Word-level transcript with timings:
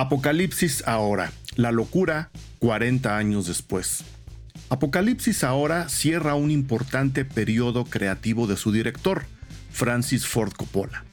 Apocalipsis 0.00 0.84
ahora, 0.86 1.32
la 1.56 1.72
locura 1.72 2.30
40 2.60 3.16
años 3.16 3.48
después. 3.48 4.04
Apocalipsis 4.70 5.42
ahora 5.42 5.88
cierra 5.88 6.36
un 6.36 6.52
importante 6.52 7.24
periodo 7.24 7.84
creativo 7.84 8.46
de 8.46 8.56
su 8.56 8.70
director, 8.70 9.24
Francis 9.72 10.24
Ford 10.24 10.52
Coppola. 10.52 11.04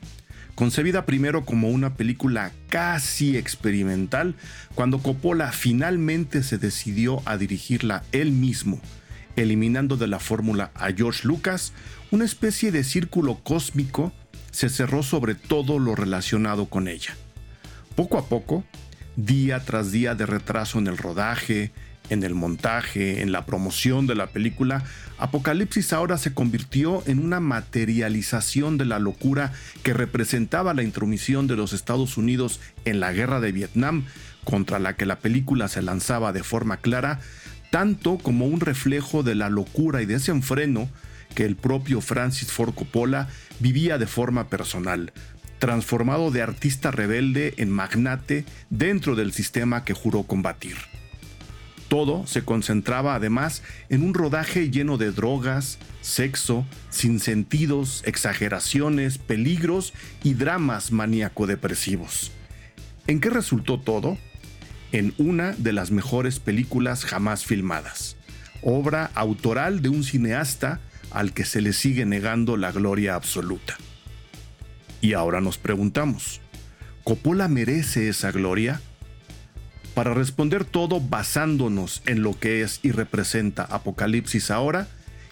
Concebida 0.54 1.08
primero 1.08 1.46
como 1.46 1.70
una 1.70 1.96
película 1.96 2.52
casi 2.70 3.38
experimental, 3.38 4.36
cuando 4.76 5.00
Coppola 5.00 5.52
finalmente 5.52 6.44
se 6.44 6.60
decidió 6.60 7.24
a 7.26 7.38
dirigirla 7.38 8.04
él 8.12 8.34
mismo, 8.34 8.80
eliminando 9.36 9.98
de 9.98 10.06
la 10.06 10.20
fórmula 10.20 10.70
a 10.76 10.92
George 10.92 11.28
Lucas, 11.28 11.74
una 12.12 12.24
especie 12.24 12.72
de 12.72 12.84
círculo 12.84 13.40
cósmico 13.44 14.14
se 14.52 14.70
cerró 14.70 15.02
sobre 15.02 15.34
todo 15.34 15.80
lo 15.80 15.96
relacionado 15.96 16.68
con 16.68 16.88
ella. 16.88 17.16
Poco 17.96 18.18
a 18.18 18.26
poco, 18.26 18.66
día 19.16 19.62
tras 19.64 19.92
día 19.92 20.16
de 20.16 20.26
retraso 20.26 20.80
en 20.80 20.88
el 20.88 20.98
rodaje, 20.98 21.72
en 22.10 22.24
el 22.24 22.36
montaje, 22.36 23.22
en 23.22 23.32
la 23.32 23.46
promoción 23.46 24.06
de 24.06 24.16
la 24.16 24.28
película, 24.28 24.84
Apocalipsis 25.18 25.94
ahora 25.94 26.18
se 26.18 26.34
convirtió 26.34 27.04
en 27.08 27.20
una 27.20 27.40
materialización 27.40 28.78
de 28.78 28.84
la 28.84 29.00
locura 29.00 29.54
que 29.82 29.94
representaba 29.94 30.74
la 30.74 30.84
intromisión 30.84 31.48
de 31.48 31.56
los 31.56 31.72
Estados 31.72 32.18
Unidos 32.18 32.60
en 32.84 33.00
la 33.00 33.14
guerra 33.14 33.40
de 33.40 33.54
Vietnam, 33.54 34.06
contra 34.44 34.78
la 34.78 34.98
que 34.98 35.06
la 35.06 35.20
película 35.20 35.70
se 35.70 35.82
lanzaba 35.82 36.34
de 36.34 36.44
forma 36.44 36.78
clara, 36.78 37.22
tanto 37.72 38.18
como 38.18 38.46
un 38.46 38.60
reflejo 38.60 39.24
de 39.24 39.36
la 39.36 39.50
locura 39.50 40.02
y 40.02 40.06
desenfreno 40.06 40.90
que 41.34 41.46
el 41.46 41.56
propio 41.56 42.02
Francis 42.02 42.52
Ford 42.52 42.74
Coppola 42.74 43.28
vivía 43.60 43.98
de 43.98 44.08
forma 44.08 44.50
personal, 44.50 45.14
transformado 45.60 46.32
de 46.32 46.42
artista 46.42 46.92
rebelde 46.92 47.54
en 47.58 47.70
magnate 47.70 48.46
dentro 48.70 49.16
del 49.16 49.32
sistema 49.34 49.84
que 49.84 49.94
juró 49.94 50.24
combatir. 50.24 50.76
Todo 51.88 52.26
se 52.26 52.44
concentraba 52.44 53.16
además 53.16 53.62
en 53.90 54.02
un 54.02 54.14
rodaje 54.14 54.72
lleno 54.72 54.98
de 54.98 55.12
drogas, 55.12 55.78
sexo, 56.02 56.66
sinsentidos, 56.90 58.02
exageraciones, 58.06 59.18
peligros 59.18 59.94
y 60.24 60.34
dramas 60.34 60.92
maníaco-depresivos. 60.92 62.32
¿En 63.08 63.20
qué 63.20 63.30
resultó 63.30 63.80
todo? 63.80 64.18
En 64.92 65.14
una 65.18 65.52
de 65.54 65.74
las 65.74 65.92
mejores 65.92 66.40
películas 66.40 67.06
jamás 67.06 67.46
filmadas, 67.46 68.18
obra 68.62 69.12
autoral 69.14 69.82
de 69.82 69.90
un 69.90 70.04
cineasta 70.04 70.80
al 71.12 71.34
que 71.34 71.46
se 71.46 71.62
le 71.62 71.72
sigue 71.72 72.06
negando 72.06 72.58
la 72.58 72.72
gloria 72.72 73.16
absoluta. 73.16 73.78
Y 75.06 75.14
ahora 75.14 75.40
nos 75.40 75.60
preguntamos, 75.60 76.42
¿Coppola 77.04 77.48
merece 77.48 78.10
esa 78.10 78.32
gloria? 78.32 78.82
Para 79.94 80.16
responder 80.16 80.66
todo 80.66 81.00
basándonos 81.00 82.02
en 82.08 82.24
lo 82.24 82.40
que 82.40 82.64
es 82.64 82.80
y 82.82 82.90
representa 82.90 83.66
Apocalipsis 83.66 84.50
ahora, 84.50 84.88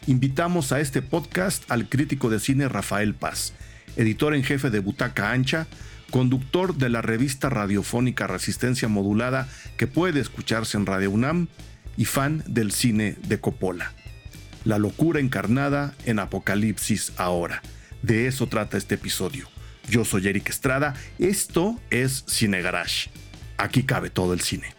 invitamos 0.05 0.71
a 0.73 0.79
este 0.79 1.01
podcast 1.01 1.63
al 1.71 1.89
crítico 1.89 2.29
de 2.29 2.39
cine 2.39 2.69
Rafael 2.69 3.15
Paz, 3.15 3.53
editor 3.95 4.35
en 4.35 4.43
jefe 4.43 4.69
de 4.69 4.77
Butaca 4.77 5.31
Ancha, 5.31 5.65
conductor 6.11 6.77
de 6.77 6.89
la 6.89 7.01
revista 7.01 7.49
radiofónica 7.49 8.27
Resistencia 8.27 8.87
Modulada 8.87 9.49
que 9.75 9.87
puede 9.87 10.19
escucharse 10.19 10.77
en 10.77 10.85
Radio 10.85 11.09
UNAM 11.09 11.47
y 11.97 12.05
fan 12.05 12.43
del 12.45 12.71
cine 12.71 13.15
de 13.27 13.39
Coppola. 13.39 13.91
La 14.65 14.77
locura 14.77 15.19
encarnada 15.19 15.95
en 16.05 16.19
Apocalipsis 16.19 17.11
ahora. 17.17 17.63
De 18.03 18.27
eso 18.27 18.45
trata 18.45 18.77
este 18.77 18.95
episodio. 18.95 19.51
Yo 19.89 20.05
soy 20.05 20.27
Eric 20.27 20.49
Estrada, 20.49 20.93
esto 21.19 21.79
es 21.89 22.23
Cine 22.27 22.61
Garage. 22.61 23.09
Aquí 23.57 23.83
cabe 23.83 24.09
todo 24.09 24.33
el 24.33 24.41
cine. 24.41 24.73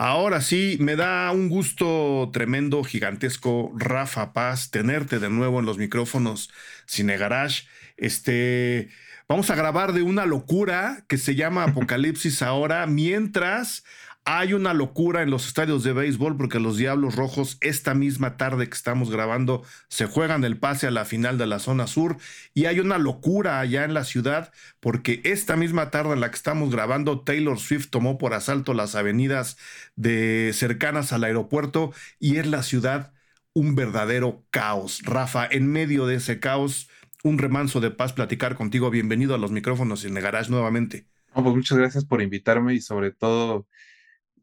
Ahora 0.00 0.40
sí, 0.40 0.76
me 0.78 0.94
da 0.94 1.32
un 1.32 1.48
gusto 1.48 2.30
tremendo, 2.32 2.84
gigantesco, 2.84 3.72
Rafa 3.74 4.32
Paz, 4.32 4.70
tenerte 4.70 5.18
de 5.18 5.28
nuevo 5.28 5.58
en 5.58 5.66
los 5.66 5.76
micrófonos 5.76 6.52
Cine 6.86 7.16
Garage. 7.16 7.64
Este, 7.96 8.90
vamos 9.28 9.50
a 9.50 9.56
grabar 9.56 9.92
de 9.94 10.02
una 10.02 10.24
locura 10.24 11.04
que 11.08 11.18
se 11.18 11.34
llama 11.34 11.64
Apocalipsis 11.64 12.42
ahora, 12.42 12.86
mientras 12.86 13.82
hay 14.30 14.52
una 14.52 14.74
locura 14.74 15.22
en 15.22 15.30
los 15.30 15.46
estadios 15.46 15.82
de 15.84 15.94
béisbol 15.94 16.36
porque 16.36 16.60
los 16.60 16.76
Diablos 16.76 17.16
Rojos 17.16 17.56
esta 17.62 17.94
misma 17.94 18.36
tarde 18.36 18.68
que 18.68 18.74
estamos 18.74 19.10
grabando 19.10 19.62
se 19.88 20.04
juegan 20.04 20.44
el 20.44 20.58
pase 20.58 20.86
a 20.86 20.90
la 20.90 21.06
final 21.06 21.38
de 21.38 21.46
la 21.46 21.58
zona 21.58 21.86
sur 21.86 22.18
y 22.52 22.66
hay 22.66 22.78
una 22.78 22.98
locura 22.98 23.58
allá 23.58 23.84
en 23.84 23.94
la 23.94 24.04
ciudad 24.04 24.52
porque 24.80 25.22
esta 25.24 25.56
misma 25.56 25.88
tarde 25.88 26.12
en 26.12 26.20
la 26.20 26.28
que 26.28 26.36
estamos 26.36 26.70
grabando 26.70 27.20
Taylor 27.20 27.58
Swift 27.58 27.88
tomó 27.88 28.18
por 28.18 28.34
asalto 28.34 28.74
las 28.74 28.96
avenidas 28.96 29.56
de 29.96 30.50
cercanas 30.52 31.14
al 31.14 31.24
aeropuerto 31.24 31.94
y 32.18 32.36
es 32.36 32.46
la 32.46 32.62
ciudad 32.62 33.14
un 33.54 33.76
verdadero 33.76 34.44
caos. 34.50 35.00
Rafa, 35.04 35.48
en 35.50 35.72
medio 35.72 36.06
de 36.06 36.16
ese 36.16 36.38
caos, 36.38 36.90
un 37.24 37.38
remanso 37.38 37.80
de 37.80 37.92
paz 37.92 38.12
platicar 38.12 38.56
contigo. 38.56 38.90
Bienvenido 38.90 39.34
a 39.34 39.38
los 39.38 39.52
micrófonos 39.52 40.04
en 40.04 40.14
el 40.18 40.22
garage 40.22 40.50
nuevamente. 40.50 41.06
pues 41.32 41.46
muchas 41.46 41.78
gracias 41.78 42.04
por 42.04 42.20
invitarme 42.20 42.74
y 42.74 42.82
sobre 42.82 43.10
todo 43.10 43.66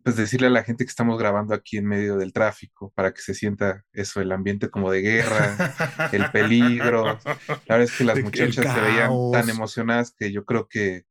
pues 0.05 0.17
decirle 0.17 0.45
a 0.45 0.51
la 0.51 0.63
gente 0.63 0.85
que 0.85 0.89
estamos 0.89 1.17
grabando 1.17 1.55
aquí 1.55 1.77
en 1.77 1.87
medio 1.87 2.15
del 2.17 2.31
tráfico 2.31 2.93
para 2.93 3.11
que 3.11 3.23
se 3.23 3.33
sienta 3.33 3.83
eso, 3.91 4.21
el 4.21 4.31
ambiente 4.31 4.69
como 4.69 4.91
de 4.91 5.01
guerra, 5.01 5.73
el 6.11 6.29
peligro. 6.29 7.17
La 7.65 7.77
verdad 7.77 7.81
es 7.81 7.97
que 7.97 8.03
las 8.03 8.21
muchachas 8.21 8.71
se 8.71 8.81
veían 8.81 9.09
tan 9.33 9.49
emocionadas 9.49 10.13
que 10.15 10.31
yo 10.31 10.45
creo 10.45 10.67
que 10.67 11.05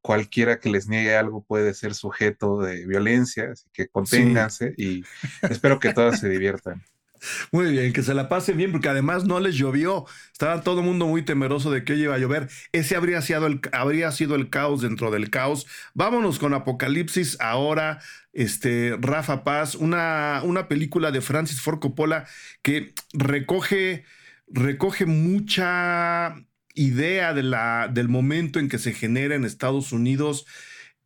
cualquiera 0.00 0.60
que 0.60 0.70
les 0.70 0.86
niegue 0.86 1.16
algo 1.16 1.44
puede 1.44 1.74
ser 1.74 1.96
sujeto 1.96 2.60
de 2.60 2.86
violencia, 2.86 3.50
así 3.50 3.68
que 3.72 3.88
conténganse 3.88 4.74
y 4.76 5.02
espero 5.42 5.80
que 5.80 5.92
todas 5.92 6.20
se 6.20 6.28
diviertan. 6.28 6.84
Muy 7.52 7.70
bien, 7.72 7.92
que 7.92 8.02
se 8.02 8.14
la 8.14 8.28
pase 8.28 8.52
bien, 8.52 8.72
porque 8.72 8.88
además 8.88 9.24
no 9.24 9.40
les 9.40 9.54
llovió. 9.54 10.04
Estaba 10.32 10.62
todo 10.62 10.80
el 10.80 10.86
mundo 10.86 11.06
muy 11.06 11.22
temeroso 11.22 11.70
de 11.70 11.84
que 11.84 11.94
iba 11.96 12.14
a 12.14 12.18
llover. 12.18 12.48
Ese 12.72 12.96
habría 12.96 13.22
sido, 13.22 13.46
el, 13.46 13.60
habría 13.72 14.10
sido 14.12 14.34
el 14.34 14.50
caos 14.50 14.82
dentro 14.82 15.10
del 15.10 15.30
caos. 15.30 15.66
Vámonos 15.94 16.38
con 16.38 16.54
Apocalipsis 16.54 17.36
ahora. 17.40 18.00
Este, 18.32 18.96
Rafa 19.00 19.44
Paz, 19.44 19.74
una, 19.74 20.42
una 20.44 20.68
película 20.68 21.10
de 21.10 21.22
Francis 21.22 21.60
Ford 21.60 21.78
Coppola 21.78 22.26
que 22.62 22.92
recoge, 23.14 24.04
recoge 24.46 25.06
mucha 25.06 26.34
idea 26.74 27.32
de 27.32 27.42
la, 27.42 27.88
del 27.92 28.08
momento 28.08 28.58
en 28.58 28.68
que 28.68 28.78
se 28.78 28.92
genera 28.92 29.34
en 29.34 29.44
Estados 29.44 29.92
Unidos. 29.92 30.46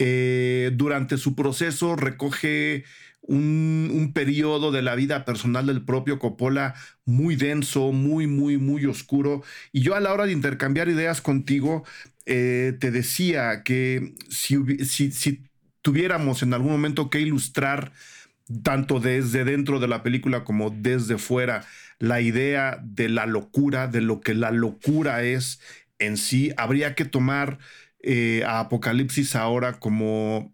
Eh, 0.02 0.70
durante 0.74 1.18
su 1.18 1.34
proceso 1.36 1.94
recoge 1.94 2.84
un, 3.30 4.10
periodo 4.12 4.72
de 4.72 4.82
la 4.82 4.96
vida 4.96 5.24
personal 5.24 5.66
del 5.66 5.82
propio 5.84 6.18
Coppola 6.18 6.74
muy 7.04 7.36
denso, 7.36 7.92
muy, 7.92 8.26
muy, 8.26 8.58
muy 8.58 8.86
oscuro. 8.86 9.42
Y 9.72 9.82
yo 9.82 9.94
a 9.94 10.00
la 10.00 10.12
hora 10.12 10.26
de 10.26 10.32
intercambiar 10.32 10.88
ideas 10.88 11.20
contigo, 11.20 11.84
eh, 12.26 12.76
te 12.80 12.90
decía 12.90 13.62
que 13.62 14.14
si, 14.28 14.58
si, 14.84 15.42
tuviéramos 15.80 16.42
en 16.42 16.54
algún 16.54 16.72
momento 16.72 17.08
que 17.08 17.20
ilustrar 17.20 17.92
tanto 18.64 18.98
desde 18.98 19.44
dentro 19.44 19.78
de 19.78 19.88
la 19.88 20.02
película 20.02 20.42
como 20.42 20.70
desde 20.70 21.16
fuera 21.16 21.64
la 22.00 22.20
idea 22.20 22.80
de 22.82 23.08
la 23.08 23.26
locura, 23.26 23.86
de 23.86 24.00
lo 24.00 24.20
que 24.20 24.34
la 24.34 24.50
locura 24.50 25.22
es 25.22 25.60
en 26.00 26.16
sí, 26.16 26.52
habría 26.56 26.94
que 26.94 27.04
tomar 27.04 27.58
eh, 28.02 28.42
a 28.46 28.60
Apocalipsis 28.60 29.36
ahora 29.36 29.78
como 29.78 30.52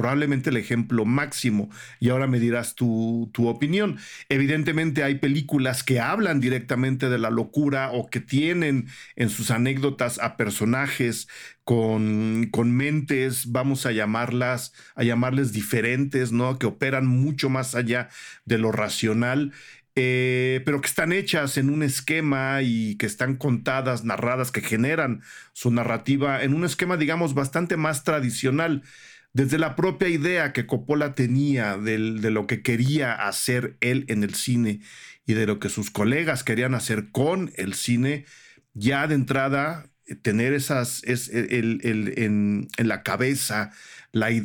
probablemente 0.00 0.48
el 0.48 0.56
ejemplo 0.56 1.04
máximo. 1.04 1.68
Y 2.00 2.08
ahora 2.08 2.26
me 2.26 2.40
dirás 2.40 2.74
tu, 2.74 3.30
tu, 3.34 3.48
opinión. 3.48 3.98
Evidentemente 4.30 5.04
hay 5.04 5.16
películas 5.16 5.84
que 5.84 6.00
hablan 6.00 6.40
directamente 6.40 7.10
de 7.10 7.18
la 7.18 7.28
locura 7.28 7.90
o 7.92 8.08
que 8.08 8.20
tienen 8.20 8.86
en 9.16 9.28
sus 9.28 9.50
anécdotas 9.50 10.18
a 10.18 10.38
personajes 10.38 11.28
con, 11.64 12.48
con 12.50 12.74
mentes, 12.74 13.52
vamos 13.52 13.84
a 13.84 13.92
llamarlas, 13.92 14.72
a 14.94 15.04
llamarles 15.04 15.52
diferentes, 15.52 16.32
¿no? 16.32 16.58
Que 16.58 16.66
operan 16.66 17.06
mucho 17.06 17.50
más 17.50 17.74
allá 17.74 18.08
de 18.46 18.56
lo 18.56 18.72
racional. 18.72 19.52
Eh, 19.94 20.62
pero 20.64 20.80
que 20.80 20.88
están 20.88 21.12
hechas 21.12 21.58
en 21.58 21.68
un 21.68 21.82
esquema 21.82 22.62
y 22.62 22.96
que 22.96 23.04
están 23.04 23.36
contadas, 23.36 24.04
narradas, 24.04 24.50
que 24.50 24.62
generan 24.62 25.20
su 25.52 25.70
narrativa 25.70 26.42
en 26.42 26.54
un 26.54 26.64
esquema, 26.64 26.96
digamos, 26.96 27.34
bastante 27.34 27.76
más 27.76 28.04
tradicional 28.04 28.84
desde 29.32 29.58
la 29.58 29.76
propia 29.76 30.08
idea 30.08 30.52
que 30.52 30.66
Coppola 30.66 31.14
tenía 31.14 31.76
de 31.78 31.98
lo 32.30 32.46
que 32.46 32.62
quería 32.62 33.14
hacer 33.14 33.76
él 33.80 34.04
en 34.08 34.24
el 34.24 34.34
cine 34.34 34.80
y 35.26 35.34
de 35.34 35.46
lo 35.46 35.58
que 35.58 35.68
sus 35.68 35.90
colegas 35.90 36.44
querían 36.44 36.74
hacer 36.74 37.10
con 37.10 37.52
el 37.56 37.74
cine, 37.74 38.26
ya 38.74 39.06
de 39.06 39.14
entrada 39.14 39.86
eh, 40.06 40.16
tener 40.16 40.52
esas 40.52 41.02
es 41.04 41.28
el, 41.28 41.80
en, 42.16 42.68
la 42.76 43.02
cabeza 43.02 43.70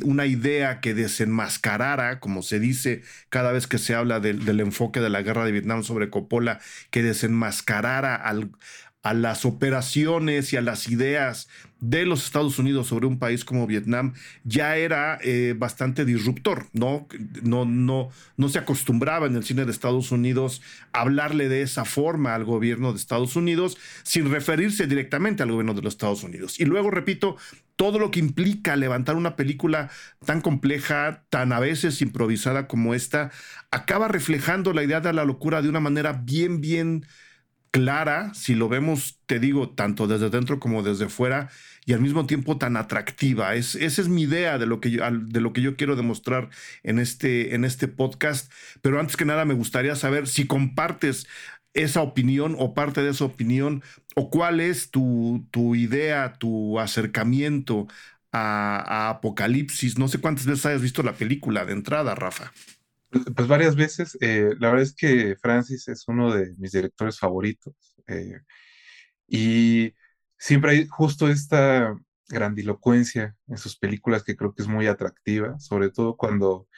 una 0.02 0.24
idea 0.24 0.80
que 0.80 0.94
desenmascarara, 0.94 2.20
como 2.20 2.42
se 2.42 2.58
dice 2.58 3.02
cada 3.28 3.52
vez 3.52 3.66
que 3.66 3.76
se 3.76 3.94
habla 3.94 4.18
del, 4.18 4.60
enfoque 4.60 5.00
de 5.00 5.10
la 5.10 5.20
guerra 5.20 5.44
de 5.44 5.52
Vietnam 5.52 5.82
sobre 5.82 6.08
Coppola, 6.08 6.58
que 6.90 7.02
desenmascarara 7.02 8.14
al, 8.14 8.50
a 9.02 9.14
las 9.14 9.44
operaciones 9.44 10.52
y 10.52 10.56
a 10.56 10.60
las 10.60 10.88
ideas 10.88 11.48
de 11.80 12.04
los 12.04 12.24
Estados 12.24 12.58
Unidos 12.58 12.88
sobre 12.88 13.06
un 13.06 13.18
país 13.18 13.44
como 13.44 13.66
Vietnam 13.66 14.14
ya 14.42 14.76
era 14.76 15.18
eh, 15.22 15.54
bastante 15.56 16.04
disruptor, 16.04 16.66
¿no? 16.72 17.06
No, 17.42 17.64
no, 17.64 18.10
no 18.36 18.48
se 18.48 18.58
acostumbraba 18.58 19.26
en 19.26 19.36
el 19.36 19.44
cine 19.44 19.64
de 19.64 19.70
Estados 19.70 20.10
Unidos 20.10 20.60
a 20.92 21.02
hablarle 21.02 21.48
de 21.48 21.62
esa 21.62 21.84
forma 21.84 22.34
al 22.34 22.44
gobierno 22.44 22.92
de 22.92 22.98
Estados 22.98 23.36
Unidos 23.36 23.78
sin 24.02 24.30
referirse 24.30 24.88
directamente 24.88 25.44
al 25.44 25.52
gobierno 25.52 25.74
de 25.74 25.82
los 25.82 25.94
Estados 25.94 26.24
Unidos. 26.24 26.58
Y 26.58 26.64
luego, 26.64 26.90
repito, 26.90 27.36
todo 27.76 28.00
lo 28.00 28.10
que 28.10 28.18
implica 28.18 28.74
levantar 28.74 29.14
una 29.14 29.36
película 29.36 29.88
tan 30.26 30.40
compleja, 30.40 31.24
tan 31.30 31.52
a 31.52 31.60
veces 31.60 32.02
improvisada 32.02 32.66
como 32.66 32.92
esta, 32.92 33.30
acaba 33.70 34.08
reflejando 34.08 34.72
la 34.72 34.82
idea 34.82 35.00
de 35.00 35.12
la 35.12 35.24
locura 35.24 35.62
de 35.62 35.68
una 35.68 35.78
manera 35.78 36.12
bien, 36.12 36.60
bien 36.60 37.06
clara, 37.70 38.32
si 38.34 38.54
lo 38.54 38.68
vemos, 38.68 39.20
te 39.26 39.38
digo, 39.38 39.70
tanto 39.70 40.06
desde 40.06 40.30
dentro 40.30 40.60
como 40.60 40.82
desde 40.82 41.08
fuera, 41.08 41.50
y 41.86 41.92
al 41.94 42.00
mismo 42.00 42.26
tiempo 42.26 42.58
tan 42.58 42.76
atractiva. 42.76 43.54
Es, 43.54 43.74
esa 43.74 44.02
es 44.02 44.08
mi 44.08 44.22
idea 44.22 44.58
de 44.58 44.66
lo, 44.66 44.80
que 44.80 44.90
yo, 44.90 45.02
de 45.10 45.40
lo 45.40 45.52
que 45.52 45.62
yo 45.62 45.76
quiero 45.76 45.96
demostrar 45.96 46.50
en 46.82 46.98
este, 46.98 47.54
en 47.54 47.64
este 47.64 47.88
podcast. 47.88 48.52
Pero 48.82 49.00
antes 49.00 49.16
que 49.16 49.24
nada, 49.24 49.44
me 49.44 49.54
gustaría 49.54 49.96
saber 49.96 50.26
si 50.26 50.46
compartes 50.46 51.26
esa 51.74 52.02
opinión 52.02 52.56
o 52.58 52.74
parte 52.74 53.02
de 53.02 53.10
esa 53.10 53.24
opinión, 53.24 53.82
o 54.16 54.30
cuál 54.30 54.60
es 54.60 54.90
tu, 54.90 55.46
tu 55.50 55.74
idea, 55.74 56.34
tu 56.38 56.78
acercamiento 56.78 57.86
a, 58.32 59.06
a 59.06 59.10
Apocalipsis. 59.10 59.98
No 59.98 60.08
sé 60.08 60.18
cuántas 60.18 60.46
veces 60.46 60.66
hayas 60.66 60.82
visto 60.82 61.02
la 61.02 61.14
película 61.14 61.64
de 61.64 61.72
entrada, 61.72 62.14
Rafa. 62.14 62.52
Pues 63.10 63.48
varias 63.48 63.76
veces. 63.76 64.16
Eh, 64.20 64.50
la 64.58 64.68
verdad 64.68 64.82
es 64.82 64.94
que 64.94 65.36
Francis 65.40 65.88
es 65.88 66.04
uno 66.08 66.32
de 66.34 66.54
mis 66.58 66.72
directores 66.72 67.18
favoritos. 67.18 67.74
Eh, 68.06 68.40
y 69.28 69.94
siempre 70.38 70.72
hay 70.72 70.86
justo 70.88 71.28
esta 71.28 71.96
grandilocuencia 72.28 73.36
en 73.48 73.58
sus 73.58 73.76
películas 73.78 74.24
que 74.24 74.36
creo 74.36 74.54
que 74.54 74.62
es 74.62 74.68
muy 74.68 74.86
atractiva, 74.86 75.58
sobre 75.60 75.90
todo 75.90 76.16
cuando 76.16 76.68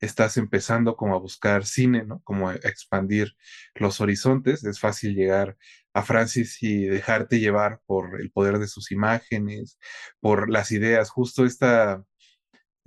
estás 0.00 0.36
empezando 0.38 0.96
como 0.96 1.14
a 1.14 1.18
buscar 1.20 1.66
cine, 1.66 2.04
¿no? 2.04 2.20
Como 2.24 2.48
a 2.50 2.56
expandir 2.56 3.34
los 3.74 4.00
horizontes. 4.00 4.64
Es 4.64 4.80
fácil 4.80 5.14
llegar 5.14 5.56
a 5.94 6.02
Francis 6.02 6.62
y 6.62 6.86
dejarte 6.86 7.40
llevar 7.40 7.80
por 7.86 8.20
el 8.20 8.30
poder 8.32 8.58
de 8.58 8.68
sus 8.68 8.92
imágenes, 8.92 9.78
por 10.20 10.50
las 10.50 10.72
ideas. 10.72 11.10
Justo 11.10 11.44
esta 11.46 12.04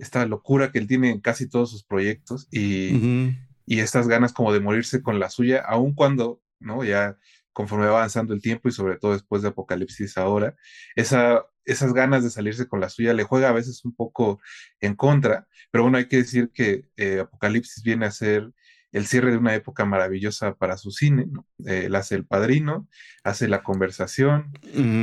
esta 0.04 0.24
locura 0.26 0.70
que 0.70 0.78
él 0.78 0.86
tiene 0.86 1.10
en 1.10 1.20
casi 1.20 1.48
todos 1.48 1.70
sus 1.70 1.84
proyectos 1.84 2.46
y, 2.50 3.34
estas 3.66 4.06
ganas 4.06 4.32
como 4.32 4.52
de 4.52 4.60
morirse 4.60 5.02
con 5.02 5.18
la 5.18 5.30
suya, 5.30 5.64
aun 5.66 5.94
cuando, 5.94 6.42
¿no? 6.60 6.84
Ya 6.84 7.16
conforme 7.52 7.86
va 7.86 7.98
avanzando 7.98 8.34
el 8.34 8.42
tiempo 8.42 8.68
y 8.68 8.72
sobre 8.72 8.98
todo 8.98 9.12
después 9.12 9.42
de 9.42 9.48
Apocalipsis 9.48 10.18
ahora, 10.18 10.54
esa, 10.96 11.46
esas 11.64 11.94
ganas 11.94 12.22
de 12.22 12.30
salirse 12.30 12.68
con 12.68 12.80
la 12.80 12.90
suya 12.90 13.14
le 13.14 13.24
juega 13.24 13.48
a 13.48 13.52
veces 13.52 13.84
un 13.84 13.94
poco 13.94 14.40
en 14.80 14.94
contra, 14.94 15.46
pero 15.70 15.84
bueno, 15.84 15.98
hay 15.98 16.08
que 16.08 16.18
decir 16.18 16.50
que 16.52 16.84
eh, 16.96 17.20
Apocalipsis 17.20 17.82
viene 17.82 18.06
a 18.06 18.10
ser 18.10 18.52
el 18.94 19.06
cierre 19.06 19.32
de 19.32 19.38
una 19.38 19.56
época 19.56 19.84
maravillosa 19.84 20.54
para 20.54 20.76
su 20.76 20.92
cine, 20.92 21.26
¿no? 21.28 21.44
Eh, 21.66 21.86
él 21.86 21.96
hace 21.96 22.14
El 22.14 22.26
Padrino, 22.26 22.88
hace 23.24 23.48
La 23.48 23.64
Conversación, 23.64 24.52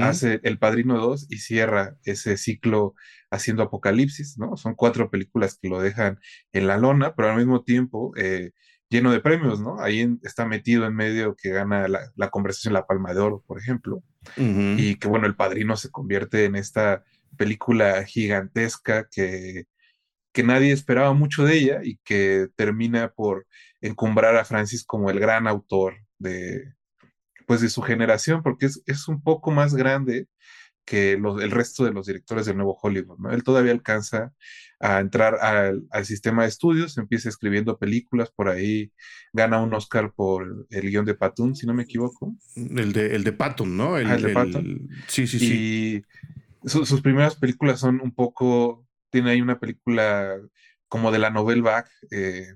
hace 0.01 0.39
El 0.43 0.57
Padrino 0.59 0.97
2 0.97 1.27
y 1.29 1.39
cierra 1.39 1.97
ese 2.05 2.37
ciclo 2.37 2.95
haciendo 3.29 3.63
Apocalipsis, 3.63 4.37
¿no? 4.37 4.55
Son 4.55 4.75
cuatro 4.75 5.11
películas 5.11 5.59
que 5.61 5.67
lo 5.67 5.81
dejan 5.81 6.19
en 6.53 6.67
la 6.67 6.77
lona, 6.77 7.15
pero 7.15 7.31
al 7.31 7.37
mismo 7.37 7.63
tiempo 7.65 8.13
eh, 8.15 8.51
lleno 8.87 9.11
de 9.11 9.19
premios, 9.19 9.59
¿no? 9.59 9.81
Ahí 9.81 10.17
está 10.23 10.45
metido 10.45 10.85
en 10.85 10.95
medio 10.95 11.35
que 11.35 11.49
gana 11.49 11.89
la, 11.89 12.29
conversación 12.29 12.73
La 12.73 12.87
Palma 12.87 13.13
de 13.13 13.19
Oro, 13.19 13.43
por 13.45 13.59
ejemplo, 13.59 14.01
y 14.37 14.95
que 14.95 15.09
bueno, 15.09 15.27
El 15.27 15.35
Padrino 15.35 15.75
se 15.75 15.91
convierte 15.91 16.45
en 16.45 16.55
esta 16.55 17.03
película 17.35 18.05
gigantesca 18.05 19.09
que 19.11 19.65
que 20.31 20.43
nadie 20.43 20.71
esperaba 20.71 21.13
mucho 21.13 21.43
de 21.43 21.57
ella 21.57 21.79
y 21.83 21.97
que 22.03 22.47
termina 22.55 23.11
por 23.11 23.47
encumbrar 23.81 24.35
a 24.35 24.45
Francis 24.45 24.83
como 24.85 25.09
el 25.09 25.19
gran 25.19 25.47
autor 25.47 25.95
de, 26.19 26.73
pues 27.47 27.61
de 27.61 27.69
su 27.69 27.81
generación, 27.81 28.43
porque 28.43 28.67
es, 28.85 29.07
un 29.07 29.21
poco 29.21 29.51
más 29.51 29.75
grande 29.75 30.27
que 30.85 31.13
el 31.13 31.51
resto 31.51 31.83
de 31.83 31.91
los 31.91 32.07
directores 32.07 32.45
del 32.45 32.57
nuevo 32.57 32.77
Hollywood. 32.81 33.19
¿no? 33.19 33.31
Él 33.31 33.43
todavía 33.43 33.71
alcanza 33.71 34.33
a 34.79 34.99
entrar 34.99 35.35
al, 35.35 36.05
sistema 36.05 36.43
de 36.43 36.49
estudios, 36.49 36.97
empieza 36.97 37.29
escribiendo 37.29 37.77
películas, 37.77 38.31
por 38.31 38.49
ahí 38.49 38.91
gana 39.31 39.61
un 39.61 39.73
Oscar 39.73 40.13
por 40.13 40.67
el 40.69 40.89
guion 40.89 41.05
de 41.05 41.13
Patton, 41.13 41.55
si 41.55 41.67
no 41.67 41.73
me 41.73 41.83
equivoco. 41.83 42.35
El 42.55 42.93
de, 42.93 43.15
el 43.15 43.23
de 43.23 43.33
Patton, 43.33 43.77
¿no? 43.77 43.97
El, 43.97 44.07
ah, 44.07 44.17
de 44.17 44.33
Patton. 44.33 44.89
Sí, 45.07 45.27
sí, 45.27 45.39
sí. 45.39 46.03
Y 46.63 46.67
sus 46.67 47.01
primeras 47.01 47.35
películas 47.35 47.79
son 47.79 48.01
un 48.01 48.13
poco 48.13 48.87
tiene 49.11 49.31
ahí 49.31 49.41
una 49.41 49.59
película 49.59 50.39
como 50.87 51.11
de 51.11 51.19
la 51.19 51.29
novela 51.29 51.61
Back, 51.61 51.89
eh, 52.11 52.47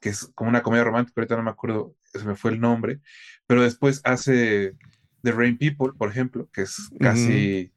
que 0.00 0.10
es 0.10 0.30
como 0.34 0.50
una 0.50 0.62
comedia 0.62 0.84
romántica, 0.84 1.20
ahorita 1.20 1.36
no 1.36 1.42
me 1.42 1.50
acuerdo, 1.50 1.96
se 2.04 2.24
me 2.24 2.36
fue 2.36 2.52
el 2.52 2.60
nombre, 2.60 3.00
pero 3.46 3.62
después 3.62 4.00
hace 4.04 4.74
The 5.22 5.32
Rain 5.32 5.58
People, 5.58 5.92
por 5.98 6.10
ejemplo, 6.10 6.48
que 6.52 6.62
es 6.62 6.76
casi, 6.98 7.72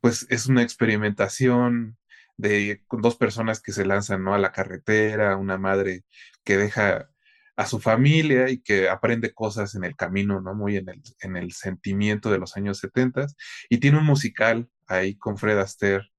pues 0.00 0.26
es 0.30 0.46
una 0.46 0.62
experimentación 0.62 1.96
de 2.36 2.82
dos 2.90 3.16
personas 3.16 3.60
que 3.60 3.72
se 3.72 3.84
lanzan 3.84 4.24
¿no? 4.24 4.34
a 4.34 4.38
la 4.38 4.52
carretera, 4.52 5.36
una 5.36 5.58
madre 5.58 6.04
que 6.44 6.56
deja 6.56 7.08
a 7.56 7.66
su 7.66 7.80
familia 7.80 8.50
y 8.50 8.58
que 8.58 8.88
aprende 8.88 9.32
cosas 9.32 9.74
en 9.74 9.84
el 9.84 9.94
camino, 9.94 10.40
¿no? 10.40 10.54
Muy 10.54 10.76
en 10.76 10.88
el, 10.88 11.02
en 11.20 11.36
el 11.36 11.52
sentimiento 11.52 12.30
de 12.30 12.38
los 12.38 12.56
años 12.56 12.78
70 12.78 13.26
y 13.68 13.78
tiene 13.78 13.98
un 13.98 14.06
musical 14.06 14.68
ahí 14.88 15.16
con 15.16 15.38
Fred 15.38 15.58
Astaire 15.58 16.10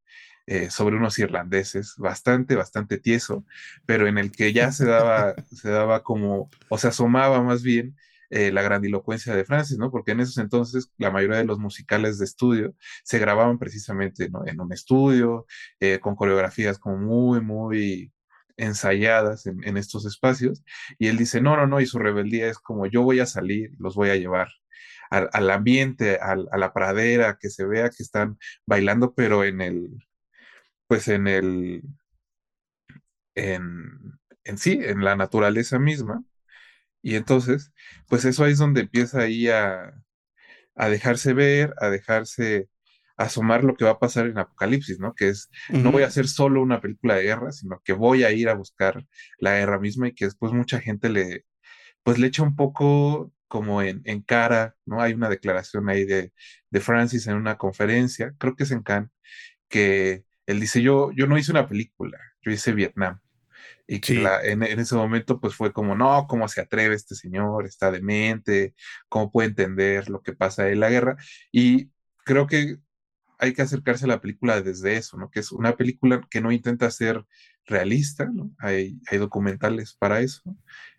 eh, 0.48 0.70
sobre 0.70 0.96
unos 0.96 1.18
irlandeses, 1.18 1.96
bastante, 1.98 2.56
bastante 2.56 3.00
tieso, 3.00 3.46
pero 3.86 4.08
en 4.08 4.20
el 4.20 4.32
que 4.32 4.54
ya 4.54 4.72
se 4.72 4.86
daba, 4.86 5.34
se 5.52 5.70
daba 5.70 6.04
como, 6.04 6.50
o 6.70 6.78
se 6.78 6.88
asomaba 6.88 7.42
más 7.42 7.64
bien 7.64 7.96
eh, 8.30 8.52
la 8.52 8.62
grandilocuencia 8.62 9.36
de 9.36 9.46
Francis, 9.46 9.78
¿no? 9.78 9.92
Porque 9.92 10.12
en 10.12 10.20
esos 10.20 10.38
entonces 10.38 10.92
la 10.98 11.12
mayoría 11.12 11.38
de 11.38 11.46
los 11.46 11.60
musicales 11.60 12.20
de 12.20 12.26
estudio 12.26 12.76
se 13.04 13.20
grababan 13.20 13.58
precisamente 13.60 14.30
en 14.46 14.62
un 14.62 14.74
estudio, 14.74 15.46
eh, 15.80 16.00
con 16.00 16.16
coreografías 16.16 16.80
como 16.80 16.98
muy, 16.98 17.42
muy 17.42 18.14
ensayadas 18.58 19.46
en, 19.48 19.78
estos 19.78 20.06
espacios. 20.06 20.64
Y 21.00 21.08
él 21.08 21.18
dice, 21.18 21.42
no, 21.42 21.56
no, 21.58 21.68
no, 21.68 21.82
y 21.82 21.86
su 21.86 22.00
rebeldía 22.00 22.48
es 22.50 22.60
como 22.60 22.86
yo 22.88 23.04
voy 23.04 23.20
a 23.20 23.26
salir, 23.26 23.72
los 23.80 23.96
voy 23.96 24.10
a 24.10 24.16
llevar 24.16 24.50
al, 25.10 25.50
ambiente, 25.52 26.18
a 26.22 26.36
la 26.36 26.74
pradera, 26.74 27.38
que 27.40 27.50
se 27.50 27.66
vea 27.66 27.90
que 27.90 28.04
están 28.04 28.38
bailando, 28.66 29.14
pero 29.14 29.44
en 29.44 29.62
el, 29.62 29.90
pues 30.96 31.10
en 31.10 31.28
el, 31.28 31.82
en, 33.36 34.20
en 34.44 34.58
sí, 34.58 34.80
en 34.82 35.04
la 35.04 35.16
naturaleza 35.16 35.80
misma. 35.80 36.24
Y 37.02 37.16
entonces, 37.16 37.74
pues 38.10 38.26
eso 38.26 38.44
ahí 38.44 38.54
es 38.54 38.60
donde 38.60 38.82
empieza 38.82 39.22
ahí 39.22 39.50
a, 39.50 39.94
a 40.76 40.90
dejarse 40.90 41.34
ver, 41.34 41.76
a 41.80 41.90
dejarse 41.90 42.70
asomar 43.18 43.64
lo 43.64 43.76
que 43.76 43.86
va 43.86 43.92
a 43.94 44.00
pasar 44.00 44.28
en 44.28 44.40
Apocalipsis, 44.40 45.00
¿no? 45.00 45.14
Que 45.16 45.30
es, 45.30 45.50
no 45.70 45.92
voy 45.92 46.04
a 46.04 46.08
hacer 46.08 46.28
solo 46.28 46.62
una 46.62 46.82
película 46.82 47.16
de 47.16 47.24
guerra, 47.24 47.52
sino 47.52 47.82
que 47.84 47.94
voy 47.94 48.24
a 48.24 48.32
ir 48.32 48.50
a 48.50 48.56
buscar 48.56 49.06
la 49.40 49.58
guerra 49.58 49.80
misma 49.80 50.10
y 50.10 50.14
que 50.16 50.26
después 50.26 50.54
mucha 50.54 50.82
gente 50.82 51.10
le, 51.10 51.46
pues 52.04 52.20
le 52.20 52.28
echa 52.28 52.44
un 52.44 52.56
poco 52.56 53.34
como 53.48 53.82
en, 53.84 54.02
en 54.06 54.22
cara, 54.24 54.76
¿no? 54.86 55.02
Hay 55.02 55.14
una 55.14 55.30
declaración 55.30 55.90
ahí 55.90 56.06
de, 56.06 56.34
de 56.72 56.82
Francis 56.82 57.28
en 57.28 57.36
una 57.38 57.58
conferencia, 57.58 58.34
creo 58.40 58.56
que 58.56 58.64
es 58.64 58.72
en 58.72 58.84
Cannes, 58.84 59.12
que 59.70 60.26
él 60.46 60.60
dice, 60.60 60.82
yo, 60.82 61.12
yo 61.12 61.28
no 61.28 61.38
hice 61.38 61.52
una 61.52 61.68
película, 61.68 62.20
yo 62.42 62.52
hice 62.52 62.74
Vietnam. 62.74 63.20
Y 63.88 64.00
que 64.00 64.28
en, 64.44 64.64
ese 64.64 64.96
momento 64.96 65.40
pues 65.40 65.54
fue 65.54 65.72
como, 65.72 65.96
no, 65.96 66.26
¿cómo 66.28 66.48
se 66.48 66.62
atreve 66.62 66.96
este 66.96 67.14
señor? 67.14 67.68
Está 67.68 67.92
demente, 67.92 68.74
¿cómo 69.10 69.32
puede 69.32 69.50
entender 69.50 70.10
lo 70.10 70.24
que 70.24 70.34
pasa 70.34 70.70
en 70.70 70.80
la 70.80 70.90
guerra? 70.90 71.18
Y 71.52 71.92
creo 72.24 72.48
que 72.48 72.78
hay 73.38 73.54
que 73.54 73.62
acercarse 73.62 74.06
a 74.06 74.08
la 74.08 74.22
película 74.22 74.62
desde 74.62 74.96
eso, 74.96 75.18
¿no? 75.18 75.30
Que 75.30 75.40
es 75.40 75.52
una 75.52 75.76
película 75.76 76.22
que 76.30 76.42
no 76.42 76.52
intenta 76.52 76.90
ser 76.90 77.24
realista, 77.66 78.26
¿no? 78.26 78.52
Hay, 78.58 79.00
hay 79.12 79.18
documentales 79.20 79.94
para 79.94 80.22
eso, 80.22 80.42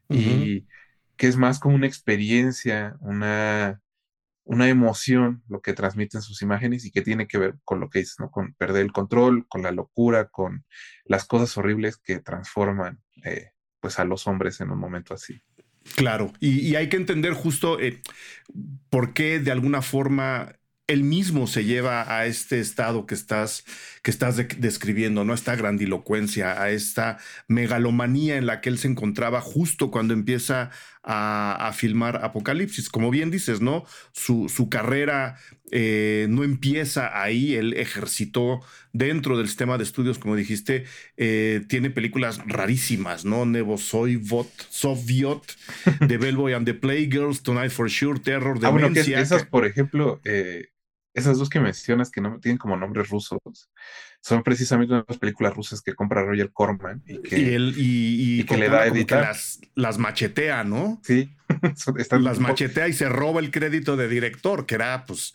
y 0.08 0.66
que 1.16 1.26
es 1.26 1.36
más 1.36 1.58
como 1.58 1.74
una 1.74 1.86
experiencia, 1.86 2.96
una, 3.00 3.80
una 4.46 4.68
emoción 4.68 5.42
lo 5.48 5.60
que 5.60 5.74
transmiten 5.74 6.22
sus 6.22 6.40
imágenes 6.40 6.84
y 6.84 6.92
que 6.92 7.02
tiene 7.02 7.26
que 7.26 7.36
ver 7.36 7.56
con 7.64 7.80
lo 7.80 7.90
que 7.90 7.98
dices, 7.98 8.16
¿no? 8.20 8.30
Con 8.30 8.54
perder 8.54 8.82
el 8.82 8.92
control, 8.92 9.46
con 9.48 9.62
la 9.62 9.72
locura, 9.72 10.28
con 10.28 10.64
las 11.04 11.26
cosas 11.26 11.56
horribles 11.58 11.96
que 11.96 12.20
transforman 12.20 13.02
eh, 13.24 13.50
pues 13.80 13.98
a 13.98 14.04
los 14.04 14.26
hombres 14.28 14.60
en 14.60 14.70
un 14.70 14.78
momento 14.78 15.14
así. 15.14 15.42
Claro, 15.96 16.32
y, 16.40 16.74
hay 16.76 16.88
que 16.88 16.96
entender 16.96 17.32
justo 17.32 17.80
eh, 17.80 18.00
por 18.88 19.12
qué 19.12 19.40
de 19.40 19.50
alguna 19.50 19.82
forma 19.82 20.56
él 20.86 21.02
mismo 21.02 21.48
se 21.48 21.64
lleva 21.64 22.16
a 22.16 22.26
este 22.26 22.60
estado 22.60 23.06
que 23.06 23.14
estás, 23.14 23.64
que 24.02 24.10
estás 24.10 24.36
describiendo, 24.36 25.24
¿no? 25.24 25.34
Esta 25.34 25.56
grandilocuencia, 25.56 26.62
a 26.62 26.70
esta 26.70 27.18
megalomanía 27.48 28.36
en 28.36 28.46
la 28.46 28.60
que 28.60 28.68
él 28.68 28.78
se 28.78 28.86
encontraba 28.88 29.40
justo 29.40 29.90
cuando 29.90 30.14
empieza 30.14 30.70
a, 31.06 31.72
filmar 31.72 32.24
Apocalipsis. 32.24 32.88
Como 32.88 33.10
bien 33.10 33.30
dices, 33.30 33.60
¿no? 33.60 33.84
Su, 34.12 34.48
su 34.48 34.68
carrera 34.68 35.36
eh, 35.70 36.26
no 36.28 36.42
empieza 36.42 37.20
ahí, 37.20 37.54
él 37.54 37.74
ejercitó 37.74 38.60
dentro 38.92 39.38
del 39.38 39.46
sistema 39.46 39.78
de 39.78 39.84
estudios, 39.84 40.18
como 40.18 40.34
dijiste, 40.34 40.84
eh, 41.16 41.64
tiene 41.68 41.90
películas 41.90 42.40
rarísimas, 42.46 43.24
¿no? 43.24 43.46
Nevo 43.46 43.78
Soyvot, 43.78 44.50
Soviot, 44.68 45.56
The 46.06 46.18
Bellboy 46.18 46.54
and 46.54 46.66
the 46.66 46.74
Playgirls, 46.74 47.42
Tonight 47.42 47.70
for 47.70 47.88
Sure, 47.88 48.18
Terror, 48.18 48.58
de 48.58 48.66
ah, 48.66 49.20
esas, 49.20 49.44
por 49.44 49.64
ejemplo, 49.64 50.20
eh, 50.24 50.68
esas 51.14 51.38
dos 51.38 51.48
que 51.48 51.60
mencionas 51.60 52.10
que 52.10 52.20
no 52.20 52.40
tienen 52.40 52.58
como 52.58 52.76
nombres 52.76 53.08
rusos, 53.08 53.38
son 54.26 54.42
precisamente 54.42 54.92
unas 54.92 55.18
películas 55.18 55.54
rusas 55.54 55.80
que 55.80 55.94
compra 55.94 56.24
Roger 56.24 56.50
Corman 56.52 57.00
y 57.06 57.22
que, 57.22 57.54
él, 57.54 57.74
y, 57.76 58.42
que 58.42 58.56
le 58.56 58.68
da 58.68 58.80
a 58.80 58.86
editar. 58.88 59.22
las, 59.22 59.60
las 59.76 59.98
machetea, 59.98 60.64
¿no? 60.64 61.00
Sí, 61.04 61.30
las 62.20 62.40
machetea 62.40 62.88
y 62.88 62.92
se 62.92 63.08
roba 63.08 63.38
el 63.38 63.52
crédito 63.52 63.96
de 63.96 64.08
director, 64.08 64.66
que 64.66 64.74
era, 64.74 65.04
pues, 65.06 65.32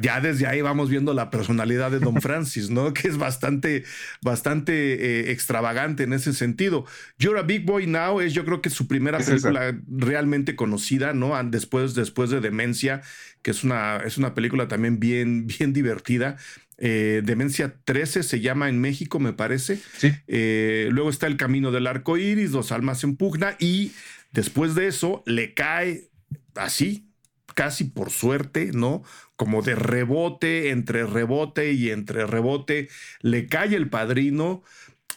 ya 0.00 0.20
desde 0.20 0.46
ahí 0.46 0.62
vamos 0.62 0.88
viendo 0.88 1.14
la 1.14 1.30
personalidad 1.30 1.90
de 1.90 1.98
Don 1.98 2.14
Francis, 2.22 2.70
¿no? 2.70 2.94
Que 2.94 3.08
es 3.08 3.18
bastante, 3.18 3.82
bastante 4.20 4.72
eh, 4.92 5.32
extravagante 5.32 6.04
en 6.04 6.12
ese 6.12 6.32
sentido. 6.32 6.86
You're 7.18 7.40
a 7.40 7.42
Big 7.42 7.66
Boy 7.66 7.88
Now 7.88 8.20
es, 8.20 8.34
yo 8.34 8.44
creo 8.44 8.62
que 8.62 8.70
su 8.70 8.86
primera 8.86 9.18
película 9.18 9.76
realmente 9.88 10.54
conocida, 10.54 11.12
¿no? 11.12 11.42
Después, 11.42 11.96
después 11.96 12.30
de 12.30 12.40
Demencia, 12.40 13.02
que 13.42 13.50
es 13.50 13.64
una, 13.64 13.96
es 13.96 14.16
una 14.18 14.34
película 14.34 14.68
también 14.68 15.00
bien, 15.00 15.48
bien 15.48 15.72
divertida. 15.72 16.36
Eh, 16.78 17.22
Demencia 17.24 17.76
13 17.84 18.22
se 18.22 18.40
llama 18.40 18.68
en 18.68 18.80
México, 18.80 19.20
me 19.20 19.32
parece. 19.32 19.78
Sí. 19.96 20.12
Eh, 20.26 20.88
luego 20.90 21.10
está 21.10 21.26
El 21.26 21.36
Camino 21.36 21.70
del 21.70 21.86
Arco 21.86 22.16
Iris, 22.16 22.50
Dos 22.50 22.72
Almas 22.72 23.04
en 23.04 23.16
Pugna, 23.16 23.56
y 23.58 23.92
después 24.32 24.74
de 24.74 24.88
eso 24.88 25.22
le 25.26 25.54
cae 25.54 26.08
así, 26.54 27.08
casi 27.54 27.84
por 27.84 28.10
suerte, 28.10 28.70
¿no? 28.72 29.02
Como 29.36 29.62
de 29.62 29.74
rebote, 29.74 30.70
entre 30.70 31.06
rebote 31.06 31.72
y 31.72 31.90
entre 31.90 32.26
rebote, 32.26 32.88
le 33.20 33.46
cae 33.46 33.74
el 33.74 33.88
padrino. 33.88 34.62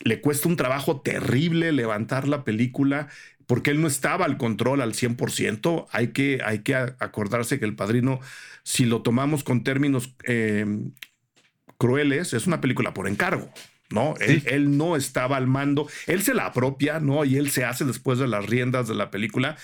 Le 0.01 0.19
cuesta 0.19 0.49
un 0.49 0.57
trabajo 0.57 1.01
terrible 1.01 1.71
levantar 1.71 2.27
la 2.27 2.43
película 2.43 3.07
porque 3.47 3.71
él 3.71 3.81
no 3.81 3.87
estaba 3.87 4.25
al 4.25 4.37
control 4.37 4.81
al 4.81 4.93
100%. 4.93 5.87
Hay 5.91 6.09
que, 6.09 6.39
hay 6.43 6.59
que 6.59 6.75
acordarse 6.75 7.59
que 7.59 7.65
El 7.65 7.75
Padrino, 7.75 8.19
si 8.63 8.85
lo 8.85 9.01
tomamos 9.01 9.43
con 9.43 9.63
términos 9.63 10.15
em, 10.23 10.91
crueles, 11.77 12.33
es 12.33 12.47
una 12.47 12.61
película 12.61 12.93
por 12.93 13.07
encargo. 13.07 13.51
¿no? 13.89 14.15
Él, 14.19 14.77
no 14.77 14.95
estaba 14.95 15.37
al 15.37 15.47
mando, 15.47 15.87
él 16.07 16.23
se 16.23 16.33
la 16.33 16.47
apropia, 16.47 16.99
¿no? 16.99 17.23
Y 17.23 17.37
él 17.37 17.51
se 17.51 17.65
hace 17.65 17.85
después 17.85 18.17
de 18.17 18.27
las 18.27 18.45
riendas 18.45 18.87
de 18.87 18.95
la 18.95 19.11
película, 19.11 19.57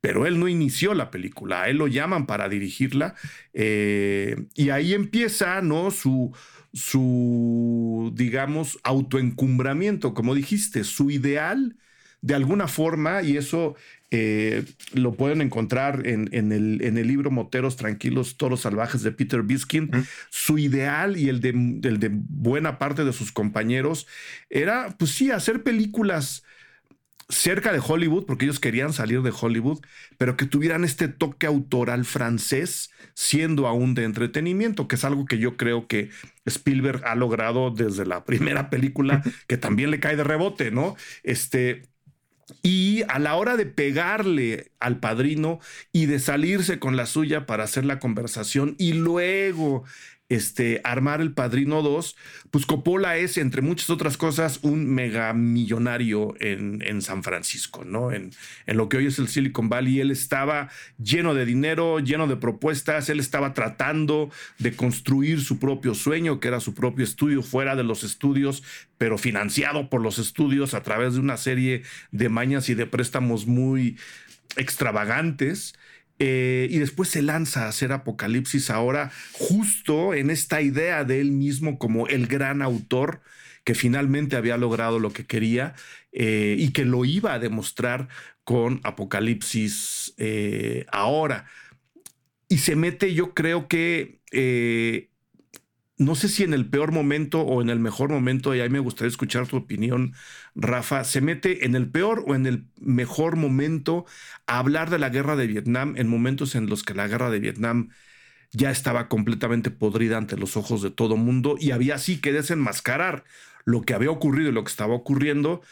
pero 0.00 0.26
él 0.26 0.38
no 0.38 0.48
inició 0.48 0.94
la 0.94 1.10
película, 1.10 1.68
él 1.68 1.76
lo 1.76 1.86
llaman 1.86 2.26
para 2.26 2.48
dirigirla, 2.48 3.14
eh, 3.52 4.46
y 4.54 4.70
ahí 4.70 4.94
empieza, 4.94 5.60
¿no? 5.62 5.90
Su, 5.90 6.34
su, 6.72 8.12
digamos, 8.14 8.78
autoencumbramiento, 8.82 10.12
como 10.14 10.34
dijiste, 10.34 10.84
su 10.84 11.10
ideal 11.10 11.76
de 12.20 12.34
alguna 12.34 12.66
forma, 12.66 13.22
y 13.22 13.36
eso 13.36 13.76
eh, 14.10 14.64
lo 14.94 15.12
pueden 15.14 15.42
encontrar 15.42 16.06
en, 16.06 16.28
el, 16.32 16.80
en, 16.82 16.96
el, 16.96 17.06
libro 17.06 17.30
Moteros 17.30 17.76
Tranquilos, 17.76 18.38
Toros 18.38 18.62
Salvajes 18.62 19.02
de 19.02 19.12
Peter 19.12 19.42
Biskin, 19.42 19.90
su 20.30 20.56
ideal 20.58 21.16
y 21.18 21.28
el 21.28 21.40
de, 21.40 21.50
el 21.50 21.98
de 21.98 22.10
buena 22.10 22.78
parte 22.78 23.04
de 23.04 23.12
sus 23.12 23.32
compañeros 23.32 24.06
era, 24.48 24.94
pues 24.98 25.10
sí, 25.10 25.30
hacer 25.30 25.62
películas 25.62 26.42
cerca 27.28 27.72
de 27.72 27.82
Hollywood, 27.86 28.24
porque 28.24 28.46
ellos 28.46 28.60
querían 28.60 28.92
salir 28.92 29.20
de 29.20 29.32
Hollywood, 29.38 29.80
pero 30.16 30.36
que 30.36 30.46
tuvieran 30.46 30.84
este 30.84 31.08
toque 31.08 31.46
autoral 31.46 32.06
francés, 32.06 32.90
siendo 33.12 33.66
aún 33.66 33.94
de 33.94 34.04
entretenimiento, 34.04 34.88
que 34.88 34.96
es 34.96 35.04
algo 35.04 35.26
que 35.26 35.38
yo 35.38 35.56
creo 35.56 35.86
que 35.86 36.08
Spielberg 36.46 37.04
ha 37.04 37.14
logrado 37.14 37.70
desde 37.70 38.06
la 38.06 38.24
primera 38.24 38.70
película, 38.70 39.22
que 39.46 39.58
también 39.58 39.90
le 39.90 40.00
cae 40.00 40.16
de 40.16 40.24
rebote, 40.24 40.70
¿no? 40.70 40.96
Este, 41.22 41.82
y 42.62 43.02
a 43.08 43.18
la 43.18 43.34
hora 43.36 43.56
de 43.56 43.66
pegarle 43.66 44.72
al 44.80 45.00
padrino 45.00 45.60
y 45.92 46.06
de 46.06 46.18
salirse 46.18 46.78
con 46.78 46.96
la 46.96 47.06
suya 47.06 47.46
para 47.46 47.64
hacer 47.64 47.84
la 47.84 47.98
conversación 47.98 48.74
y 48.78 48.94
luego 48.94 49.84
este, 50.28 50.80
armar 50.84 51.20
el 51.20 51.32
Padrino 51.32 51.82
2, 51.82 52.16
pues 52.50 52.66
Coppola 52.66 53.16
es, 53.16 53.38
entre 53.38 53.62
muchas 53.62 53.88
otras 53.88 54.16
cosas, 54.16 54.60
un 54.62 54.86
megamillonario 54.86 56.34
en, 56.40 56.82
en 56.82 57.00
San 57.00 57.22
Francisco, 57.22 57.84
¿no? 57.84 58.12
En, 58.12 58.32
en, 58.66 58.76
lo 58.76 58.88
que 58.88 58.98
hoy 58.98 59.06
es 59.06 59.18
el 59.18 59.28
Silicon 59.28 59.68
Valley. 59.68 60.00
Él 60.00 60.10
estaba 60.10 60.68
lleno 61.02 61.34
de 61.34 61.46
dinero, 61.46 61.98
lleno 62.00 62.26
de 62.26 62.36
propuestas, 62.36 63.08
él 63.08 63.20
estaba 63.20 63.54
tratando 63.54 64.30
de 64.58 64.76
construir 64.76 65.40
su 65.40 65.58
propio 65.58 65.94
sueño, 65.94 66.40
que 66.40 66.48
era 66.48 66.60
su 66.60 66.74
propio 66.74 67.04
estudio 67.04 67.42
fuera 67.42 67.74
de 67.74 67.84
los 67.84 68.04
estudios, 68.04 68.62
pero 68.98 69.16
financiado 69.16 69.88
por 69.88 70.02
los 70.02 70.18
estudios 70.18 70.74
a 70.74 70.82
través 70.82 71.14
de 71.14 71.20
una 71.20 71.38
serie 71.38 71.82
de 72.10 72.28
mañas 72.28 72.68
y 72.68 72.74
de 72.74 72.86
préstamos 72.86 73.46
muy 73.46 73.96
extravagantes. 74.56 75.74
Eh, 76.18 76.66
y 76.70 76.78
después 76.78 77.08
se 77.08 77.22
lanza 77.22 77.64
a 77.64 77.68
hacer 77.68 77.92
Apocalipsis 77.92 78.70
ahora 78.70 79.12
justo 79.32 80.14
en 80.14 80.30
esta 80.30 80.60
idea 80.60 81.04
de 81.04 81.20
él 81.20 81.30
mismo 81.30 81.78
como 81.78 82.08
el 82.08 82.26
gran 82.26 82.60
autor 82.60 83.20
que 83.62 83.74
finalmente 83.74 84.34
había 84.34 84.56
logrado 84.56 84.98
lo 84.98 85.12
que 85.12 85.26
quería 85.26 85.74
eh, 86.10 86.56
y 86.58 86.70
que 86.72 86.84
lo 86.84 87.04
iba 87.04 87.34
a 87.34 87.38
demostrar 87.38 88.08
con 88.42 88.80
Apocalipsis 88.82 90.14
eh, 90.16 90.86
ahora. 90.90 91.46
Y 92.48 92.58
se 92.58 92.74
mete, 92.74 93.14
yo 93.14 93.34
creo 93.34 93.68
que 93.68 94.20
no 95.98 96.14
sé 96.14 96.28
si 96.28 96.44
en 96.44 96.54
el 96.54 96.68
peor 96.70 96.92
momento 96.92 97.40
o 97.42 97.60
en 97.62 97.70
el 97.70 97.80
mejor 97.80 98.10
momento, 98.10 98.54
y 98.54 98.60
ahí 98.60 98.70
me 98.70 98.78
gustaría 98.78 99.08
escuchar 99.08 99.48
tu 99.48 99.56
opinión, 99.56 100.14
Rafa, 100.54 101.04
se 101.04 101.20
mete 101.20 101.66
en 101.66 101.74
el 101.74 101.90
peor 101.90 102.24
o 102.26 102.34
en 102.36 102.46
el 102.46 102.66
mejor 102.80 103.36
momento 103.36 104.06
a 104.46 104.58
hablar 104.60 104.90
de 104.90 104.98
la 104.98 105.08
guerra 105.10 105.36
de 105.36 105.46
Vietnam 105.48 105.94
en 105.96 106.08
momentos 106.08 106.54
en 106.54 106.68
los 106.68 106.84
que 106.84 106.94
la 106.94 107.08
guerra 107.08 107.30
de 107.30 107.40
Vietnam 107.40 107.90
ya 108.52 108.70
estaba 108.70 109.08
completamente 109.08 109.70
podrida 109.70 110.18
ante 110.18 110.36
los 110.36 110.56
ojos 110.56 110.82
de 110.82 110.90
todo 110.90 111.16
mundo 111.16 111.56
y 111.58 111.72
había 111.72 111.96
así 111.96 112.20
que 112.20 112.32
desenmascarar 112.32 113.24
lo 113.64 113.82
que 113.82 113.94
había 113.94 114.10
ocurrido 114.10 114.50
y 114.50 114.52
lo 114.52 114.64
que 114.64 114.70
estaba 114.70 114.94
ocurriendo, 114.94 115.62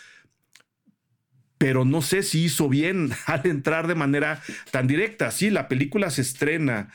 pero 1.59 1.85
no 1.85 2.03
sé 2.03 2.23
si 2.23 2.45
hizo 2.45 2.69
bien 2.69 3.11
al 3.27 3.47
entrar 3.47 3.87
de 3.87 3.95
manera 3.95 4.43
tan 4.71 4.87
directa. 4.87 5.31
Sí, 5.31 5.51
la 5.51 5.69
película 5.69 6.11
se 6.11 6.23
estrena 6.23 6.91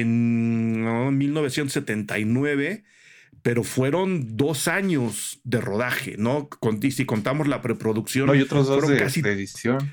en 0.00 1.18
1979, 1.18 2.84
pero 3.42 3.62
fueron 3.62 4.36
dos 4.36 4.68
años 4.68 5.40
de 5.44 5.60
rodaje, 5.60 6.16
¿no? 6.18 6.48
si 6.90 7.04
contamos 7.04 7.46
la 7.46 7.60
preproducción. 7.62 8.26
No, 8.26 8.34
y 8.34 8.40
otros 8.40 8.66
dos 8.66 8.88
de, 8.88 8.96
edición. 9.32 9.92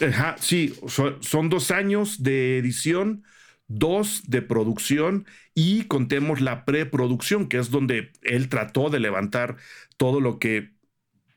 Ajá, 0.00 0.36
sí, 0.38 0.74
son, 0.86 1.48
dos 1.48 1.70
años 1.70 2.22
de 2.22 2.58
edición, 2.58 3.24
dos 3.66 4.22
de 4.26 4.42
producción 4.42 5.26
y 5.54 5.84
contemos 5.84 6.40
la 6.40 6.64
preproducción, 6.64 7.48
que 7.48 7.56
es 7.56 7.70
donde 7.70 8.12
él 8.22 8.48
trató 8.48 8.90
de 8.90 9.00
levantar 9.00 9.56
todo 9.96 10.20
lo 10.20 10.38
que 10.38 10.74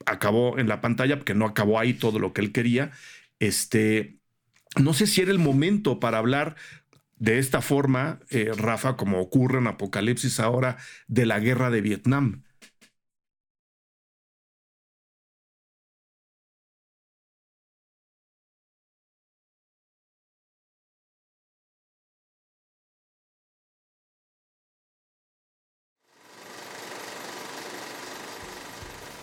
acabó 0.06 0.60
en 0.60 0.68
la 0.68 0.82
pantalla, 0.82 1.18
porque 1.18 1.36
no 1.36 1.46
acabó 1.46 1.80
ahí 1.80 1.94
todo 1.94 2.20
lo 2.20 2.34
que 2.34 2.42
él 2.42 2.52
quería. 2.52 2.92
Este, 3.40 4.20
no 4.78 4.94
sé 4.94 5.08
si 5.08 5.22
era 5.22 5.32
el 5.32 5.40
momento 5.40 6.00
para 6.00 6.18
hablar 6.18 6.56
de 7.20 7.38
esta 7.38 7.62
forma, 7.62 8.20
eh, 8.30 8.52
Rafa, 8.56 8.96
como 8.96 9.20
ocurre 9.20 9.60
en 9.60 9.68
Apocalipsis 9.68 10.40
ahora, 10.40 10.78
de 11.08 11.26
la 11.26 11.40
guerra 11.40 11.70
de 11.70 11.82
Vietnam. 11.82 12.44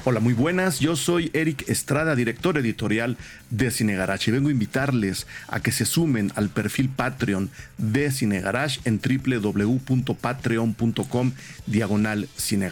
Hola, 0.08 0.20
muy 0.20 0.34
buenas. 0.34 0.78
Yo 0.78 0.94
soy 0.94 1.32
Eric 1.32 1.68
Estrada, 1.68 2.14
director 2.14 2.56
editorial 2.58 3.16
de 3.50 3.72
Cine 3.72 3.98
y 4.24 4.30
vengo 4.30 4.50
a 4.50 4.52
invitarles 4.52 5.26
a 5.48 5.58
que 5.58 5.72
se 5.72 5.84
sumen 5.84 6.30
al 6.36 6.48
perfil 6.48 6.88
Patreon 6.88 7.50
de 7.76 8.12
Cine 8.12 8.40
en 8.84 9.00
www.patreon.com 9.00 11.32
diagonal 11.66 12.28
Cine 12.36 12.70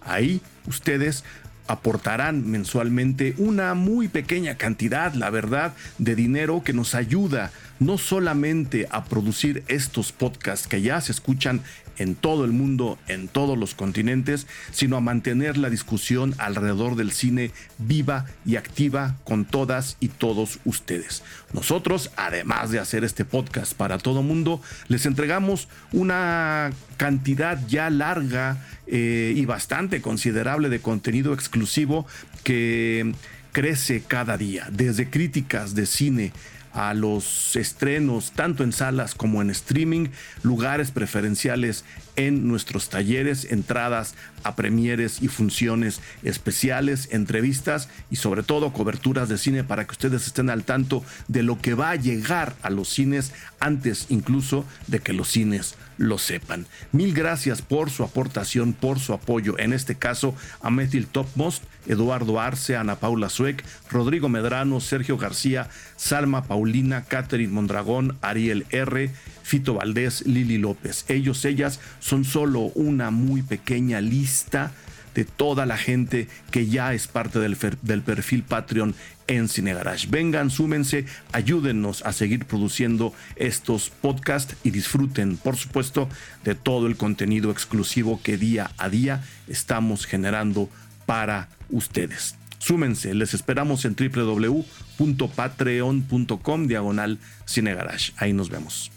Ahí 0.00 0.40
ustedes 0.66 1.24
aportarán 1.66 2.50
mensualmente 2.50 3.34
una 3.36 3.74
muy 3.74 4.08
pequeña 4.08 4.54
cantidad, 4.54 5.12
la 5.12 5.28
verdad, 5.28 5.74
de 5.98 6.14
dinero 6.14 6.62
que 6.64 6.72
nos 6.72 6.94
ayuda 6.94 7.52
no 7.84 7.98
solamente 7.98 8.86
a 8.90 9.04
producir 9.04 9.64
estos 9.68 10.12
podcasts 10.12 10.66
que 10.66 10.82
ya 10.82 11.00
se 11.00 11.12
escuchan 11.12 11.62
en 11.98 12.14
todo 12.14 12.44
el 12.44 12.52
mundo, 12.52 12.98
en 13.08 13.28
todos 13.28 13.58
los 13.58 13.74
continentes, 13.74 14.46
sino 14.70 14.96
a 14.96 15.00
mantener 15.00 15.58
la 15.58 15.70
discusión 15.70 16.34
alrededor 16.38 16.96
del 16.96 17.12
cine 17.12 17.50
viva 17.78 18.26
y 18.44 18.56
activa 18.56 19.16
con 19.24 19.44
todas 19.44 19.96
y 20.00 20.08
todos 20.08 20.58
ustedes. 20.64 21.22
Nosotros, 21.52 22.10
además 22.16 22.70
de 22.70 22.78
hacer 22.78 23.04
este 23.04 23.24
podcast 23.24 23.74
para 23.74 23.98
todo 23.98 24.22
mundo, 24.22 24.60
les 24.88 25.06
entregamos 25.06 25.68
una 25.92 26.72
cantidad 26.96 27.60
ya 27.68 27.90
larga 27.90 28.64
eh, 28.86 29.34
y 29.36 29.44
bastante 29.44 30.00
considerable 30.00 30.68
de 30.68 30.80
contenido 30.80 31.34
exclusivo 31.34 32.06
que 32.42 33.14
crece 33.52 34.02
cada 34.02 34.38
día, 34.38 34.68
desde 34.72 35.10
críticas 35.10 35.74
de 35.74 35.86
cine 35.86 36.32
a 36.72 36.94
los 36.94 37.56
estrenos 37.56 38.32
tanto 38.32 38.64
en 38.64 38.72
salas 38.72 39.14
como 39.14 39.42
en 39.42 39.50
streaming, 39.50 40.08
lugares 40.42 40.90
preferenciales 40.90 41.84
en 42.16 42.46
nuestros 42.48 42.88
talleres, 42.88 43.46
entradas 43.50 44.14
a 44.42 44.54
premieres 44.54 45.22
y 45.22 45.28
funciones 45.28 46.00
especiales, 46.22 47.08
entrevistas 47.10 47.88
y 48.10 48.16
sobre 48.16 48.42
todo 48.42 48.72
coberturas 48.72 49.28
de 49.28 49.38
cine 49.38 49.64
para 49.64 49.84
que 49.86 49.92
ustedes 49.92 50.26
estén 50.26 50.50
al 50.50 50.64
tanto 50.64 51.04
de 51.28 51.42
lo 51.42 51.60
que 51.60 51.74
va 51.74 51.90
a 51.90 51.96
llegar 51.96 52.54
a 52.62 52.70
los 52.70 52.88
cines 52.88 53.32
antes 53.60 54.06
incluso 54.08 54.64
de 54.86 55.00
que 55.00 55.12
los 55.12 55.28
cines 55.28 55.76
lo 56.02 56.18
sepan. 56.18 56.66
Mil 56.90 57.14
gracias 57.14 57.62
por 57.62 57.88
su 57.90 58.02
aportación, 58.02 58.72
por 58.72 58.98
su 58.98 59.12
apoyo, 59.12 59.58
en 59.58 59.72
este 59.72 59.94
caso 59.94 60.34
a 60.60 60.70
Methil 60.70 61.06
Topmost, 61.06 61.62
Eduardo 61.86 62.40
Arce, 62.40 62.76
Ana 62.76 62.96
Paula 62.96 63.28
Sueck, 63.28 63.64
Rodrigo 63.88 64.28
Medrano, 64.28 64.80
Sergio 64.80 65.16
García, 65.16 65.68
Salma 65.96 66.44
Paulina, 66.44 67.04
Catherine 67.04 67.52
Mondragón, 67.52 68.18
Ariel 68.20 68.66
R., 68.70 69.10
Fito 69.44 69.74
Valdés, 69.74 70.26
Lili 70.26 70.58
López. 70.58 71.04
Ellos, 71.08 71.44
ellas 71.44 71.78
son 72.00 72.24
solo 72.24 72.72
una 72.74 73.10
muy 73.10 73.42
pequeña 73.42 74.00
lista 74.00 74.72
de 75.14 75.24
toda 75.24 75.66
la 75.66 75.76
gente 75.76 76.26
que 76.50 76.66
ya 76.66 76.94
es 76.94 77.06
parte 77.06 77.38
del, 77.38 77.56
del 77.82 78.02
perfil 78.02 78.42
Patreon 78.42 78.94
en 79.36 79.48
Cinegarage. 79.48 80.08
Vengan, 80.10 80.50
súmense, 80.50 81.06
ayúdennos 81.32 82.02
a 82.02 82.12
seguir 82.12 82.44
produciendo 82.44 83.14
estos 83.36 83.88
podcasts 83.90 84.56
y 84.62 84.70
disfruten, 84.70 85.36
por 85.36 85.56
supuesto, 85.56 86.08
de 86.44 86.54
todo 86.54 86.86
el 86.86 86.96
contenido 86.96 87.50
exclusivo 87.50 88.20
que 88.22 88.36
día 88.36 88.70
a 88.78 88.88
día 88.88 89.24
estamos 89.48 90.06
generando 90.06 90.68
para 91.06 91.48
ustedes. 91.70 92.36
Súmense, 92.58 93.14
les 93.14 93.34
esperamos 93.34 93.84
en 93.84 93.96
www.patreon.com 93.96 96.66
diagonal 96.66 97.18
Cinegarage. 97.46 98.12
Ahí 98.18 98.32
nos 98.32 98.50
vemos. 98.50 98.92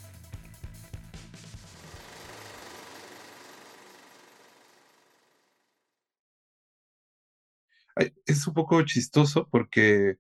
es 8.25 8.47
un 8.47 8.53
poco 8.53 8.81
chistoso 8.83 9.47
porque 9.49 10.17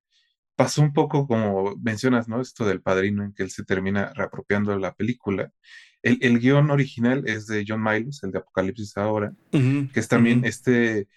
pasó 0.55 0.81
un 0.81 0.93
poco 0.93 1.27
como 1.27 1.75
mencionas, 1.77 2.27
¿no? 2.27 2.41
Esto 2.41 2.65
del 2.65 2.81
padrino 2.81 3.23
en 3.23 3.33
que 3.33 3.43
él 3.43 3.51
se 3.51 3.63
termina 3.63 4.13
reapropiando 4.13 4.71
de 4.71 4.79
la 4.79 4.93
película. 4.93 5.51
El, 6.01 6.19
el 6.21 6.39
guion 6.39 6.71
original 6.71 7.23
es 7.27 7.47
de 7.47 7.65
John 7.67 7.83
Miles, 7.83 8.23
el 8.23 8.31
de 8.31 8.39
Apocalipsis 8.39 8.95
ahora, 8.97 9.33
que 9.51 9.99
es 9.99 10.07
también 10.07 10.45
este 10.45 11.07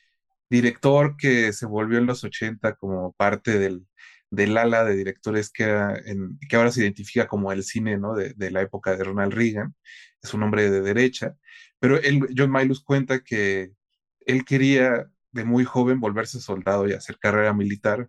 director 0.50 1.16
que 1.16 1.52
se 1.52 1.66
volvió 1.66 1.98
en 1.98 2.06
los 2.06 2.24
80 2.24 2.74
como 2.76 3.12
parte 3.12 3.58
del, 3.58 3.86
del 4.30 4.56
ala 4.56 4.84
de 4.84 4.96
directores 4.96 5.50
que, 5.50 5.64
en, 5.64 6.38
que 6.48 6.56
ahora 6.56 6.72
se 6.72 6.80
identifica 6.80 7.28
como 7.28 7.52
el 7.52 7.62
cine, 7.64 7.98
¿no? 7.98 8.14
De, 8.14 8.32
de, 8.34 8.50
la 8.50 8.62
época 8.62 8.96
de 8.96 9.04
Ronald 9.04 9.34
Reagan. 9.34 9.74
Es 10.22 10.32
un 10.34 10.42
hombre 10.42 10.70
de 10.70 10.80
derecha, 10.80 11.36
pero 11.78 12.00
él, 12.00 12.20
John 12.36 12.50
Miles 12.50 12.80
cuenta 12.80 13.20
que 13.20 13.72
él 14.20 14.44
quería 14.44 15.10
de 15.32 15.44
muy 15.44 15.64
joven 15.64 16.00
volverse 16.00 16.40
soldado 16.40 16.88
y 16.88 16.92
hacer 16.92 17.18
carrera 17.18 17.52
militar, 17.54 18.08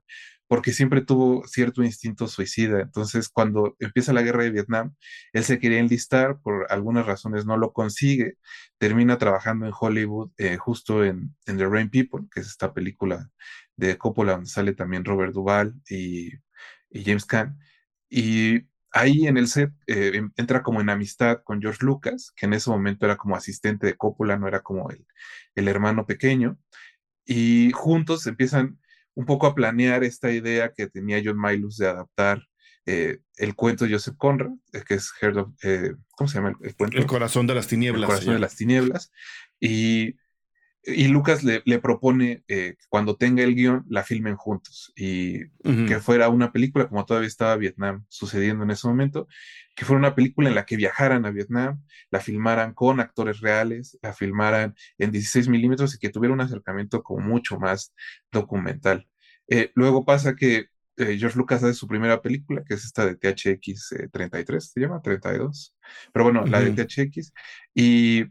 porque 0.49 0.73
siempre 0.73 1.01
tuvo 1.01 1.45
cierto 1.47 1.83
instinto 1.83 2.27
suicida. 2.27 2.81
Entonces, 2.81 3.29
cuando 3.29 3.75
empieza 3.79 4.13
la 4.13 4.23
guerra 4.23 4.43
de 4.43 4.49
Vietnam, 4.49 4.95
él 5.31 5.43
se 5.43 5.59
quería 5.59 5.77
enlistar, 5.79 6.41
por 6.41 6.65
algunas 6.71 7.05
razones 7.05 7.45
no 7.45 7.55
lo 7.55 7.71
consigue, 7.71 8.37
termina 8.79 9.19
trabajando 9.19 9.67
en 9.67 9.73
Hollywood, 9.79 10.31
eh, 10.37 10.57
justo 10.57 11.05
en, 11.05 11.35
The 11.45 11.67
Rain 11.67 11.91
People, 11.91 12.25
que 12.33 12.39
es 12.41 12.47
esta 12.47 12.73
película 12.73 13.29
de 13.75 13.97
Coppola, 13.99 14.33
donde 14.33 14.49
sale 14.49 14.73
también 14.73 15.05
Robert 15.05 15.33
Duvall 15.33 15.75
y, 15.87 16.31
James 16.91 17.25
Caan. 17.25 17.59
Y 18.09 18.63
ahí 18.91 19.27
en 19.27 19.37
el 19.37 19.47
set 19.47 19.71
eh, 19.85 20.19
entra 20.35 20.63
como 20.63 20.81
en 20.81 20.89
amistad 20.89 21.43
con 21.43 21.61
George 21.61 21.85
Lucas, 21.85 22.33
que 22.35 22.47
en 22.47 22.53
ese 22.53 22.71
momento 22.71 23.05
era 23.05 23.17
como 23.17 23.35
asistente 23.35 23.85
de 23.85 23.97
Coppola, 23.97 24.37
no 24.37 24.47
era 24.47 24.61
como 24.61 24.89
el, 24.89 25.05
el 25.55 25.67
hermano 25.67 26.07
pequeño 26.07 26.57
y 27.31 27.71
juntos 27.73 28.25
empiezan 28.25 28.78
un 29.19 29.25
poco 29.25 29.47
a 29.47 29.53
planear 29.53 30.05
esta 30.05 30.31
idea 30.31 30.71
que 30.71 30.87
tenía 30.87 31.21
John 31.21 31.41
Milos 31.41 31.75
de 31.75 31.89
adaptar 31.89 32.41
eh, 32.85 33.17
el 33.35 33.53
cuento 33.53 33.83
de 33.83 33.91
Joseph 33.91 34.15
Conrad, 34.17 34.51
eh, 34.71 34.81
que 34.87 34.93
es 34.93 35.11
eh, 35.21 35.93
¿cómo 36.15 36.29
se 36.29 36.35
llama 36.35 36.53
el, 36.61 36.73
cuento? 36.77 36.97
El 36.97 37.05
corazón 37.05 37.45
de 37.45 37.53
las 37.53 37.67
tinieblas. 37.67 38.03
El 38.03 38.07
corazón 38.07 38.33
de 38.35 38.39
las 38.39 38.55
tinieblas. 38.55 39.11
Y 39.59 40.15
y 40.83 41.07
Lucas 41.07 41.43
le, 41.43 41.61
propone 41.79 42.43
eh, 42.47 42.75
que 42.77 42.85
cuando 42.87 43.15
tenga 43.17 43.43
el 43.43 43.55
guion 43.55 43.85
la 43.89 44.03
filmen 44.03 44.35
juntos 44.35 44.93
y 44.95 45.49
que 45.61 45.99
fuera 45.99 46.29
una 46.29 46.51
película, 46.51 46.87
como 46.87 47.05
todavía 47.05 47.27
estaba 47.27 47.55
Vietnam 47.57 48.05
sucediendo 48.07 48.63
en 48.63 48.71
ese 48.71 48.87
momento, 48.87 49.27
que 49.75 49.85
fuera 49.85 49.99
una 49.99 50.15
película 50.15 50.49
en 50.49 50.55
la 50.55 50.65
que 50.65 50.77
viajaran 50.77 51.25
a 51.25 51.31
Vietnam, 51.31 51.83
la 52.11 52.19
filmaran 52.19 52.73
con 52.73 52.99
actores 52.99 53.41
reales, 53.41 53.97
la 54.01 54.13
filmaran 54.13 54.75
en 54.97 55.11
16 55.11 55.49
milímetros 55.49 55.95
y 55.95 55.99
que 55.99 56.09
tuviera 56.09 56.33
un 56.33 56.41
acercamiento 56.41 57.03
como 57.03 57.25
mucho 57.25 57.59
más 57.59 57.93
documental. 58.31 59.07
Eh, 59.47 59.71
luego 59.75 60.05
pasa 60.05 60.35
que 60.35 60.67
eh, 60.97 61.17
George 61.17 61.37
Lucas 61.37 61.63
hace 61.63 61.73
su 61.73 61.87
primera 61.87 62.21
película, 62.21 62.63
que 62.63 62.73
es 62.73 62.85
esta 62.85 63.05
de 63.05 63.15
THX 63.15 63.95
33, 64.11 64.71
se 64.71 64.79
llama 64.79 65.01
32, 65.01 65.75
pero 66.13 66.25
bueno, 66.25 66.45
la 66.45 66.61
de 66.61 66.71
THX, 66.71 67.33
y 67.73 68.25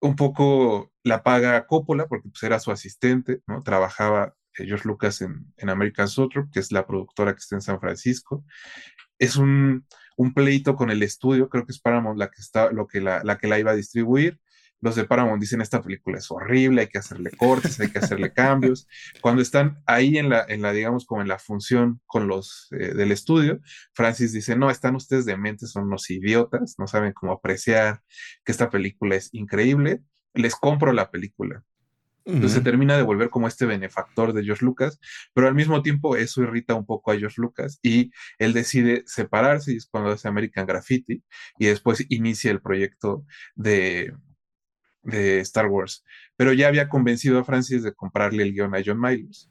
un 0.00 0.16
poco 0.16 0.91
la 1.04 1.22
paga 1.22 1.66
Coppola, 1.66 2.06
porque 2.06 2.28
pues, 2.28 2.42
era 2.42 2.60
su 2.60 2.70
asistente, 2.70 3.40
¿no? 3.46 3.62
Trabajaba 3.62 4.34
eh, 4.58 4.66
George 4.66 4.86
Lucas 4.86 5.20
en, 5.22 5.52
en 5.56 5.70
American 5.70 6.08
Sotrop, 6.08 6.50
que 6.52 6.60
es 6.60 6.72
la 6.72 6.86
productora 6.86 7.32
que 7.32 7.38
está 7.38 7.56
en 7.56 7.62
San 7.62 7.80
Francisco. 7.80 8.44
Es 9.18 9.36
un, 9.36 9.86
un, 10.16 10.34
pleito 10.34 10.76
con 10.76 10.90
el 10.90 11.02
estudio, 11.02 11.48
creo 11.48 11.64
que 11.64 11.72
es 11.72 11.80
Paramount 11.80 12.18
la 12.18 12.28
que, 12.30 12.40
está, 12.40 12.72
lo 12.72 12.86
que 12.86 13.00
la, 13.00 13.22
la 13.24 13.38
que 13.38 13.48
la 13.48 13.58
iba 13.58 13.72
a 13.72 13.76
distribuir. 13.76 14.38
Los 14.80 14.96
de 14.96 15.04
Paramount 15.04 15.40
dicen, 15.40 15.60
esta 15.60 15.80
película 15.80 16.18
es 16.18 16.28
horrible, 16.28 16.80
hay 16.80 16.88
que 16.88 16.98
hacerle 16.98 17.30
cortes, 17.30 17.78
hay 17.78 17.88
que 17.88 18.00
hacerle 18.00 18.32
cambios. 18.34 18.88
Cuando 19.20 19.40
están 19.40 19.80
ahí 19.86 20.18
en 20.18 20.28
la, 20.28 20.44
en 20.48 20.60
la, 20.60 20.72
digamos, 20.72 21.06
como 21.06 21.22
en 21.22 21.28
la 21.28 21.38
función 21.38 22.00
con 22.04 22.26
los 22.26 22.66
eh, 22.72 22.92
del 22.92 23.12
estudio, 23.12 23.60
Francis 23.94 24.32
dice, 24.32 24.56
no, 24.56 24.70
están 24.70 24.96
ustedes 24.96 25.24
dementes, 25.24 25.70
son 25.70 25.84
unos 25.84 26.10
idiotas, 26.10 26.74
no 26.78 26.88
saben 26.88 27.12
cómo 27.12 27.32
apreciar 27.32 28.02
que 28.44 28.50
esta 28.50 28.70
película 28.70 29.14
es 29.14 29.28
increíble 29.32 30.02
les 30.34 30.54
compro 30.54 30.92
la 30.92 31.10
película. 31.10 31.64
Entonces 32.24 32.52
se 32.52 32.60
termina 32.60 32.96
de 32.96 33.02
volver 33.02 33.30
como 33.30 33.48
este 33.48 33.66
benefactor 33.66 34.32
de 34.32 34.44
George 34.44 34.64
Lucas, 34.64 35.00
pero 35.34 35.48
al 35.48 35.54
mismo 35.54 35.82
tiempo 35.82 36.16
eso 36.16 36.42
irrita 36.42 36.74
un 36.74 36.86
poco 36.86 37.10
a 37.10 37.18
George 37.18 37.40
Lucas 37.40 37.80
y 37.82 38.12
él 38.38 38.52
decide 38.52 39.02
separarse 39.06 39.72
y 39.72 39.76
es 39.76 39.86
cuando 39.86 40.10
hace 40.10 40.28
American 40.28 40.66
Graffiti 40.66 41.24
y 41.58 41.66
después 41.66 42.06
inicia 42.10 42.52
el 42.52 42.60
proyecto 42.60 43.24
de, 43.56 44.14
de 45.02 45.40
Star 45.40 45.66
Wars. 45.66 46.04
Pero 46.36 46.52
ya 46.52 46.68
había 46.68 46.88
convencido 46.88 47.40
a 47.40 47.44
Francis 47.44 47.82
de 47.82 47.92
comprarle 47.92 48.44
el 48.44 48.52
guion 48.52 48.74
a 48.74 48.82
John 48.84 49.00
Miles. 49.00 49.50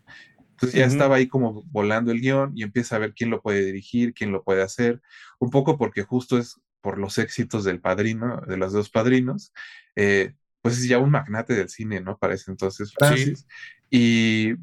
Entonces 0.51 0.79
ya 0.79 0.85
estaba 0.85 1.15
ahí 1.15 1.27
como 1.27 1.63
volando 1.71 2.11
el 2.11 2.21
guion 2.21 2.53
y 2.55 2.63
empieza 2.63 2.95
a 2.95 2.99
ver 2.99 3.13
quién 3.15 3.31
lo 3.31 3.41
puede 3.41 3.65
dirigir, 3.65 4.13
quién 4.13 4.31
lo 4.31 4.43
puede 4.43 4.61
hacer, 4.61 5.01
un 5.39 5.49
poco 5.49 5.77
porque 5.77 6.03
justo 6.03 6.37
es 6.37 6.61
por 6.81 6.99
los 6.99 7.17
éxitos 7.17 7.63
del 7.63 7.81
padrino, 7.81 8.41
de 8.47 8.57
los 8.57 8.71
dos 8.71 8.89
padrinos, 8.89 9.53
eh, 9.95 10.35
pues 10.62 10.78
es 10.78 10.88
ya 10.88 11.00
un 11.00 11.12
magnate 11.12 11.56
del 11.56 11.69
cine, 11.69 12.02
¿no? 12.02 12.17
Para 12.17 12.36
ese 12.36 12.52
entonces 12.52 12.93
Francis. 12.93 13.47
Y, 13.89 14.54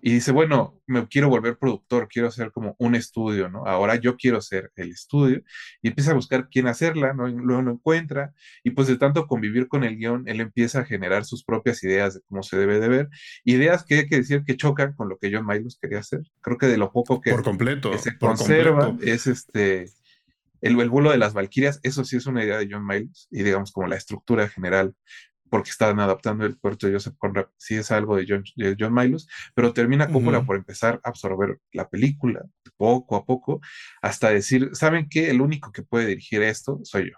y, 0.00 0.14
dice, 0.14 0.32
bueno, 0.32 0.80
me 0.86 1.06
quiero 1.06 1.28
volver 1.28 1.58
productor, 1.58 2.08
quiero 2.08 2.28
hacer 2.28 2.50
como 2.50 2.74
un 2.78 2.94
estudio, 2.94 3.48
¿no? 3.48 3.66
Ahora 3.66 3.96
yo 3.96 4.16
quiero 4.16 4.40
ser 4.40 4.72
el 4.76 4.90
estudio. 4.90 5.42
Y 5.82 5.88
empieza 5.88 6.12
a 6.12 6.14
buscar 6.14 6.48
quién 6.50 6.66
hacerla, 6.66 7.12
¿no? 7.12 7.28
luego 7.28 7.62
lo 7.62 7.72
encuentra. 7.72 8.32
Y 8.62 8.70
pues 8.70 8.88
de 8.88 8.96
tanto 8.96 9.26
convivir 9.26 9.68
con 9.68 9.84
el 9.84 9.96
guion, 9.96 10.26
él 10.26 10.40
empieza 10.40 10.80
a 10.80 10.84
generar 10.84 11.24
sus 11.24 11.44
propias 11.44 11.82
ideas 11.84 12.14
de 12.14 12.20
cómo 12.26 12.42
se 12.42 12.56
debe 12.56 12.80
de 12.80 12.88
ver. 12.88 13.08
Ideas 13.44 13.84
que 13.84 13.96
hay 13.96 14.06
que 14.06 14.16
decir 14.16 14.44
que 14.44 14.56
chocan 14.56 14.94
con 14.94 15.08
lo 15.08 15.18
que 15.18 15.30
John 15.32 15.46
Milos 15.46 15.78
quería 15.80 16.00
hacer. 16.00 16.22
Creo 16.40 16.58
que 16.58 16.66
de 16.66 16.78
lo 16.78 16.90
poco 16.90 17.20
que, 17.20 17.30
por 17.30 17.44
completo, 17.44 17.96
se 17.98 18.16
conserva 18.18 18.96
es 19.02 19.26
este... 19.26 19.90
El, 20.60 20.80
el 20.80 20.88
vuelo 20.88 21.10
de 21.10 21.18
las 21.18 21.34
Valquirias, 21.34 21.78
eso 21.82 22.06
sí 22.06 22.16
es 22.16 22.24
una 22.24 22.42
idea 22.42 22.56
de 22.56 22.68
John 22.70 22.86
Miles 22.86 23.28
y 23.30 23.42
digamos 23.42 23.70
como 23.70 23.86
la 23.86 23.96
estructura 23.96 24.48
general 24.48 24.94
porque 25.50 25.70
estaban 25.70 26.00
adaptando 26.00 26.44
el 26.46 26.56
puerto 26.56 26.86
de 26.86 26.94
Joseph 26.94 27.14
Conrad, 27.18 27.46
sí 27.56 27.76
es 27.76 27.90
algo 27.90 28.16
de 28.16 28.26
John, 28.28 28.44
de 28.56 28.76
John 28.78 28.94
Milos, 28.94 29.28
pero 29.54 29.72
termina 29.72 30.10
Coppola 30.10 30.44
por 30.44 30.56
empezar 30.56 31.00
a 31.04 31.10
absorber 31.10 31.58
la 31.72 31.88
película 31.88 32.44
poco 32.76 33.16
a 33.16 33.24
poco, 33.24 33.60
hasta 34.02 34.30
decir, 34.30 34.70
¿saben 34.72 35.08
qué? 35.08 35.30
El 35.30 35.40
único 35.40 35.72
que 35.72 35.82
puede 35.82 36.06
dirigir 36.06 36.42
esto 36.42 36.80
soy 36.82 37.10
yo. 37.10 37.16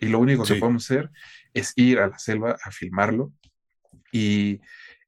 Y 0.00 0.08
lo 0.08 0.18
único 0.18 0.44
que 0.44 0.56
podemos 0.56 0.84
hacer 0.84 1.10
es 1.54 1.72
ir 1.76 1.98
a 1.98 2.08
la 2.08 2.18
selva 2.18 2.56
a 2.62 2.70
filmarlo. 2.70 3.32
Y 4.12 4.60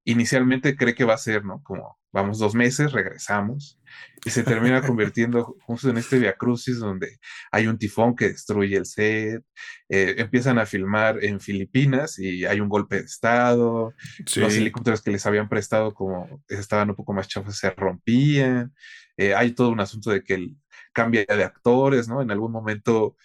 inicialmente 0.05 0.77
cree 0.77 0.94
que 0.94 1.05
va 1.05 1.14
a 1.14 1.18
ser, 1.18 1.44
¿no? 1.44 1.62
Como 1.62 1.99
vamos 2.12 2.38
dos 2.38 2.55
meses, 2.55 2.92
regresamos 2.92 3.79
y 4.25 4.31
se 4.31 4.42
termina 4.42 4.83
convirtiendo 4.87 5.57
justo 5.62 5.90
en 5.90 5.99
este 5.99 6.18
Via 6.18 6.37
Crucis 6.37 6.79
donde 6.79 7.18
hay 7.51 7.66
un 7.66 7.79
tifón 7.79 8.14
que 8.16 8.29
destruye 8.29 8.77
el 8.77 8.87
set, 8.87 9.42
eh, 9.88 10.14
empiezan 10.18 10.59
a 10.59 10.66
filmar 10.66 11.23
en 11.25 11.40
Filipinas 11.40 12.18
y 12.18 12.44
hay 12.44 12.61
un 12.61 12.68
golpe 12.68 12.96
de 12.96 13.05
estado, 13.05 13.94
los 14.37 14.57
helicópteros 14.57 15.03
que 15.03 15.11
les 15.11 15.25
habían 15.27 15.49
prestado 15.49 15.94
como 15.94 16.42
estaban 16.49 16.90
un 16.90 16.96
poco 16.96 17.12
más 17.12 17.29
chafos 17.29 17.57
se 17.57 17.70
rompían, 17.70 18.75
eh, 19.16 19.35
hay 19.35 19.53
todo 19.53 19.70
un 19.70 19.81
asunto 19.81 20.11
de 20.11 20.23
que 20.23 20.35
él 20.35 20.57
cambia 20.92 21.25
de 21.27 21.44
actores, 21.44 22.09
¿no? 22.09 22.23
En 22.23 22.31
algún 22.31 22.53
momento 22.53 23.16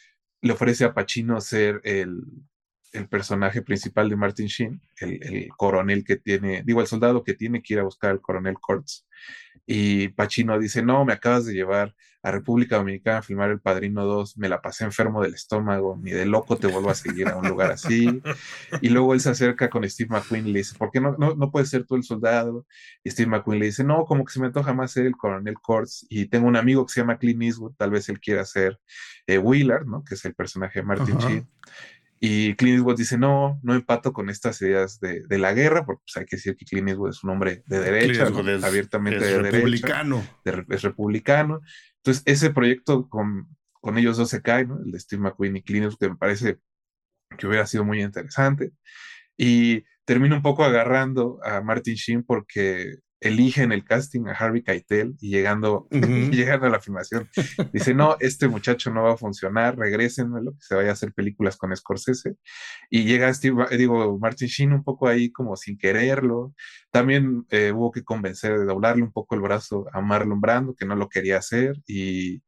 le 0.41 0.54
ofrece 0.54 0.86
a 0.86 0.93
Pacino 0.93 1.41
ser 1.41 1.82
el, 1.84 2.21
el 2.95 3.08
personaje 3.08 3.62
principal 3.62 4.10
de 4.10 4.15
Martin 4.15 4.47
Sheen, 4.47 4.81
el, 4.99 5.49
coronel 5.58 6.03
que 6.03 6.15
tiene, 6.15 6.63
digo, 6.63 6.81
el 6.81 6.88
soldado 6.88 7.23
que 7.23 7.34
tiene 7.34 7.62
que 7.62 7.73
ir 7.73 7.79
a 7.79 7.84
buscar 7.84 8.12
al 8.12 8.21
coronel 8.21 8.55
Kurtz. 8.60 9.05
Y 9.67 10.10
Pacino 10.10 10.60
dice, 10.60 10.84
no, 10.84 11.05
me 11.05 11.13
acabas 11.13 11.45
de 11.45 11.53
llevar 11.53 11.95
a 12.25 12.31
República 12.31 12.77
Dominicana 12.77 13.19
a 13.19 13.21
filmar 13.21 13.51
El 13.51 13.62
Padrino 13.62 14.03
2, 14.03 14.38
me 14.38 14.49
la 14.49 14.60
pasé 14.60 14.84
enfermo 14.84 15.21
del 15.21 15.36
estómago, 15.36 15.99
ni 16.01 16.10
de 16.10 16.25
loco 16.25 16.58
te 16.58 16.65
vuelvo 16.65 16.89
a 16.89 16.95
seguir 16.95 17.27
a 17.27 17.36
un 17.36 17.47
lugar 17.47 17.71
así. 17.71 18.21
Y 18.81 18.89
luego 18.89 19.13
él 19.13 19.19
se 19.19 19.29
acerca 19.29 19.69
con 19.69 19.88
Steve 19.88 20.10
McQueen 20.10 20.47
y 20.47 20.51
le 20.51 20.60
dice, 20.60 20.75
¿por 20.75 20.89
qué 20.89 20.99
no, 20.99 21.15
no, 21.19 21.36
no 21.36 21.51
puedes 21.51 21.69
ser 21.69 21.86
tú 21.86 21.95
el 21.95 22.03
soldado? 22.03 22.65
Y 23.03 23.12
Steve 23.12 23.29
McQueen 23.29 23.60
le 23.60 23.67
dice, 23.67 23.84
no, 23.84 24.05
como 24.05 24.25
que 24.25 24.34
se 24.34 24.39
me 24.39 24.47
antoja 24.47 24.73
más 24.73 24.91
ser 24.91 25.05
el 25.05 25.15
coronel 25.15 25.53
Kurtz. 25.60 26.05
Y 26.10 26.25
tengo 26.25 26.47
un 26.47 26.55
amigo 26.55 26.84
que 26.86 26.93
se 26.93 27.01
llama 27.01 27.19
Clint 27.19 27.43
Eastwood, 27.43 27.75
tal 27.77 27.91
vez 27.91 28.10
él 28.10 28.19
quiera 28.19 28.43
ser 28.43 28.79
eh, 29.27 29.38
Wheeler, 29.38 29.86
¿no? 29.86 30.03
Que 30.03 30.15
es 30.15 30.25
el 30.25 30.34
personaje 30.34 30.79
de 30.79 30.86
Martin 30.86 31.17
Sheen. 31.19 31.47
Y 32.19 32.56
Clint 32.56 32.78
Eastwood 32.78 32.97
dice, 32.97 33.17
no, 33.17 33.60
no 33.62 33.75
empato 33.75 34.13
con 34.13 34.30
estas 34.30 34.62
ideas 34.62 34.99
de, 34.99 35.21
de 35.28 35.38
la 35.38 35.54
guerra, 35.54 35.86
porque 35.86 36.04
pues, 36.06 36.17
hay 36.17 36.25
que 36.25 36.38
decir 36.38 36.56
que 36.56 36.65
Clint 36.65 36.89
Eastwood 36.89 37.10
es 37.10 37.23
un 37.23 37.32
hombre 37.32 37.63
de 37.67 37.80
derecha, 37.80 38.28
abiertamente 38.63 39.25
de 39.25 39.41
republicano. 39.41 40.25
derecha. 40.43 40.75
es 40.75 40.82
republicano. 40.84 41.62
Entonces, 41.97 42.23
ese 42.25 42.51
proyecto 42.51 43.10
con, 43.10 43.49
con 43.73 43.97
ellos 43.97 44.17
dos 44.17 44.30
se 44.30 44.41
cae, 44.41 44.65
¿no? 44.65 44.80
El 44.84 44.91
de 44.91 44.99
Steve 44.99 45.21
McQueen 45.23 45.58
y 45.58 45.63
Clint 45.63 45.86
Eastwood, 45.86 45.99
que 45.99 46.10
me 46.10 46.17
parece 46.17 46.60
que 47.38 47.47
hubiera 47.47 47.65
sido 47.65 47.84
muy 47.84 48.01
interesante. 48.01 48.71
Y 49.38 49.84
termino 50.06 50.36
un 50.36 50.41
poco 50.41 50.63
agarrando 50.63 51.39
a 51.43 51.62
Martin 51.62 51.95
Sheen 51.95 52.23
porque 52.23 52.99
elige 53.19 53.63
en 53.63 53.71
el 53.71 53.84
casting 53.84 54.28
a 54.28 54.34
Harvey 54.34 54.62
Keitel 54.62 55.15
y 55.19 55.30
llegando, 55.30 55.88
llegando 55.91 56.67
a 56.67 56.69
la 56.69 56.80
filmación, 56.80 57.30
dice, 57.73 57.93
no, 57.93 58.17
este 58.19 58.47
muchacho 58.47 58.91
no 58.91 59.04
va 59.04 59.13
a 59.13 59.17
funcionar, 59.17 59.78
regrésenmelo, 59.78 60.51
que 60.51 60.62
se 60.62 60.75
vaya 60.75 60.89
a 60.89 60.93
hacer 60.93 61.13
películas 61.13 61.58
con 61.58 61.75
Scorsese. 61.75 62.36
Y 62.89 63.06
llega 63.06 63.34
Steve, 63.34 63.65
digo, 63.78 64.17
Martin 64.19 64.47
Sheen 64.47 64.73
un 64.73 64.84
poco 64.84 65.08
ahí 65.08 65.32
como 65.32 65.56
sin 65.56 65.78
quererlo. 65.78 66.54
También 66.91 67.45
eh, 67.49 67.71
hubo 67.71 67.91
que 67.91 68.04
convencer 68.04 68.60
de 68.60 68.65
doblarle 68.65 69.04
un 69.04 69.12
poco 69.12 69.36
el 69.36 69.41
brazo 69.41 69.86
a 69.93 70.01
Marlon 70.01 70.41
Brando, 70.41 70.75
que 70.75 70.86
no 70.86 70.95
lo 70.95 71.10
quería 71.10 71.38
hacer. 71.38 71.78
Y 71.88 72.41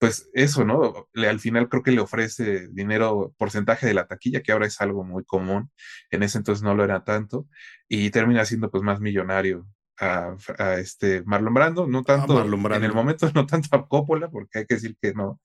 pues 0.00 0.30
eso, 0.32 0.64
¿no? 0.64 1.08
Le, 1.12 1.28
al 1.28 1.40
final 1.40 1.68
creo 1.68 1.82
que 1.82 1.92
le 1.92 2.00
ofrece 2.00 2.68
dinero, 2.68 3.34
porcentaje 3.36 3.86
de 3.86 3.94
la 3.94 4.06
taquilla, 4.06 4.42
que 4.42 4.50
ahora 4.50 4.66
es 4.66 4.80
algo 4.80 5.04
muy 5.04 5.24
común, 5.24 5.70
en 6.10 6.22
ese 6.22 6.38
entonces 6.38 6.62
no 6.62 6.74
lo 6.74 6.84
era 6.84 7.04
tanto, 7.04 7.46
y 7.86 8.10
termina 8.10 8.46
siendo 8.46 8.70
pues 8.70 8.82
más 8.82 9.00
millonario 9.00 9.66
a, 9.98 10.36
este 10.78 11.22
Marlon 11.26 11.52
Brando, 11.52 11.86
no 11.86 12.02
tanto 12.02 12.40
en 12.40 12.84
el 12.84 12.94
momento, 12.94 13.30
no 13.34 13.46
tanto 13.46 13.76
a 13.76 13.86
Coppola, 13.86 14.30
porque 14.30 14.60
hay 14.60 14.66
que 14.66 14.76
decir 14.76 14.96
que 15.00 15.12
no, 15.12 15.38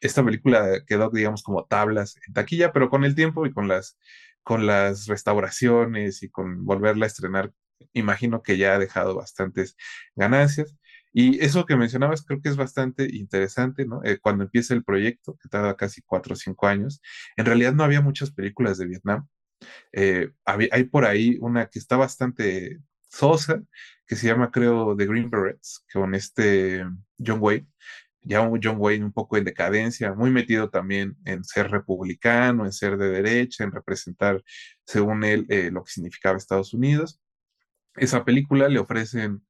esta 0.00 0.24
película 0.24 0.84
quedó, 0.86 1.10
digamos, 1.10 1.42
como 1.42 1.64
tablas 1.64 2.16
en 2.28 2.32
taquilla, 2.32 2.72
pero 2.72 2.88
con 2.88 3.04
el 3.04 3.16
tiempo 3.16 3.44
y 3.44 3.52
con 3.52 3.66
las, 3.66 3.98
con 4.44 4.66
las 4.66 5.06
restauraciones 5.08 6.22
y 6.22 6.30
con 6.30 6.64
volverla 6.64 7.06
a 7.06 7.08
estrenar, 7.08 7.52
imagino 7.92 8.40
que 8.42 8.56
ya 8.56 8.74
ha 8.74 8.78
dejado 8.78 9.16
bastantes 9.16 9.76
ganancias. 10.14 10.76
Y 11.18 11.42
eso 11.42 11.64
que 11.64 11.76
mencionabas 11.76 12.22
creo 12.26 12.42
que 12.42 12.50
es 12.50 12.58
bastante 12.58 13.08
interesante, 13.10 13.86
¿no? 13.86 14.04
Eh, 14.04 14.18
cuando 14.20 14.44
empieza 14.44 14.74
el 14.74 14.84
proyecto, 14.84 15.38
que 15.42 15.48
tarda 15.48 15.74
casi 15.74 16.02
cuatro 16.02 16.34
o 16.34 16.36
cinco 16.36 16.66
años, 16.66 17.00
en 17.38 17.46
realidad 17.46 17.72
no 17.72 17.84
había 17.84 18.02
muchas 18.02 18.30
películas 18.30 18.76
de 18.76 18.84
Vietnam. 18.84 19.26
Eh, 19.92 20.28
hay 20.44 20.84
por 20.84 21.06
ahí 21.06 21.38
una 21.40 21.68
que 21.68 21.78
está 21.78 21.96
bastante 21.96 22.80
sosa, 23.08 23.62
que 24.06 24.14
se 24.14 24.26
llama, 24.26 24.50
creo, 24.50 24.94
The 24.94 25.06
Green 25.06 25.30
Berets, 25.30 25.86
con 25.90 26.14
este 26.14 26.84
John 27.18 27.38
Wayne. 27.40 27.66
Ya 28.20 28.42
un 28.42 28.60
John 28.62 28.76
Wayne 28.78 29.06
un 29.06 29.12
poco 29.12 29.38
en 29.38 29.44
decadencia, 29.44 30.12
muy 30.12 30.30
metido 30.30 30.68
también 30.68 31.16
en 31.24 31.44
ser 31.44 31.70
republicano, 31.70 32.66
en 32.66 32.72
ser 32.72 32.98
de 32.98 33.08
derecha, 33.08 33.64
en 33.64 33.72
representar, 33.72 34.44
según 34.84 35.24
él, 35.24 35.46
eh, 35.48 35.70
lo 35.72 35.82
que 35.82 35.92
significaba 35.92 36.36
Estados 36.36 36.74
Unidos. 36.74 37.22
Esa 37.94 38.22
película 38.26 38.68
le 38.68 38.80
ofrecen 38.80 39.46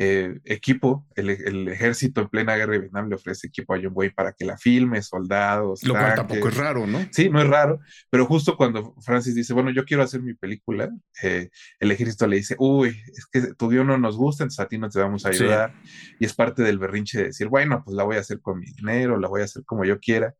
eh, 0.00 0.38
equipo, 0.44 1.08
el, 1.16 1.66
ejército 1.68 2.20
en 2.20 2.28
plena 2.28 2.54
guerra 2.54 2.74
de 2.74 2.78
Vietnam 2.78 3.08
le 3.08 3.16
ofrece 3.16 3.48
equipo 3.48 3.74
a 3.74 3.80
John 3.82 3.90
Wayne 3.92 4.14
para 4.14 4.32
que 4.32 4.44
la 4.44 4.56
filme, 4.56 5.02
soldados. 5.02 5.82
Lo 5.82 5.94
cual 5.94 6.14
tampoco 6.14 6.48
es 6.48 6.56
raro, 6.56 6.86
¿no? 6.86 7.00
Sí, 7.10 7.28
no 7.28 7.42
es 7.42 7.48
raro, 7.48 7.80
pero 8.08 8.24
justo 8.24 8.56
cuando 8.56 8.94
Francis 9.00 9.34
dice, 9.34 9.52
bueno, 9.54 9.70
yo 9.72 9.84
quiero 9.84 10.04
hacer 10.04 10.22
mi 10.22 10.34
película, 10.34 10.88
eh, 11.24 11.50
el 11.80 11.90
ejército 11.90 12.28
le 12.28 12.36
dice, 12.36 12.54
uy, 12.60 12.96
es 13.08 13.26
que 13.26 13.54
tu 13.54 13.68
guion 13.68 13.88
no 13.88 13.98
nos 13.98 14.16
gusta, 14.16 14.44
entonces 14.44 14.64
a 14.64 14.68
ti 14.68 14.78
no 14.78 14.88
te 14.88 15.00
vamos 15.00 15.26
a 15.26 15.30
ayudar. 15.30 15.74
Y 16.20 16.26
es 16.26 16.32
parte 16.32 16.62
del 16.62 16.78
berrinche 16.78 17.18
de 17.18 17.24
decir, 17.24 17.48
bueno, 17.48 17.82
pues 17.84 17.96
la 17.96 18.04
voy 18.04 18.18
a 18.18 18.20
hacer 18.20 18.40
con 18.40 18.60
mi 18.60 18.66
dinero, 18.66 19.18
la 19.18 19.26
voy 19.26 19.40
a 19.40 19.46
hacer 19.46 19.64
como 19.64 19.84
yo 19.84 19.98
quiera. 19.98 20.32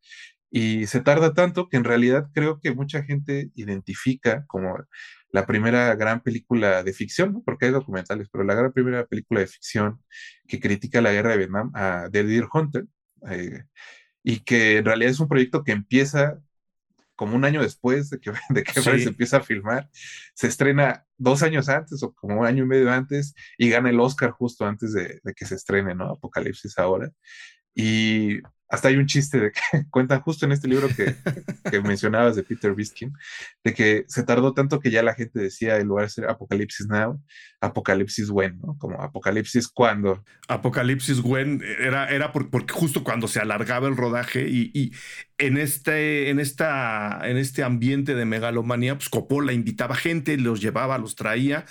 Y 0.50 0.86
se 0.86 1.00
tarda 1.00 1.34
tanto 1.34 1.68
que 1.68 1.76
en 1.76 1.84
realidad 1.84 2.28
creo 2.32 2.60
que 2.60 2.72
mucha 2.72 3.02
gente 3.02 3.50
identifica 3.56 4.44
como 4.46 4.78
la 5.30 5.46
primera 5.46 5.94
gran 5.94 6.22
película 6.22 6.82
de 6.82 6.92
ficción, 6.92 7.42
porque 7.44 7.66
hay 7.66 7.72
documentales, 7.72 8.28
pero 8.32 8.44
la 8.44 8.54
gran 8.54 8.72
primera 8.72 9.06
película 9.06 9.40
de 9.40 9.46
ficción 9.46 10.02
que 10.46 10.60
critica 10.60 11.00
la 11.00 11.12
guerra 11.12 11.30
de 11.30 11.38
Vietnam 11.38 11.70
a 11.74 12.08
The 12.10 12.24
Deer 12.24 12.46
Hunter, 12.52 12.86
eh, 13.30 13.64
y 14.22 14.40
que 14.40 14.78
en 14.78 14.84
realidad 14.84 15.10
es 15.10 15.20
un 15.20 15.28
proyecto 15.28 15.64
que 15.64 15.72
empieza 15.72 16.38
como 17.14 17.34
un 17.34 17.44
año 17.44 17.60
después 17.60 18.10
de 18.10 18.20
que, 18.20 18.32
de 18.50 18.62
que 18.62 18.80
se 18.80 19.08
empieza 19.08 19.38
a 19.38 19.42
filmar, 19.42 19.90
se 20.34 20.46
estrena 20.46 21.04
dos 21.16 21.42
años 21.42 21.68
antes 21.68 22.02
o 22.02 22.14
como 22.14 22.40
un 22.40 22.46
año 22.46 22.64
y 22.64 22.66
medio 22.66 22.92
antes 22.92 23.34
y 23.58 23.68
gana 23.68 23.90
el 23.90 23.98
Oscar 23.98 24.30
justo 24.30 24.64
antes 24.64 24.92
de, 24.92 25.20
de 25.22 25.34
que 25.34 25.44
se 25.44 25.56
estrene, 25.56 25.94
¿no? 25.94 26.12
Apocalipsis 26.12 26.78
ahora. 26.78 27.10
Y 27.74 28.38
hasta 28.68 28.88
hay 28.88 28.96
un 28.96 29.06
chiste 29.06 29.40
de 29.40 29.52
que 29.52 29.60
cuentan 29.90 30.20
justo 30.20 30.44
en 30.44 30.52
este 30.52 30.68
libro 30.68 30.88
que, 30.88 31.14
que 31.70 31.80
mencionabas 31.82 32.36
de 32.36 32.42
Peter 32.42 32.74
Biskin, 32.74 33.12
de 33.64 33.74
que 33.74 34.04
se 34.08 34.22
tardó 34.22 34.52
tanto 34.52 34.78
que 34.80 34.90
ya 34.90 35.02
la 35.02 35.14
gente 35.14 35.38
decía 35.38 35.76
en 35.78 35.88
lugar 35.88 36.06
de 36.06 36.10
ser 36.10 36.28
Apocalipsis 36.28 36.86
Now, 36.86 37.22
Apocalipsis 37.60 38.30
When, 38.30 38.60
¿no? 38.60 38.76
Como 38.78 39.00
Apocalipsis 39.02 39.68
cuando. 39.68 40.22
Apocalipsis 40.48 41.20
When 41.20 41.62
era, 41.80 42.08
era 42.08 42.32
porque 42.32 42.72
justo 42.72 43.02
cuando 43.02 43.26
se 43.26 43.40
alargaba 43.40 43.88
el 43.88 43.96
rodaje 43.96 44.48
y, 44.48 44.70
y, 44.74 44.92
en, 45.38 45.56
este, 45.56 46.30
en, 46.30 46.40
esta, 46.40 47.20
en 47.24 47.36
este 47.36 47.62
ambiente 47.62 48.14
de 48.14 48.24
megalomanía, 48.24 48.96
pues 48.96 49.08
Coppola 49.08 49.52
invitaba 49.52 49.94
gente, 49.94 50.36
los 50.36 50.60
llevaba, 50.60 50.98
los 50.98 51.14
traía 51.14 51.64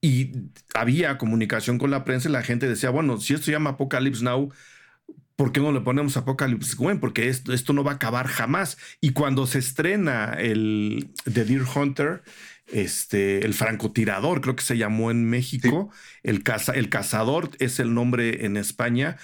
y 0.00 0.32
había 0.74 1.18
comunicación 1.18 1.78
con 1.78 1.90
la 1.90 2.04
prensa 2.04 2.28
y 2.28 2.32
la 2.32 2.42
gente 2.42 2.68
decía, 2.68 2.90
bueno, 2.90 3.18
si 3.18 3.34
esto 3.34 3.46
se 3.46 3.52
llama 3.52 3.70
Apocalypse 3.70 4.22
Now, 4.22 4.52
¿por 5.38 5.52
qué 5.52 5.60
no 5.60 5.70
le 5.70 5.80
ponemos 5.80 6.16
Apocalypse 6.16 6.74
Gwen? 6.74 6.98
Porque 6.98 7.28
esto, 7.28 7.52
esto 7.52 7.72
no 7.72 7.84
va 7.84 7.92
a 7.92 7.94
acabar 7.94 8.26
jamás. 8.26 8.76
Y 9.00 9.12
cuando 9.12 9.46
se 9.46 9.60
estrena 9.60 10.34
el 10.36 11.12
The 11.32 11.44
Deer 11.44 11.62
Hunter, 11.62 12.24
este, 12.66 13.46
el 13.46 13.54
francotirador, 13.54 14.40
creo 14.40 14.56
que 14.56 14.64
se 14.64 14.76
llamó 14.76 15.12
en 15.12 15.30
México, 15.30 15.92
el, 16.24 16.42
caza, 16.42 16.72
el 16.72 16.88
cazador 16.88 17.50
es 17.60 17.78
el 17.78 17.94
nombre 17.94 18.46
en 18.46 18.56
España. 18.56 19.16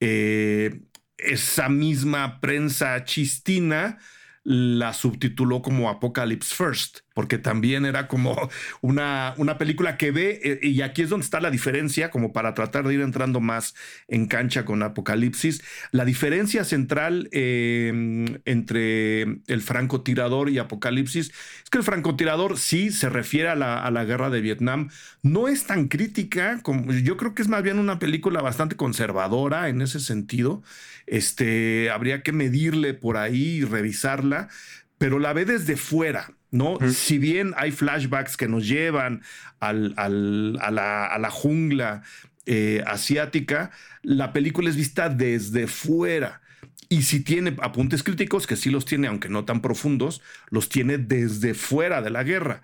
Eh, 0.00 0.80
esa 1.18 1.68
misma 1.68 2.40
prensa 2.40 3.04
chistina 3.04 3.98
la 4.44 4.94
subtituló 4.94 5.60
como 5.60 5.90
Apocalypse 5.90 6.54
First, 6.54 7.00
porque 7.18 7.36
también 7.36 7.84
era 7.84 8.06
como 8.06 8.48
una, 8.80 9.34
una 9.38 9.58
película 9.58 9.96
que 9.96 10.12
ve, 10.12 10.40
eh, 10.40 10.60
y 10.62 10.82
aquí 10.82 11.02
es 11.02 11.08
donde 11.08 11.24
está 11.24 11.40
la 11.40 11.50
diferencia, 11.50 12.12
como 12.12 12.32
para 12.32 12.54
tratar 12.54 12.86
de 12.86 12.94
ir 12.94 13.00
entrando 13.00 13.40
más 13.40 13.74
en 14.06 14.26
cancha 14.26 14.64
con 14.64 14.84
Apocalipsis. 14.84 15.64
La 15.90 16.04
diferencia 16.04 16.62
central 16.62 17.28
em, 17.32 18.38
entre 18.44 19.22
el 19.48 19.62
francotirador 19.62 20.48
y 20.48 20.58
Apocalipsis 20.58 21.32
es 21.64 21.70
que 21.70 21.78
el 21.78 21.82
francotirador 21.82 22.56
sí 22.56 22.92
se 22.92 23.08
refiere 23.08 23.48
a 23.48 23.56
la, 23.56 23.82
a 23.82 23.90
la 23.90 24.04
guerra 24.04 24.30
de 24.30 24.40
Vietnam, 24.40 24.88
no 25.24 25.48
es 25.48 25.66
tan 25.66 25.88
crítica, 25.88 26.60
como, 26.62 26.92
yo 26.92 27.16
creo 27.16 27.34
que 27.34 27.42
es 27.42 27.48
más 27.48 27.64
bien 27.64 27.80
una 27.80 27.98
película 27.98 28.42
bastante 28.42 28.76
conservadora 28.76 29.68
en 29.68 29.82
ese 29.82 29.98
sentido. 29.98 30.62
Este, 31.08 31.90
habría 31.90 32.22
que 32.22 32.30
medirle 32.30 32.94
por 32.94 33.16
ahí 33.16 33.56
y 33.56 33.64
revisarla, 33.64 34.50
pero 34.98 35.18
la 35.18 35.32
ve 35.32 35.46
desde 35.46 35.76
fuera. 35.76 36.37
¿No? 36.50 36.78
Si 36.90 37.18
bien 37.18 37.52
hay 37.56 37.70
flashbacks 37.70 38.36
que 38.36 38.48
nos 38.48 38.66
llevan 38.66 39.22
al, 39.60 39.94
a, 39.96 40.70
la, 40.70 41.30
jungla 41.30 42.02
eh, 42.46 42.82
asiática, 42.86 43.70
la 44.02 44.32
película 44.32 44.70
es 44.70 44.76
vista 44.76 45.08
desde 45.08 45.66
fuera. 45.66 46.40
Y 46.88 47.02
si 47.02 47.20
tiene 47.20 47.54
apuntes 47.60 48.02
críticos, 48.02 48.46
que 48.46 48.56
sí 48.56 48.70
los 48.70 48.86
tiene, 48.86 49.08
aunque 49.08 49.28
no 49.28 49.44
tan 49.44 49.60
profundos, 49.60 50.22
los 50.48 50.68
tiene 50.68 50.96
desde 50.96 51.52
fuera 51.52 52.00
de 52.00 52.10
la 52.10 52.24
guerra. 52.24 52.62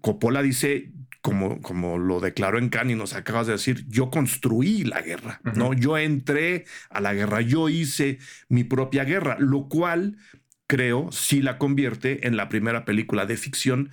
Coppola 0.00 0.42
dice, 0.42 0.90
como, 1.20 1.60
como 1.60 1.98
lo 1.98 2.20
declaró 2.20 2.58
en 2.58 2.68
Cannes 2.68 2.94
y 2.94 2.98
nos 2.98 3.14
acabas 3.14 3.46
de 3.46 3.54
decir, 3.54 3.84
yo 3.88 4.10
construí 4.10 4.84
la 4.84 5.00
guerra, 5.00 5.40
¿no? 5.54 5.72
Yo 5.74 5.96
entré 5.96 6.66
a 6.90 7.00
la 7.00 7.14
guerra, 7.14 7.40
yo 7.40 7.68
hice 7.68 8.18
mi 8.48 8.64
propia 8.64 9.04
guerra, 9.04 9.36
lo 9.38 9.68
cual 9.68 10.18
creo 10.66 11.10
sí 11.12 11.42
la 11.42 11.58
convierte 11.58 12.26
en 12.26 12.36
la 12.36 12.48
primera 12.48 12.84
película 12.84 13.26
de 13.26 13.36
ficción 13.36 13.90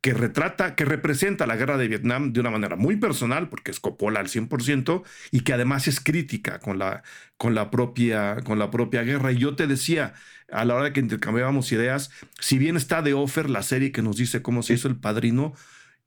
que 0.00 0.14
retrata, 0.14 0.74
que 0.76 0.84
representa 0.86 1.46
la 1.46 1.56
guerra 1.56 1.76
de 1.76 1.88
Vietnam 1.88 2.32
de 2.32 2.40
una 2.40 2.50
manera 2.50 2.76
muy 2.76 2.96
personal, 2.96 3.50
porque 3.50 3.70
es 3.70 3.80
Coppola 3.80 4.20
al 4.20 4.28
100%, 4.28 5.02
y 5.30 5.40
que 5.40 5.52
además 5.52 5.88
es 5.88 6.00
crítica 6.00 6.58
con 6.58 6.78
la, 6.78 7.02
con 7.36 7.54
la, 7.54 7.70
propia, 7.70 8.36
con 8.44 8.58
la 8.58 8.70
propia 8.70 9.02
guerra. 9.02 9.32
Y 9.32 9.38
yo 9.38 9.56
te 9.56 9.66
decía, 9.66 10.14
a 10.50 10.64
la 10.64 10.74
hora 10.74 10.84
de 10.86 10.92
que 10.94 11.00
intercambiábamos 11.00 11.70
ideas, 11.72 12.10
si 12.40 12.58
bien 12.58 12.76
está 12.76 13.02
The 13.02 13.12
Offer, 13.12 13.50
la 13.50 13.62
serie 13.62 13.92
que 13.92 14.02
nos 14.02 14.16
dice 14.16 14.40
cómo 14.42 14.62
se 14.62 14.74
hizo 14.74 14.88
el 14.88 14.96
padrino, 14.96 15.54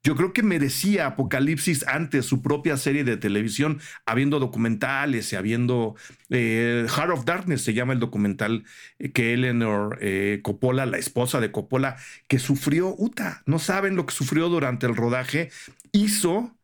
yo 0.04 0.14
creo 0.14 0.34
que 0.34 0.42
merecía 0.42 1.06
Apocalipsis 1.06 1.86
antes 1.88 2.26
su 2.26 2.42
propia 2.42 2.76
serie 2.76 3.04
de 3.04 3.16
televisión, 3.16 3.80
habiendo 4.04 4.38
documentales 4.38 5.32
y 5.32 5.36
habiendo 5.36 5.96
eh, 6.28 6.86
Heart 6.88 7.10
of 7.10 7.24
Darkness 7.24 7.62
se 7.62 7.72
llama 7.72 7.94
el 7.94 8.00
documental 8.00 8.64
eh, 8.98 9.12
que 9.12 9.32
Eleanor 9.32 9.98
eh, 10.02 10.40
Coppola, 10.42 10.84
la 10.84 10.98
esposa 10.98 11.40
de 11.40 11.50
Coppola, 11.50 11.96
que 12.28 12.38
sufrió, 12.38 12.94
Uta, 12.98 13.42
no 13.46 13.58
saben 13.58 13.96
lo 13.96 14.04
que 14.04 14.14
sufrió 14.14 14.50
durante 14.50 14.86
el 14.86 14.94
rodaje, 14.94 15.50
hizo 15.90 16.54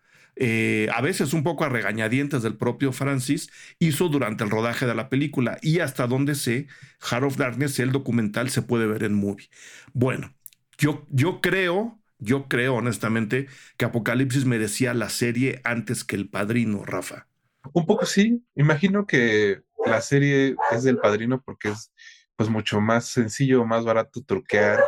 a 0.42 1.03
veces 1.03 1.35
un 1.35 1.42
poco 1.42 1.64
a 1.64 1.68
regañadientes 1.68 2.42
del 2.42 2.57
propio 2.57 2.92
Francis, 2.92 3.50
hizo 3.79 4.09
durante 4.09 4.42
el 4.42 4.48
rodaje 4.48 4.87
de 4.87 4.94
la 4.94 5.11
película. 5.11 5.59
Y 5.61 5.81
hasta 5.81 6.07
donde 6.07 6.35
sé, 6.35 6.66
Heart 7.11 7.24
of 7.24 7.37
Darkness, 7.37 7.79
el 7.79 7.92
documental, 7.92 8.48
se 8.48 8.62
puede 8.62 8.87
ver 8.87 9.03
en 9.03 9.12
movie. 9.12 9.50
Bueno, 9.92 10.33
yo, 10.79 11.07
yo 11.11 11.42
creo 11.42 12.00
yo 12.20 12.48
creo 12.48 12.74
honestamente 12.76 13.48
que 13.76 13.87
Apocalipsis 13.87 14.44
merecía 14.44 14.94
la 14.94 15.09
serie 15.09 15.61
antes 15.64 16.04
que 16.04 16.16
El 16.16 16.28
Padrino, 16.28 16.85
Rafa. 16.85 17.26
Un 17.72 17.87
poco 17.87 18.06
sí. 18.06 18.44
Imagino 18.54 19.06
que 19.06 19.62
la 19.85 20.00
serie 20.02 20.56
es 20.70 20.85
del 20.85 20.98
Padrino 20.98 21.42
porque 21.42 21.70
es 21.70 21.92
pues 22.37 22.48
mucho 22.48 22.80
más 22.80 23.06
sencillo, 23.06 23.64
más 23.64 23.85
barato 23.85 24.22
truquear 24.22 24.83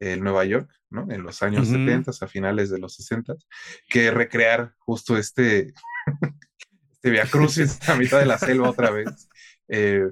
el 0.00 0.22
Nueva 0.22 0.44
York, 0.44 0.70
¿no? 0.88 1.06
En 1.10 1.22
los 1.22 1.42
años 1.42 1.68
70, 1.68 2.10
a 2.20 2.26
finales 2.26 2.70
de 2.70 2.78
los 2.78 2.94
60, 2.94 3.34
que 3.88 4.10
recrear 4.10 4.74
justo 4.78 5.16
este, 5.16 5.72
este 6.90 7.10
Via 7.10 7.26
Crucis 7.26 7.78
a 7.88 7.94
mitad 7.96 8.18
de 8.18 8.26
la 8.26 8.38
selva 8.38 8.70
otra 8.70 8.90
vez. 8.90 9.28
Eh, 9.68 10.08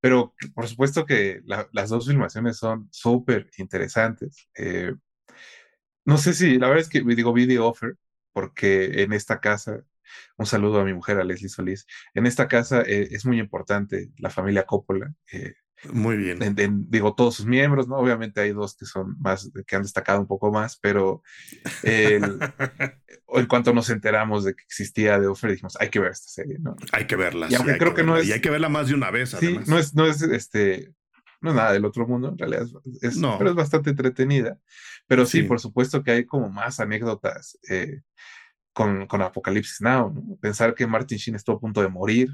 pero 0.00 0.34
por 0.54 0.66
supuesto 0.66 1.04
que 1.04 1.42
las 1.44 1.90
dos 1.90 2.06
filmaciones 2.06 2.56
son 2.56 2.88
súper 2.90 3.50
interesantes. 3.58 4.48
Eh, 4.56 4.94
no 6.04 6.18
sé 6.18 6.34
si, 6.34 6.58
la 6.58 6.68
verdad 6.68 6.82
es 6.82 6.88
que 6.88 7.02
digo 7.02 7.32
video 7.32 7.66
offer, 7.66 7.96
porque 8.32 9.02
en 9.02 9.12
esta 9.12 9.40
casa, 9.40 9.82
un 10.36 10.46
saludo 10.46 10.80
a 10.80 10.84
mi 10.84 10.94
mujer, 10.94 11.18
a 11.18 11.24
Leslie 11.24 11.48
Solís, 11.48 11.86
en 12.14 12.26
esta 12.26 12.48
casa 12.48 12.82
eh, 12.82 13.08
es 13.10 13.26
muy 13.26 13.38
importante 13.38 14.10
la 14.18 14.30
familia 14.30 14.64
Coppola. 14.64 15.12
Eh, 15.32 15.54
muy 15.92 16.16
bien. 16.18 16.38
digo, 16.90 17.14
todos 17.14 17.36
sus 17.36 17.46
miembros, 17.46 17.88
¿no? 17.88 17.96
Obviamente 17.96 18.40
hay 18.40 18.52
dos 18.52 18.76
que 18.76 18.84
son 18.84 19.16
más, 19.18 19.50
que 19.66 19.76
han 19.76 19.82
destacado 19.82 20.20
un 20.20 20.26
poco 20.26 20.52
más, 20.52 20.78
pero 20.78 21.22
en 21.82 23.46
cuanto 23.48 23.72
nos 23.72 23.88
enteramos 23.88 24.44
de 24.44 24.54
que 24.54 24.62
existía 24.62 25.18
The 25.18 25.26
Offer, 25.26 25.52
dijimos, 25.52 25.78
hay 25.80 25.88
que 25.88 26.00
ver 26.00 26.12
esta 26.12 26.28
serie, 26.28 26.58
¿no? 26.60 26.76
Hay 26.92 27.06
que 27.06 27.16
verla. 27.16 27.46
Y 27.48 27.54
aunque 27.54 27.78
creo 27.78 27.94
que, 27.94 28.02
no 28.02 28.16
es. 28.18 28.26
Y 28.26 28.32
hay 28.32 28.40
que 28.40 28.50
verla 28.50 28.68
más 28.68 28.88
de 28.88 28.94
una 28.94 29.10
vez, 29.10 29.30
Sí, 29.30 29.58
no 29.66 29.78
es, 29.78 29.94
no 29.94 30.04
es 30.06 30.20
este 30.20 30.92
no 31.40 31.50
es 31.50 31.56
nada 31.56 31.72
del 31.72 31.84
otro 31.84 32.06
mundo, 32.06 32.28
en 32.28 32.38
realidad 32.38 32.66
es, 33.00 33.18
pero 33.38 33.50
es 33.50 33.56
bastante 33.56 33.90
entretenida. 33.90 34.58
Pero 35.06 35.26
sí, 35.26 35.42
por 35.42 35.60
supuesto 35.60 36.02
que 36.02 36.12
hay 36.12 36.24
como 36.24 36.50
más 36.50 36.80
anécdotas 36.80 37.58
eh, 37.68 38.02
con, 38.72 39.06
con, 39.06 39.22
Apocalipsis 39.22 39.80
Now, 39.80 40.38
Pensar 40.40 40.74
que 40.74 40.86
Martin 40.86 41.18
Sheen 41.18 41.34
estuvo 41.34 41.56
a 41.56 41.60
punto 41.60 41.82
de 41.82 41.88
morir 41.88 42.28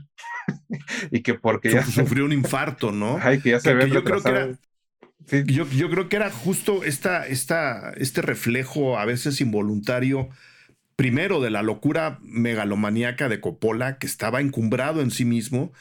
y 1.10 1.22
que 1.22 1.34
porque 1.34 1.70
ya 1.70 1.84
sufrió 1.84 2.24
un 2.24 2.32
infarto, 2.32 2.92
¿no? 2.92 3.18
Ay, 3.22 3.40
que 3.40 3.50
ya 3.50 3.60
se 3.60 3.74
ve 3.74 3.88
yo 3.88 4.04
creo 4.04 4.22
que 4.22 4.28
era, 4.28 4.58
yo, 5.44 5.66
yo, 5.68 5.90
creo 5.90 6.08
que 6.08 6.16
era 6.16 6.30
justo 6.30 6.84
esta, 6.84 7.26
esta, 7.26 7.90
este 7.96 8.22
reflejo 8.22 8.98
a 8.98 9.04
veces 9.04 9.40
involuntario 9.40 10.28
primero 10.96 11.40
de 11.40 11.50
la 11.50 11.62
locura 11.62 12.18
megalomaníaca 12.22 13.28
de 13.28 13.40
Coppola, 13.40 13.98
que 13.98 14.06
estaba 14.06 14.40
encumbrado 14.40 15.02
en 15.02 15.10
sí 15.10 15.24
mismo, 15.24 15.72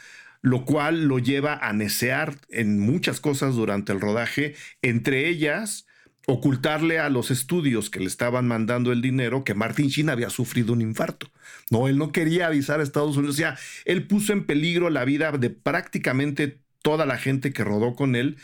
lo 0.46 0.64
cual 0.64 1.06
lo 1.06 1.18
lleva 1.18 1.56
a 1.56 1.74
necear 1.74 2.36
en 2.50 2.80
muchas 2.80 3.20
cosas 3.20 3.56
durante 3.56 3.92
el 3.94 4.00
rodaje, 4.00 4.54
entre 4.84 5.28
ellas 5.28 5.88
ocultarle 6.28 7.00
a 7.00 7.10
los 7.10 7.32
estudios 7.32 7.90
que 7.90 8.00
le 8.00 8.06
estaban 8.06 8.48
mandando 8.48 8.92
el 8.92 9.02
dinero 9.02 9.44
que 9.44 9.56
Martin 9.56 9.88
Sheen 9.88 10.10
había 10.10 10.30
sufrido 10.30 10.74
un 10.74 10.82
infarto. 10.82 11.32
No, 11.72 11.88
él 11.88 11.98
no 11.98 12.12
quería 12.12 12.46
avisar 12.46 12.80
a 12.80 12.84
Estados 12.84 13.18
Unidos. 13.18 13.36
O 13.36 13.38
sea, 13.38 13.58
él 13.86 14.06
puso 14.06 14.34
en 14.34 14.46
peligro 14.46 14.92
la 14.92 15.04
vida 15.04 15.32
de 15.32 15.50
prácticamente 15.50 16.60
toda 16.84 17.08
la 17.08 17.18
gente 17.18 17.52
que 17.52 17.64
rodó 17.64 17.96
con 17.96 18.16
él 18.16 18.38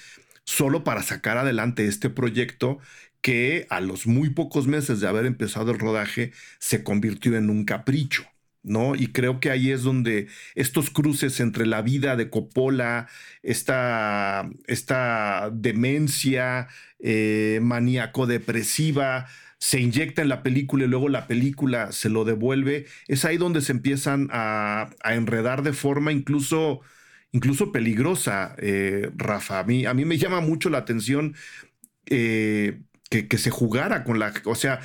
solo 0.43 0.83
para 0.83 1.03
sacar 1.03 1.37
adelante 1.37 1.85
este 1.85 2.09
proyecto 2.09 2.79
que 3.21 3.67
a 3.69 3.79
los 3.79 4.07
muy 4.07 4.31
pocos 4.31 4.65
meses 4.65 5.01
de 5.01 5.07
haber 5.07 5.27
empezado 5.27 5.69
el 5.69 5.77
rodaje 5.77 6.31
se 6.57 6.83
convirtió 6.83 7.37
en 7.37 7.51
un 7.51 7.63
capricho. 7.63 8.25
¿No? 8.63 8.95
Y 8.95 9.07
creo 9.07 9.39
que 9.39 9.49
ahí 9.51 9.71
es 9.71 9.83
donde 9.83 10.27
estos 10.55 10.89
cruces 10.89 11.39
entre 11.39 11.65
la 11.65 11.81
vida 11.81 12.15
de 12.15 12.29
Coppola, 12.29 13.07
esta, 13.43 14.49
esta 14.67 15.49
demencia 15.53 16.67
eh, 16.99 17.59
maníaco-depresiva, 17.61 19.27
se 19.57 19.79
inyecta 19.79 20.23
en 20.23 20.29
la 20.29 20.43
película 20.43 20.85
y 20.85 20.87
luego 20.87 21.07
la 21.09 21.27
película 21.27 21.91
se 21.91 22.09
lo 22.09 22.25
devuelve, 22.25 22.87
es 23.07 23.25
ahí 23.25 23.37
donde 23.37 23.61
se 23.61 23.71
empiezan 23.71 24.27
a, 24.31 24.89
enredar 25.03 25.61
de 25.61 25.73
forma 25.73 26.11
incluso, 26.11 26.81
incluso 27.31 27.71
peligrosa, 27.71 28.55
eh, 28.57 29.11
Rafa. 29.15 29.59
A 29.59 29.63
mí, 29.63 29.85
a 29.85 29.93
mí 29.93 30.03
me 30.05 30.17
llama 30.17 30.41
mucho 30.41 30.69
la 30.71 30.79
atención 30.79 31.35
eh, 32.07 32.81
que, 33.09 33.27
que, 33.27 33.37
se 33.37 33.51
jugara 33.51 34.03
con 34.03 34.17
la, 34.19 34.33
o 34.45 34.55
sea, 34.55 34.81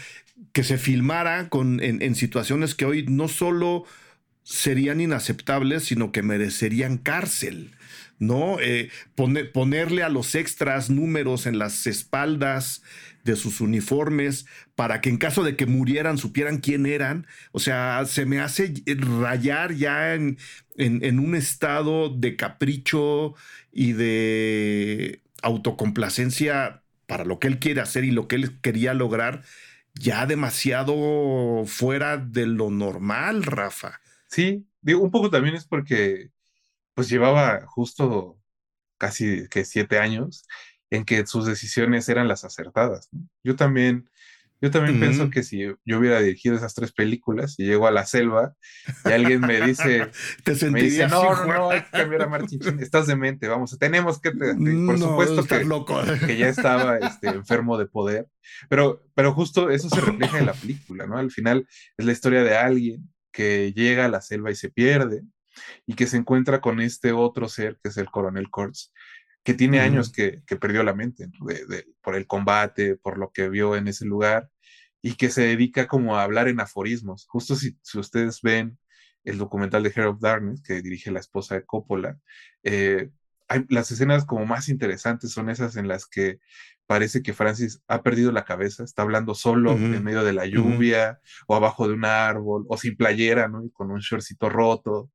que 0.57 0.65
se 0.65 0.79
filmara 0.79 1.51
con, 1.51 1.83
en, 1.83 2.15
situaciones 2.15 2.75
que 2.75 2.87
hoy 2.87 3.05
no 3.07 3.29
solo 3.29 3.85
serían 4.43 5.03
inaceptables, 5.03 5.85
sino 5.85 6.13
que 6.13 6.23
merecerían 6.23 6.97
cárcel. 6.97 7.73
¿no? 8.19 8.59
Eh, 8.61 8.89
ponerle 9.53 10.03
a 10.03 10.09
los 10.09 10.35
extras 10.35 10.89
números 10.89 11.45
en 11.45 11.59
las 11.59 11.87
espaldas 11.87 12.83
de 13.23 13.37
sus 13.37 13.61
uniformes 13.61 14.47
para 14.77 15.03
que 15.03 15.11
en 15.11 15.19
caso 15.19 15.45
de 15.45 15.57
que 15.57 15.67
murieran 15.67 16.17
supieran 16.17 16.57
quién 16.57 16.87
eran. 16.87 17.27
O 17.53 17.59
sea, 17.59 18.07
se 18.07 18.25
me 18.25 18.41
hace 18.41 18.73
rayar 18.97 19.75
ya 19.75 20.15
en, 20.15 20.39
en 20.79 21.19
un 21.19 21.35
estado 21.35 22.09
de 22.09 22.35
capricho 22.35 23.35
y 23.73 23.93
de 23.93 25.21
autocomplacencia 25.43 26.81
para 27.07 27.27
lo 27.27 27.41
que 27.41 27.49
él 27.49 27.59
quiere 27.59 27.83
hacer 27.83 28.05
y 28.05 28.11
lo 28.11 28.27
que 28.27 28.37
él 28.37 28.59
quería 28.63 28.95
lograr 28.95 29.43
ya 29.99 30.27
demasiado 30.27 31.65
fuera 31.67 32.17
de 32.19 32.47
lo 32.47 32.71
normal, 32.71 33.43
Rafa. 33.43 34.01
Sí, 34.29 34.67
digo, 34.81 35.01
un 35.01 35.11
poco 35.11 35.31
también 35.31 35.55
es 35.55 35.67
porque 35.67 36.31
pues 36.95 37.09
llevaba 37.09 37.67
justo 37.67 38.39
casi 38.99 39.49
que 39.49 39.65
siete 39.65 39.99
años 39.99 40.47
en 40.91 41.05
que 41.05 41.27
sus 41.27 41.47
decisiones 41.47 42.09
eran 42.09 42.29
las 42.29 42.45
acertadas. 42.45 43.09
Yo 43.43 43.57
también 43.57 44.09
yo 44.61 44.71
también 44.71 44.99
pienso 44.99 45.31
que 45.31 45.43
si 45.43 45.61
yo 45.85 45.99
hubiera 45.99 46.21
dirigido 46.21 46.57
esas 46.57 46.75
tres 46.75 46.93
películas 46.93 47.57
y 47.59 47.65
llego 47.65 47.87
a 47.87 47.91
la 47.91 48.07
selva 48.07 48.55
y 49.05 49.13
alguien 49.13 49.41
me 49.41 49.61
dice, 49.61 50.11
¿Te 50.45 50.71
me 50.71 50.83
dice 50.83 51.07
no, 51.09 51.35
no, 51.35 51.47
no, 51.47 51.71
hay 51.71 51.83
que 51.83 51.91
cambiar 51.91 52.23
a 52.23 52.29
Martin 52.29 52.61
estás 52.81 53.07
demente, 53.07 53.49
vamos, 53.49 53.79
tenemos 53.79 54.21
que, 54.21 54.33
por 54.33 54.99
supuesto 54.99 55.45
que, 55.45 55.65
loco. 55.65 56.01
que 56.27 56.39
ya 56.39 56.49
estaba 56.49 56.97
este, 56.99 57.29
enfermo 57.29 57.77
de 57.77 57.87
poder, 57.87 58.29
pero, 58.69 59.05
pero 59.15 59.35
justo 59.35 59.71
eso 59.71 59.91
se 59.91 60.01
refleja 60.01 60.39
en 60.39 60.47
la 60.47 60.55
película, 60.55 61.07
¿no? 61.07 61.19
Al 61.19 61.31
final 61.31 61.67
es 61.97 62.07
la 62.07 62.13
historia 62.13 62.43
de 62.43 62.57
alguien 62.57 63.11
que 63.33 63.73
llega 63.75 64.07
a 64.07 64.09
la 64.09 64.23
selva 64.23 64.51
y 64.51 64.55
se 64.55 64.71
pierde 64.71 65.23
y 65.87 65.95
que 65.95 66.07
se 66.07 66.17
encuentra 66.17 66.61
con 66.61 66.81
este 66.81 67.13
otro 67.13 67.49
ser 67.49 67.79
que 67.83 67.91
es 67.91 67.97
el 67.99 68.11
coronel 68.11 68.51
Kurtz 68.51 68.93
que 69.47 69.55
tiene 69.55 69.79
años 69.79 70.11
que, 70.11 70.43
perdió 70.61 70.83
la 70.83 70.93
mente 70.93 71.31
por 72.03 72.17
el 72.17 72.27
combate, 72.27 72.97
por 72.97 73.17
lo 73.17 73.31
que 73.31 73.49
vio 73.49 73.77
en 73.77 73.87
ese 73.87 74.05
lugar, 74.05 74.51
y 75.01 75.15
que 75.15 75.31
se 75.31 75.43
dedica 75.43 75.87
como 75.87 76.17
a 76.17 76.25
hablar 76.25 76.49
en 76.49 76.59
aforismos. 76.59 77.27
Justo 77.29 77.55
si, 77.55 77.79
ustedes 77.95 78.43
ven 78.43 78.77
el 79.23 79.39
documental 79.39 79.85
de 79.85 79.93
Hair 79.95 80.09
of 80.09 80.21
Darkness, 80.21 80.63
que 80.63 80.83
dirige 80.83 81.13
la 81.13 81.21
esposa 81.21 81.55
de 81.55 81.65
Coppola, 81.65 82.19
eh, 82.65 83.11
hay, 83.47 83.65
las 83.69 83.93
escenas 83.93 84.25
como 84.25 84.47
más 84.47 84.69
interesantes 84.69 85.31
son 85.31 85.49
esas 85.49 85.77
en 85.77 85.87
las 85.87 86.07
que 86.07 86.41
parece 86.87 87.23
que 87.23 87.35
Francis 87.35 87.83
ha 87.89 88.03
perdido 88.03 88.33
la 88.33 88.45
cabeza, 88.45 88.85
está 88.85 89.03
hablando 89.03 89.35
solo 89.35 89.73
en 89.73 90.03
medio 90.05 90.25
de 90.25 90.33
la 90.33 90.47
lluvia 90.47 91.21
o 91.47 91.57
abajo 91.57 91.89
de 91.89 91.95
un 91.95 92.05
árbol 92.05 92.65
o 92.69 92.77
sin 92.77 92.97
playera, 92.97 93.49
¿no? 93.49 93.65
Y 93.65 93.71
con 93.71 93.91
un 93.91 94.01
shortcito 94.01 94.49
roto. 94.49 95.11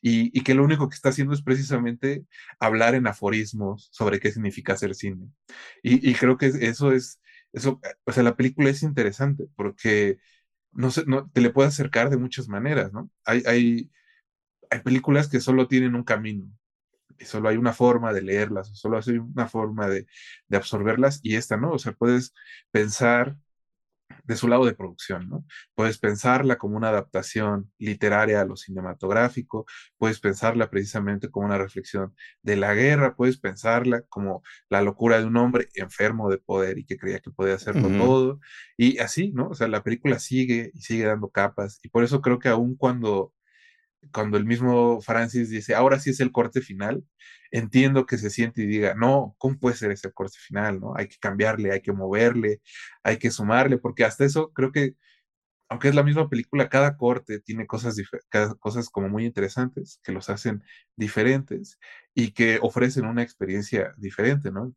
Y, 0.00 0.42
que 0.42 0.54
lo 0.54 0.64
único 0.64 0.88
que 0.88 0.96
está 0.96 1.10
haciendo 1.10 1.32
es 1.32 1.42
precisamente 1.42 2.26
hablar 2.58 2.96
en 2.96 3.06
aforismos 3.06 3.88
sobre 3.92 4.18
qué 4.18 4.32
significa 4.32 4.72
hacer 4.72 4.94
cine. 4.96 5.28
Y, 5.82 6.14
creo 6.14 6.36
que 6.36 6.46
eso 6.46 6.92
es, 6.92 7.20
eso, 7.52 7.80
o 8.04 8.12
sea, 8.12 8.22
la 8.24 8.36
película 8.36 8.70
es 8.70 8.82
interesante 8.82 9.44
porque 9.54 10.18
no, 10.72 10.90
sé, 10.90 11.04
no 11.06 11.30
te 11.30 11.40
le 11.40 11.50
puede 11.50 11.68
acercar 11.68 12.10
de 12.10 12.16
muchas 12.16 12.48
maneras, 12.48 12.92
¿no? 12.92 13.10
Hay, 13.24 13.42
hay, 13.46 13.90
hay 14.70 14.80
películas 14.80 15.28
que 15.28 15.40
solo 15.40 15.68
tienen 15.68 15.94
un 15.94 16.04
camino, 16.04 16.46
y 16.46 16.61
solo 17.24 17.48
hay 17.48 17.56
una 17.56 17.72
forma 17.72 18.12
de 18.12 18.22
leerlas, 18.22 18.70
solo 18.74 18.98
hay 18.98 19.18
una 19.18 19.48
forma 19.48 19.88
de, 19.88 20.06
de, 20.48 20.56
absorberlas 20.56 21.20
y 21.22 21.36
esta, 21.36 21.56
¿no? 21.56 21.72
O 21.72 21.78
sea, 21.78 21.92
puedes 21.92 22.34
pensar 22.70 23.36
de 24.24 24.36
su 24.36 24.48
lado 24.48 24.64
de 24.64 24.74
producción, 24.74 25.28
¿no? 25.28 25.44
Puedes 25.74 25.98
pensarla 25.98 26.56
como 26.58 26.76
una 26.76 26.88
adaptación 26.88 27.72
literaria 27.78 28.40
a 28.40 28.44
lo 28.44 28.56
cinematográfico, 28.56 29.66
puedes 29.98 30.20
pensarla 30.20 30.70
precisamente 30.70 31.30
como 31.30 31.46
una 31.46 31.58
reflexión 31.58 32.14
de 32.42 32.56
la 32.56 32.74
guerra, 32.74 33.16
puedes 33.16 33.38
pensarla 33.38 34.02
como 34.08 34.42
la 34.68 34.82
locura 34.82 35.18
de 35.18 35.26
un 35.26 35.36
hombre 35.36 35.68
enfermo 35.74 36.30
de 36.30 36.38
poder 36.38 36.78
y 36.78 36.84
que 36.84 36.96
creía 36.96 37.20
que 37.20 37.30
podía 37.30 37.54
hacerlo 37.54 37.88
todo, 37.98 38.40
y 38.76 38.98
así, 38.98 39.32
¿no? 39.32 39.48
O 39.48 39.54
sea, 39.54 39.68
la 39.68 39.82
película 39.82 40.18
sigue 40.18 40.70
y 40.74 40.82
sigue 40.82 41.04
dando 41.04 41.30
capas, 41.30 41.80
y 41.82 41.88
por 41.88 42.04
eso 42.04 42.20
creo 42.20 42.38
que 42.38 42.48
aún 42.48 42.76
cuando 42.76 43.32
cuando 44.10 44.36
el 44.36 44.44
mismo 44.44 45.00
Francis 45.00 45.50
dice, 45.50 45.74
ahora 45.74 46.00
sí 46.00 46.10
es 46.10 46.20
el 46.20 46.32
corte 46.32 46.60
final, 46.60 47.04
entiendo 47.50 48.06
que 48.06 48.18
se 48.18 48.30
siente 48.30 48.62
y 48.62 48.66
diga, 48.66 48.94
no, 48.94 49.36
¿cómo 49.38 49.58
puede 49.58 49.76
ser 49.76 49.92
ese 49.92 50.10
corte 50.12 50.38
final? 50.40 50.80
¿no? 50.80 50.94
Hay 50.96 51.08
que 51.08 51.18
cambiarle, 51.20 51.72
hay 51.72 51.82
que 51.82 51.92
moverle, 51.92 52.60
hay 53.04 53.18
que 53.18 53.30
sumarle, 53.30 53.78
porque 53.78 54.04
hasta 54.04 54.24
eso 54.24 54.52
creo 54.52 54.72
que, 54.72 54.96
aunque 55.68 55.88
es 55.88 55.94
la 55.94 56.02
misma 56.02 56.28
película, 56.28 56.68
cada 56.68 56.96
corte 56.96 57.40
tiene 57.40 57.66
cosas, 57.66 57.96
cosas 58.60 58.90
como 58.90 59.08
muy 59.08 59.24
interesantes 59.26 60.00
que 60.02 60.12
los 60.12 60.30
hacen 60.30 60.62
diferentes 60.96 61.78
y 62.14 62.32
que 62.32 62.58
ofrecen 62.62 63.06
una 63.06 63.22
experiencia 63.22 63.94
diferente, 63.98 64.50
¿no? 64.52 64.74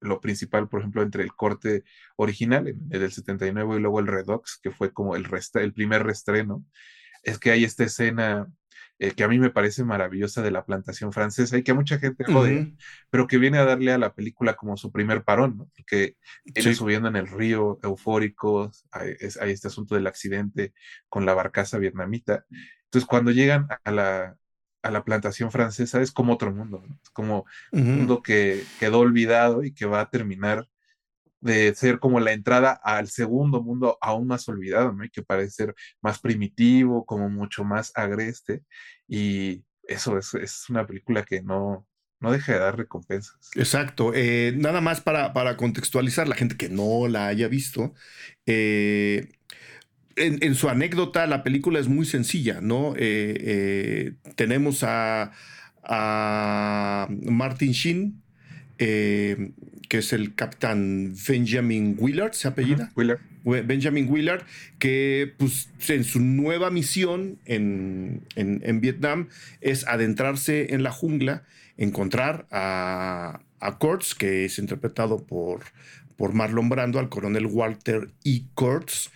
lo 0.00 0.20
principal, 0.20 0.68
por 0.68 0.80
ejemplo, 0.80 1.02
entre 1.02 1.22
el 1.22 1.34
corte 1.34 1.84
original, 2.16 2.68
el 2.68 3.00
del 3.00 3.12
79 3.12 3.76
y 3.76 3.80
luego 3.80 4.00
el 4.00 4.06
Redux, 4.06 4.58
que 4.62 4.70
fue 4.70 4.92
como 4.92 5.14
el, 5.14 5.26
el 5.54 5.74
primer 5.74 6.04
restreno, 6.04 6.64
es 7.22 7.38
que 7.38 7.50
hay 7.50 7.64
esta 7.64 7.84
escena 7.84 8.50
eh, 9.02 9.12
que 9.12 9.24
a 9.24 9.28
mí 9.28 9.38
me 9.38 9.48
parece 9.48 9.82
maravillosa 9.82 10.42
de 10.42 10.50
la 10.50 10.66
plantación 10.66 11.10
francesa 11.10 11.56
y 11.56 11.62
que 11.62 11.70
a 11.70 11.74
mucha 11.74 11.98
gente 11.98 12.22
jode, 12.22 12.74
pero 13.08 13.26
que 13.26 13.38
viene 13.38 13.56
a 13.56 13.64
darle 13.64 13.94
a 13.94 13.98
la 13.98 14.12
película 14.12 14.56
como 14.56 14.76
su 14.76 14.92
primer 14.92 15.24
parón, 15.24 15.56
¿no? 15.56 15.70
Porque 15.74 16.16
subiendo 16.74 17.08
en 17.08 17.16
el 17.16 17.26
río, 17.26 17.78
eufóricos, 17.82 18.84
hay, 18.92 19.16
este 19.18 19.68
asunto 19.68 19.94
del 19.94 20.06
accidente 20.06 20.74
con 21.08 21.24
la 21.24 21.32
barcaza 21.32 21.78
vietnamita. 21.78 22.44
Entonces, 22.84 23.08
cuando 23.08 23.30
llegan 23.30 23.68
a 23.84 23.90
la, 23.90 24.36
a 24.82 24.90
la 24.90 25.02
plantación 25.02 25.50
francesa, 25.50 26.02
es 26.02 26.12
como 26.12 26.34
otro 26.34 26.52
mundo, 26.52 26.84
¿no? 26.86 26.98
es 27.02 27.08
como 27.08 27.46
un 27.72 27.96
mundo 27.96 28.22
que 28.22 28.62
quedó 28.78 28.98
olvidado 28.98 29.64
y 29.64 29.72
que 29.72 29.86
va 29.86 30.02
a 30.02 30.10
terminar 30.10 30.68
de 31.40 31.74
ser 31.74 31.98
como 31.98 32.20
la 32.20 32.32
entrada 32.32 32.72
al 32.72 33.08
segundo 33.08 33.62
mundo 33.62 33.98
aún 34.00 34.26
más 34.26 34.48
olvidado, 34.48 34.92
¿no? 34.92 35.04
Que 35.10 35.22
parece 35.22 35.50
ser 35.50 35.74
más 36.02 36.20
primitivo, 36.20 37.04
como 37.04 37.28
mucho 37.28 37.64
más 37.64 37.92
agreste. 37.94 38.62
Y 39.08 39.64
eso 39.84 40.18
es, 40.18 40.66
una 40.68 40.86
película 40.86 41.24
que 41.24 41.42
no, 41.42 41.86
no 42.20 42.32
deja 42.32 42.52
de 42.52 42.58
dar 42.58 42.76
recompensas. 42.76 43.50
Exacto. 43.54 44.12
Eh, 44.14 44.52
nada 44.56 44.80
más 44.80 45.00
para, 45.00 45.32
para, 45.32 45.56
contextualizar, 45.56 46.28
la 46.28 46.36
gente 46.36 46.56
que 46.56 46.68
no 46.68 47.08
la 47.08 47.26
haya 47.26 47.48
visto, 47.48 47.94
eh, 48.46 49.32
en, 50.16 50.54
su 50.54 50.68
anécdota, 50.68 51.26
la 51.26 51.42
película 51.42 51.78
es 51.78 51.88
muy 51.88 52.04
sencilla, 52.04 52.60
¿no? 52.60 52.92
Eh, 52.98 54.16
tenemos 54.36 54.82
a, 54.82 55.32
a 55.82 57.08
Martin 57.08 57.72
Sheen, 57.72 58.22
eh, 58.82 59.50
que 59.90 59.98
es 59.98 60.14
el 60.14 60.34
capitán 60.34 61.14
Benjamin 61.28 61.96
Willard, 61.98 62.32
¿se 62.32 62.48
apellida? 62.48 62.90
Willard. 62.96 63.20
Benjamin 63.44 64.08
Willard, 64.08 64.42
que 64.78 65.34
pues, 65.36 65.68
en 65.88 66.04
su 66.04 66.18
nueva 66.20 66.70
misión 66.70 67.38
en, 67.44 68.22
Vietnam 68.80 69.28
es 69.60 69.86
adentrarse 69.86 70.74
en 70.74 70.82
la 70.82 70.92
jungla, 70.92 71.42
encontrar 71.76 72.46
a, 72.50 73.40
a 73.60 73.78
Kurtz, 73.78 74.14
que 74.14 74.46
es 74.46 74.58
interpretado 74.58 75.24
por, 75.24 75.60
por 76.16 76.32
Marlon 76.32 76.70
Brando, 76.70 76.98
al 76.98 77.10
coronel 77.10 77.46
Walter 77.46 78.08
E. 78.24 78.44
Kurtz, 78.54 79.10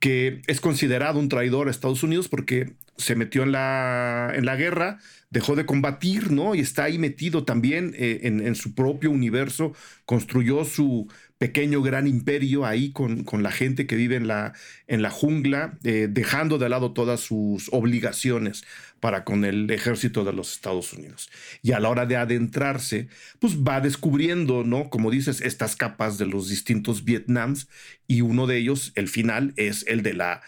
que 0.00 0.40
es 0.46 0.60
considerado 0.62 1.18
un 1.18 1.28
traidor 1.28 1.68
a 1.68 1.70
Estados 1.70 2.02
Unidos 2.02 2.28
porque 2.28 2.72
se 2.96 3.14
metió 3.14 3.42
en 3.42 3.52
la, 3.52 4.32
en 4.34 4.46
la 4.46 4.56
guerra, 4.56 4.98
dejó 5.30 5.56
de 5.56 5.66
combatir, 5.66 6.30
¿no? 6.30 6.54
Y 6.54 6.60
está 6.60 6.84
ahí 6.84 6.98
metido 6.98 7.44
también 7.44 7.94
eh, 7.96 8.20
en, 8.22 8.54
su 8.54 8.74
propio 8.74 9.10
universo, 9.10 9.72
construyó 10.04 10.64
su 10.64 11.08
pequeño 11.38 11.82
gran 11.82 12.06
imperio 12.06 12.64
ahí 12.64 12.92
con, 12.92 13.24
con 13.24 13.42
la 13.42 13.50
gente 13.50 13.86
que 13.86 13.96
vive 13.96 14.16
en 14.16 14.28
la, 14.28 14.54
en 14.86 15.02
la 15.02 15.10
jungla, 15.10 15.78
eh, 15.84 16.08
dejando 16.10 16.58
de 16.58 16.68
lado 16.68 16.92
todas 16.92 17.20
sus 17.20 17.68
obligaciones 17.72 18.64
para 19.00 19.24
con 19.24 19.44
el 19.44 19.70
ejército 19.70 20.24
de 20.24 20.32
los 20.32 20.52
Estados 20.52 20.92
Unidos. 20.92 21.28
Y 21.60 21.72
a 21.72 21.80
la 21.80 21.90
hora 21.90 22.06
de 22.06 22.16
adentrarse, 22.16 23.08
pues 23.38 23.58
va 23.58 23.80
descubriendo, 23.80 24.64
¿no? 24.64 24.88
Como 24.88 25.10
dices, 25.10 25.40
estas 25.40 25.76
capas 25.76 26.18
de 26.18 26.26
los 26.26 26.48
distintos 26.48 27.04
Vietnams 27.04 27.68
y 28.06 28.22
uno 28.22 28.46
de 28.46 28.58
ellos, 28.58 28.92
el 28.94 29.08
final, 29.08 29.52
es 29.56 29.84
el 29.88 30.02
de 30.02 30.14
la 30.14 30.40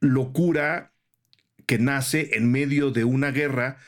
locura 0.00 0.92
que 1.66 1.78
nace 1.78 2.30
en 2.34 2.50
medio 2.50 2.90
de 2.90 3.04
una 3.04 3.30
guerra 3.30 3.78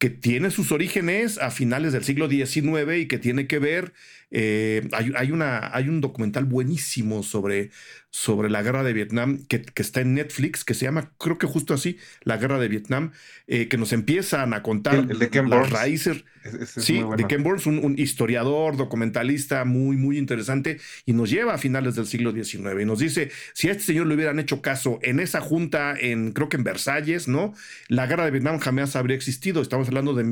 que 0.00 0.08
tiene 0.08 0.50
sus 0.50 0.72
orígenes 0.72 1.36
a 1.36 1.50
finales 1.50 1.92
del 1.92 2.04
siglo 2.04 2.26
XIX 2.26 2.96
y 2.96 3.06
que 3.06 3.18
tiene 3.18 3.46
que 3.46 3.58
ver, 3.58 3.92
eh, 4.30 4.88
hay, 4.92 5.32
una, 5.32 5.74
hay 5.74 5.88
un 5.88 6.00
documental 6.00 6.44
buenísimo 6.44 7.22
sobre 7.22 7.70
sobre 8.12 8.50
la 8.50 8.62
guerra 8.62 8.82
de 8.82 8.92
Vietnam 8.92 9.44
que, 9.46 9.64
está 9.76 10.00
en 10.00 10.14
Netflix, 10.14 10.64
que 10.64 10.74
se 10.74 10.84
llama, 10.84 11.12
creo 11.16 11.38
que 11.38 11.46
justo 11.46 11.74
así, 11.74 11.96
La 12.22 12.36
guerra 12.38 12.58
de 12.58 12.66
Vietnam, 12.66 13.12
eh, 13.46 13.68
que 13.68 13.78
nos 13.78 13.92
empiezan 13.92 14.52
a 14.52 14.62
contar 14.62 15.06
las 15.06 15.70
raíces. 15.70 16.24
sí, 16.66 17.04
de 17.16 17.26
Ken 17.28 17.44
Burns, 17.44 17.66
un, 17.66 17.94
historiador, 17.98 18.76
documentalista 18.76 19.64
muy, 19.64 19.96
muy 19.96 20.18
interesante, 20.18 20.80
y 21.06 21.12
nos 21.12 21.30
lleva 21.30 21.54
a 21.54 21.58
finales 21.58 21.94
del 21.94 22.06
siglo 22.06 22.32
XIX 22.32 22.80
y 22.80 22.84
nos 22.84 22.98
dice, 22.98 23.30
si 23.52 23.68
a 23.68 23.72
este 23.72 23.84
señor 23.84 24.08
le 24.08 24.14
hubieran 24.16 24.40
hecho 24.40 24.60
caso 24.60 24.98
en 25.02 25.20
esa 25.20 25.40
junta, 25.40 25.94
en 25.98 26.32
creo 26.32 26.48
que 26.48 26.56
en 26.56 26.64
Versalles, 26.64 27.28
¿no? 27.28 27.54
La 27.88 28.06
guerra 28.06 28.24
de 28.24 28.32
Vietnam 28.32 28.58
jamás 28.58 28.96
habría 28.96 29.16
existido, 29.16 29.62
estamos 29.62 29.86
hablando 29.86 30.14
de 30.14 30.24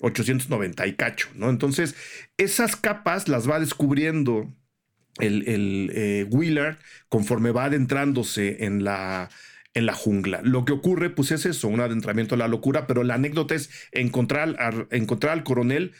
1890 0.00 0.86
y 0.86 0.94
cacho, 0.94 1.28
¿no? 1.34 1.50
Entonces, 1.50 1.94
esas 2.36 2.76
capas 2.76 3.28
las 3.28 3.48
va 3.48 3.60
descubriendo 3.60 4.52
el, 5.18 5.90
eh, 5.94 6.26
Willard 6.30 6.78
conforme 7.08 7.50
va 7.50 7.64
adentrándose 7.64 8.64
en 8.64 8.84
la, 8.84 9.30
en 9.74 9.86
la 9.86 9.94
jungla. 9.94 10.40
Lo 10.42 10.64
que 10.64 10.72
ocurre, 10.72 11.10
pues 11.10 11.32
es 11.32 11.46
eso, 11.46 11.68
un 11.68 11.80
adentramiento 11.80 12.34
a 12.34 12.38
la 12.38 12.48
locura, 12.48 12.86
pero 12.86 13.04
la 13.04 13.14
anécdota 13.14 13.54
es 13.54 13.70
encontrar, 13.92 14.88
encontrar 14.90 15.32
al 15.32 15.44
coronel 15.44 15.92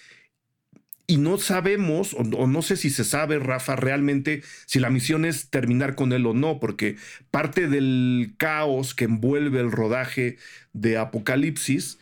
y 1.10 1.16
no 1.16 1.38
sabemos, 1.38 2.12
o, 2.12 2.22
no 2.22 2.60
sé 2.60 2.76
si 2.76 2.90
se 2.90 3.02
sabe, 3.02 3.38
Rafa, 3.38 3.76
realmente 3.76 4.42
si 4.66 4.78
la 4.78 4.90
misión 4.90 5.24
es 5.24 5.48
terminar 5.48 5.94
con 5.94 6.12
él 6.12 6.26
o 6.26 6.34
no, 6.34 6.60
porque 6.60 6.96
parte 7.30 7.66
del 7.66 8.34
caos 8.36 8.94
que 8.94 9.04
envuelve 9.04 9.58
el 9.58 9.72
rodaje 9.72 10.36
de 10.74 10.98
Apocalipsis 10.98 11.98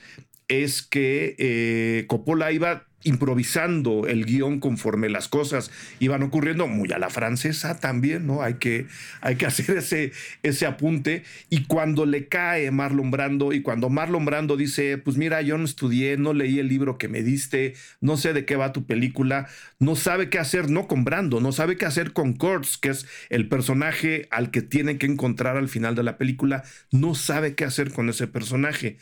es 0.49 0.83
que 0.83 1.35
eh, 1.39 2.05
Coppola 2.07 2.53
iba 2.53 2.87
improvisando 3.07 4.07
el 4.09 4.25
guion 4.25 4.59
conforme 4.59 5.09
las 5.09 5.29
cosas 5.29 5.71
iban 6.01 6.25
ocurriendo, 6.25 6.67
muy 6.67 6.91
a 6.91 6.99
la 6.99 7.09
francesa 7.09 7.79
también, 7.79 8.27
¿no? 8.27 8.43
Hay 8.43 8.55
que, 8.55 8.87
hay 9.21 9.37
que 9.37 9.47
hacer 9.47 9.77
ese, 9.77 10.13
ese 10.43 10.67
apunte. 10.67 11.23
Y 11.49 11.65
cuando 11.65 12.05
le 12.05 12.27
cae 12.27 12.71
Marlon 12.73 13.13
Brando 13.13 13.53
y 13.53 13.63
cuando 13.63 13.91
Marlon 13.91 14.25
Brando 14.25 14.57
dice, 14.57 14.99
pues 14.99 15.17
mira, 15.17 15.41
yo 15.43 15.57
no 15.57 15.65
estudié, 15.65 16.17
no 16.17 16.33
leí 16.33 16.59
el 16.59 16.67
libro 16.69 16.99
que 16.99 17.07
me 17.07 17.23
diste, 17.23 17.75
no 18.01 18.17
sé 18.17 18.33
de 18.33 18.45
qué 18.45 18.57
va 18.57 18.73
tu 18.73 18.87
película, 18.87 19.47
no 19.79 19.95
sabe 19.95 20.29
qué 20.29 20.41
hacer, 20.41 20.69
no 20.69 20.89
con 20.89 21.05
Brando, 21.05 21.41
no 21.41 21.53
sabe 21.53 21.77
qué 21.77 21.87
hacer 21.87 22.13
con 22.13 22.33
Kurtz, 22.33 22.77
que 22.77 22.89
es 22.89 23.07
el 23.31 23.49
personaje 23.49 24.27
al 24.33 24.51
que 24.51 24.63
tiene 24.63 24.99
que 24.99 25.07
encontrar 25.07 25.57
al 25.57 25.69
final 25.69 25.95
de 25.95 26.03
la 26.03 26.19
película, 26.19 26.65
no 26.91 27.15
sabe 27.15 27.55
qué 27.55 27.65
hacer 27.65 27.93
con 27.93 28.09
ese 28.09 28.27
personaje. 28.27 28.97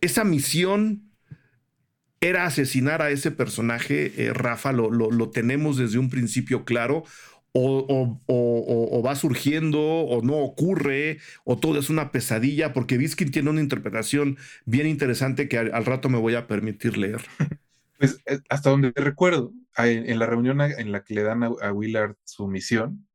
Esa 0.00 0.24
misión 0.24 1.10
era 2.20 2.46
asesinar 2.46 3.02
a 3.02 3.10
ese 3.10 3.30
personaje, 3.30 4.24
eh, 4.24 4.32
Rafa, 4.32 4.72
lo, 4.72 4.90
lo, 4.90 5.30
tenemos 5.30 5.76
desde 5.76 5.98
un 5.98 6.08
principio 6.08 6.64
claro, 6.64 7.04
o, 7.56 9.02
va 9.04 9.14
surgiendo, 9.14 9.80
o 9.80 10.22
no 10.22 10.38
ocurre, 10.38 11.18
o 11.44 11.58
todo 11.58 11.78
es 11.78 11.90
una 11.90 12.10
pesadilla, 12.10 12.72
porque 12.72 12.98
Biskin 12.98 13.30
tiene 13.30 13.50
una 13.50 13.60
interpretación 13.60 14.38
bien 14.64 14.86
interesante 14.86 15.48
que 15.48 15.58
al, 15.58 15.84
rato 15.84 16.08
me 16.08 16.18
voy 16.18 16.34
a 16.34 16.46
permitir 16.46 16.96
leer. 16.98 17.22
Pues 17.96 18.20
eh, 18.26 18.40
hasta 18.48 18.70
donde 18.70 18.92
recuerdo, 18.96 19.52
en 19.78 20.18
la 20.18 20.26
reunión 20.26 20.60
en 20.60 20.90
la 20.90 21.04
que 21.04 21.14
le 21.14 21.22
dan 21.22 21.44
a, 21.44 21.72
Willard 21.72 22.16
su 22.24 22.48
misión, 22.48 23.06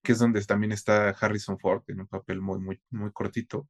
que 0.00 0.12
es 0.12 0.20
donde 0.20 0.40
también 0.44 0.70
está 0.70 1.08
Harrison 1.08 1.58
Ford 1.58 1.82
en 1.88 2.00
un 2.00 2.06
papel 2.06 2.40
muy, 2.40 2.60
muy, 2.60 2.80
muy 2.90 3.10
cortito. 3.10 3.68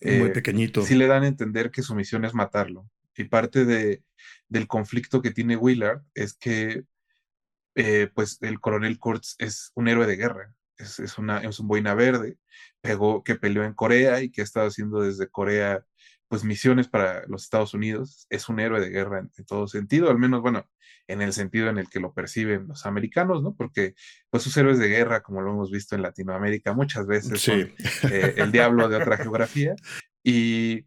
Muy 0.00 0.28
eh, 0.28 0.32
pequeñito. 0.32 0.82
Sí 0.82 0.94
le 0.94 1.06
dan 1.06 1.24
a 1.24 1.28
entender 1.28 1.70
que 1.70 1.82
su 1.82 1.94
misión 1.94 2.24
es 2.24 2.34
matarlo. 2.34 2.88
Y 3.16 3.24
parte 3.24 3.64
de, 3.64 4.02
del 4.48 4.66
conflicto 4.66 5.22
que 5.22 5.30
tiene 5.30 5.56
Willard 5.56 6.02
es 6.14 6.34
que, 6.34 6.84
eh, 7.74 8.10
pues, 8.14 8.38
el 8.42 8.60
coronel 8.60 8.98
Kurtz 8.98 9.36
es 9.38 9.72
un 9.74 9.88
héroe 9.88 10.06
de 10.06 10.16
guerra. 10.16 10.54
Es, 10.76 10.98
es, 10.98 11.16
una, 11.16 11.38
es 11.38 11.58
un 11.58 11.68
boina 11.68 11.94
verde, 11.94 12.36
pegó, 12.82 13.24
que 13.24 13.34
peleó 13.34 13.64
en 13.64 13.72
Corea 13.72 14.20
y 14.22 14.30
que 14.30 14.42
ha 14.42 14.44
estado 14.44 14.66
haciendo 14.66 15.00
desde 15.00 15.28
Corea 15.28 15.84
pues 16.28 16.44
misiones 16.44 16.88
para 16.88 17.26
los 17.28 17.44
Estados 17.44 17.74
Unidos, 17.74 18.26
es 18.30 18.48
un 18.48 18.58
héroe 18.60 18.80
de 18.80 18.90
guerra 18.90 19.20
en, 19.20 19.30
todo 19.46 19.68
sentido, 19.68 20.10
al 20.10 20.18
menos, 20.18 20.40
bueno, 20.40 20.68
en 21.06 21.22
el 21.22 21.32
sentido 21.32 21.68
en 21.68 21.78
el 21.78 21.88
que 21.88 22.00
lo 22.00 22.12
perciben 22.12 22.66
los 22.66 22.84
americanos, 22.84 23.42
¿no? 23.42 23.54
Porque, 23.54 23.94
pues, 24.30 24.42
sus 24.42 24.56
héroes 24.56 24.78
de 24.78 24.88
guerra, 24.88 25.22
como 25.22 25.40
lo 25.40 25.52
hemos 25.52 25.70
visto 25.70 25.94
en 25.94 26.02
Latinoamérica 26.02 26.72
muchas 26.72 27.06
veces, 27.06 27.40
son 27.40 27.72
eh, 28.10 28.34
el 28.36 28.50
diablo 28.50 28.88
de 28.88 28.96
otra 28.96 29.16
geografía. 29.16 29.74
Y, 30.22 30.84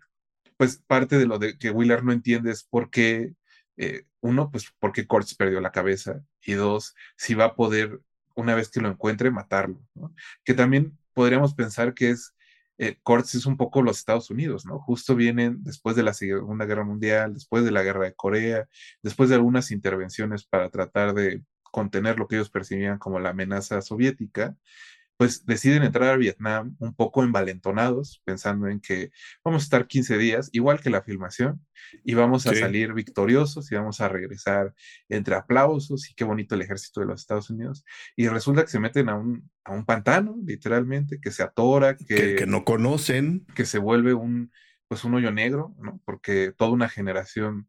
pues, 0.58 0.84
parte 0.86 1.18
de 1.18 1.26
lo 1.26 1.40
de 1.40 1.58
que 1.58 1.72
Willard 1.72 2.04
no 2.04 2.12
entiende 2.12 2.52
es 2.52 2.64
por 2.64 2.90
qué, 2.90 3.34
eh, 3.78 4.04
uno, 4.20 4.52
pues, 4.52 4.66
por 4.80 4.92
qué 4.92 5.08
Kurtz 5.08 5.36
perdió 5.36 5.62
la 5.62 5.72
cabeza, 5.72 6.22
y 6.44 6.54
dos, 6.54 6.96
si 7.16 7.34
va 7.34 7.46
a 7.46 7.56
poder, 7.56 8.02
una 8.36 8.56
vez 8.56 8.70
que 8.70 8.82
lo 8.82 8.90
encuentre, 8.90 9.32
matarlo, 9.32 9.82
¿no? 9.96 10.14
Que 10.44 10.54
también 10.54 10.98
podríamos 11.14 11.54
pensar 11.54 11.94
que 11.94 12.10
es 12.10 12.34
eh, 12.80 12.97
es 13.05 13.45
un 13.45 13.57
poco 13.57 13.82
los 13.82 13.99
Estados 13.99 14.30
Unidos, 14.30 14.65
¿no? 14.65 14.80
Justo 14.80 15.15
vienen 15.15 15.63
después 15.63 15.95
de 15.97 16.03
la 16.03 16.13
Segunda 16.13 16.65
Guerra 16.65 16.86
Mundial, 16.86 17.34
después 17.34 17.65
de 17.65 17.71
la 17.71 17.84
Guerra 17.84 18.05
de 18.05 18.15
Corea, 18.15 18.67
después 19.03 19.30
de 19.30 19.36
algunas 19.36 19.71
intervenciones 19.71 20.45
para 20.45 20.69
tratar 20.69 21.13
de 21.13 21.43
contener 21.61 22.17
lo 22.17 22.27
que 22.27 22.38
ellos 22.38 22.49
percibían 22.49 22.97
como 22.97 23.19
la 23.19 23.32
amenaza 23.32 23.82
soviética, 23.82 24.55
pues 25.20 25.45
deciden 25.45 25.84
entrar 25.84 26.11
a 26.11 26.15
Vietnam 26.15 26.78
un 26.80 26.95
poco 26.95 27.26
envalentonados, 27.26 28.22
pensando 28.24 28.70
en 28.70 28.80
que 28.80 29.11
vamos 29.43 29.63
a 29.63 29.65
estar 29.65 29.86
15 29.86 30.17
días, 30.17 30.49
igual 30.53 30.80
que 30.80 30.89
la 30.89 31.01
filmación, 31.01 31.59
y 32.05 32.13
vamos 32.13 32.47
a 32.47 32.55
salir 32.55 32.93
victoriosos 32.93 33.70
y 33.70 33.76
vamos 33.76 33.99
a 33.99 34.07
regresar 34.07 34.74
entre 35.09 35.36
aplausos 35.36 36.09
y 36.09 36.13
qué 36.13 36.24
bonito 36.24 36.55
el 36.55 36.61
ejército 36.61 37.01
de 37.01 37.07
los 37.07 37.20
Estados 37.20 37.49
Unidos. 37.49 37.84
Y 38.15 38.30
resulta 38.30 38.61
que 38.61 38.70
se 38.70 38.80
meten 38.80 39.09
a 39.09 39.15
un, 39.15 39.51
a 39.65 39.74
un 39.74 39.84
pantano, 39.84 40.38
literalmente, 40.45 41.20
que 41.20 41.32
se 41.32 41.43
atora, 41.43 41.97
que, 41.97 42.36
que, 42.36 42.45
no 42.47 42.63
conocen. 42.63 43.45
Que 43.55 43.65
se 43.65 43.78
vuelve 43.78 44.13
un, 44.13 44.53
pues 44.88 45.03
un 45.03 45.15
hoyo 45.15 45.34
negro, 45.34 45.76
¿no? 45.82 45.99
Porque 46.05 46.53
toda 46.55 46.72
una 46.72 46.88
generación 46.88 47.67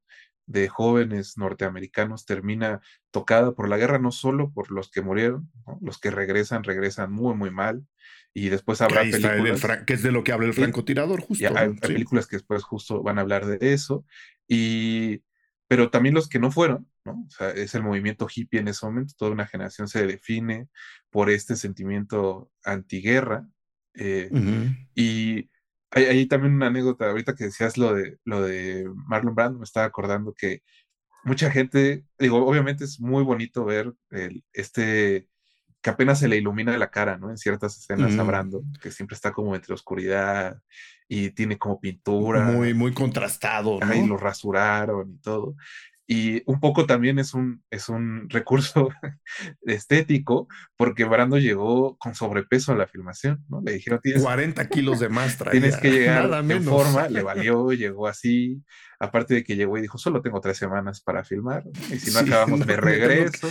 de 0.51 0.69
jóvenes 0.69 1.39
norteamericanos 1.39 2.27
termina 2.27 2.81
tocada 3.13 3.53
por 3.53 3.69
la 3.69 3.77
guerra, 3.77 4.01
no 4.01 4.11
solo 4.11 4.51
por 4.53 4.73
los 4.73 4.91
que 4.91 5.01
murieron, 5.01 5.49
los 5.81 5.99
que 5.99 6.11
regresan, 6.11 6.65
regresan 6.65 7.13
muy, 7.13 7.37
muy 7.37 7.53
mal. 7.53 7.87
Y 8.35 8.49
después 8.49 8.81
habrá 8.81 9.03
películas. 9.03 9.65
que 9.87 9.93
es 9.93 10.03
de 10.03 10.11
lo 10.11 10.25
que 10.25 10.33
habla 10.33 10.49
el 10.49 10.55
francotirador, 10.55 11.21
justo. 11.21 11.57
hay, 11.57 11.75
películas 11.75 12.27
que 12.27 12.37
después 12.37 12.65
justo 12.65 13.01
van 13.01 13.19
a 13.19 13.21
hablar 13.21 13.47
de 13.47 13.73
eso. 13.73 14.05
Y, 14.49 15.23
pero 15.69 15.89
también 15.91 16.17
los 16.17 16.29
que 16.29 16.41
no 16.41 16.51
fueron, 16.51 16.89
¿no? 17.05 17.13
O 17.13 17.31
sea, 17.31 17.51
es 17.51 17.77
el 17.77 17.85
movimiento 17.85 18.27
hippie 18.33 18.59
en 18.59 18.69
ese 18.69 18.85
momento, 18.87 19.15
toda 19.17 19.31
una 19.31 19.47
generación 19.47 19.87
se 19.87 20.05
define 20.05 20.69
por 21.11 21.31
este 21.31 21.55
sentimiento 21.55 22.51
antiguerra. 22.65 23.49
Eh, 23.95 24.31
y 24.97 25.49
hay, 25.91 26.27
también 26.27 26.55
una 26.55 26.69
anécdota, 26.69 27.11
ahorita 27.11 27.35
que 27.35 27.45
decías 27.45 27.77
lo 27.77 27.95
de, 27.95 28.19
lo 28.25 28.43
de 28.43 28.89
Marlon 29.07 29.35
Brando, 29.35 29.59
me 29.59 29.65
estaba 29.65 29.87
acordando 29.87 30.35
que 30.35 30.63
mucha 31.25 31.51
gente, 31.51 32.05
digo, 32.19 32.47
obviamente 32.47 32.85
es 32.85 33.01
muy 33.01 33.25
bonito 33.25 33.65
ver 33.65 33.93
el, 34.11 34.45
este, 34.53 35.29
que 35.83 35.91
apenas 35.91 36.19
se 36.19 36.29
le 36.29 36.37
ilumina 36.37 36.77
la 36.77 36.91
cara, 36.91 37.17
¿no? 37.17 37.31
En 37.31 37.39
ciertas 37.39 37.77
escenas 37.77 38.19
a 38.19 38.23
Brando, 38.23 38.63
que 38.83 38.91
siempre 38.91 39.15
está 39.15 39.33
como 39.33 39.55
entre 39.55 39.75
oscuridad 39.75 40.61
y 41.09 41.31
tiene 41.31 41.59
como 41.59 41.81
pintura. 41.81 42.45
Muy, 42.45 42.75
muy 42.75 42.93
contrastado, 42.93 43.81
¿no? 43.81 43.95
Y 43.95 44.07
lo 44.07 44.17
rasuraron 44.17 45.11
y 45.11 45.19
todo. 45.19 45.57
Y 46.13 46.43
un 46.47 46.59
poco 46.59 46.87
también 46.87 47.21
es 47.21 47.35
un, 47.35 47.63
es 47.71 47.89
un 47.89 48.29
recurso 48.31 48.89
estético, 49.63 50.49
porque 50.77 51.05
Brando 51.05 51.39
llegó 51.39 51.97
con 51.99 52.17
sobrepeso 52.17 52.73
a 52.73 52.75
la 52.75 52.89
filmación, 52.89 53.45
¿no? 53.49 53.63
Le 53.65 53.75
dijeron, 53.75 54.01
tienes 54.03 54.21
40 54.21 54.69
kilos 54.71 54.99
de 54.99 55.09
más, 55.09 55.39
tienes 55.53 55.77
que 55.77 55.93
llegar 55.93 56.29
en 56.51 56.65
forma, 56.65 57.07
le 57.07 57.23
valió, 57.23 57.71
llegó 57.71 58.09
así, 58.09 58.61
aparte 58.99 59.35
de 59.35 59.45
que 59.45 59.55
llegó 59.55 59.79
y 59.79 59.83
dijo, 59.83 59.99
solo 59.99 60.21
tengo 60.21 60.41
tres 60.41 60.57
semanas 60.59 61.01
para 61.01 61.23
filmar, 61.23 61.63
y 61.93 62.01
si 62.01 62.13
no 62.13 62.19
acabamos, 62.19 62.67
me 62.67 62.77
regreso. 62.77 63.49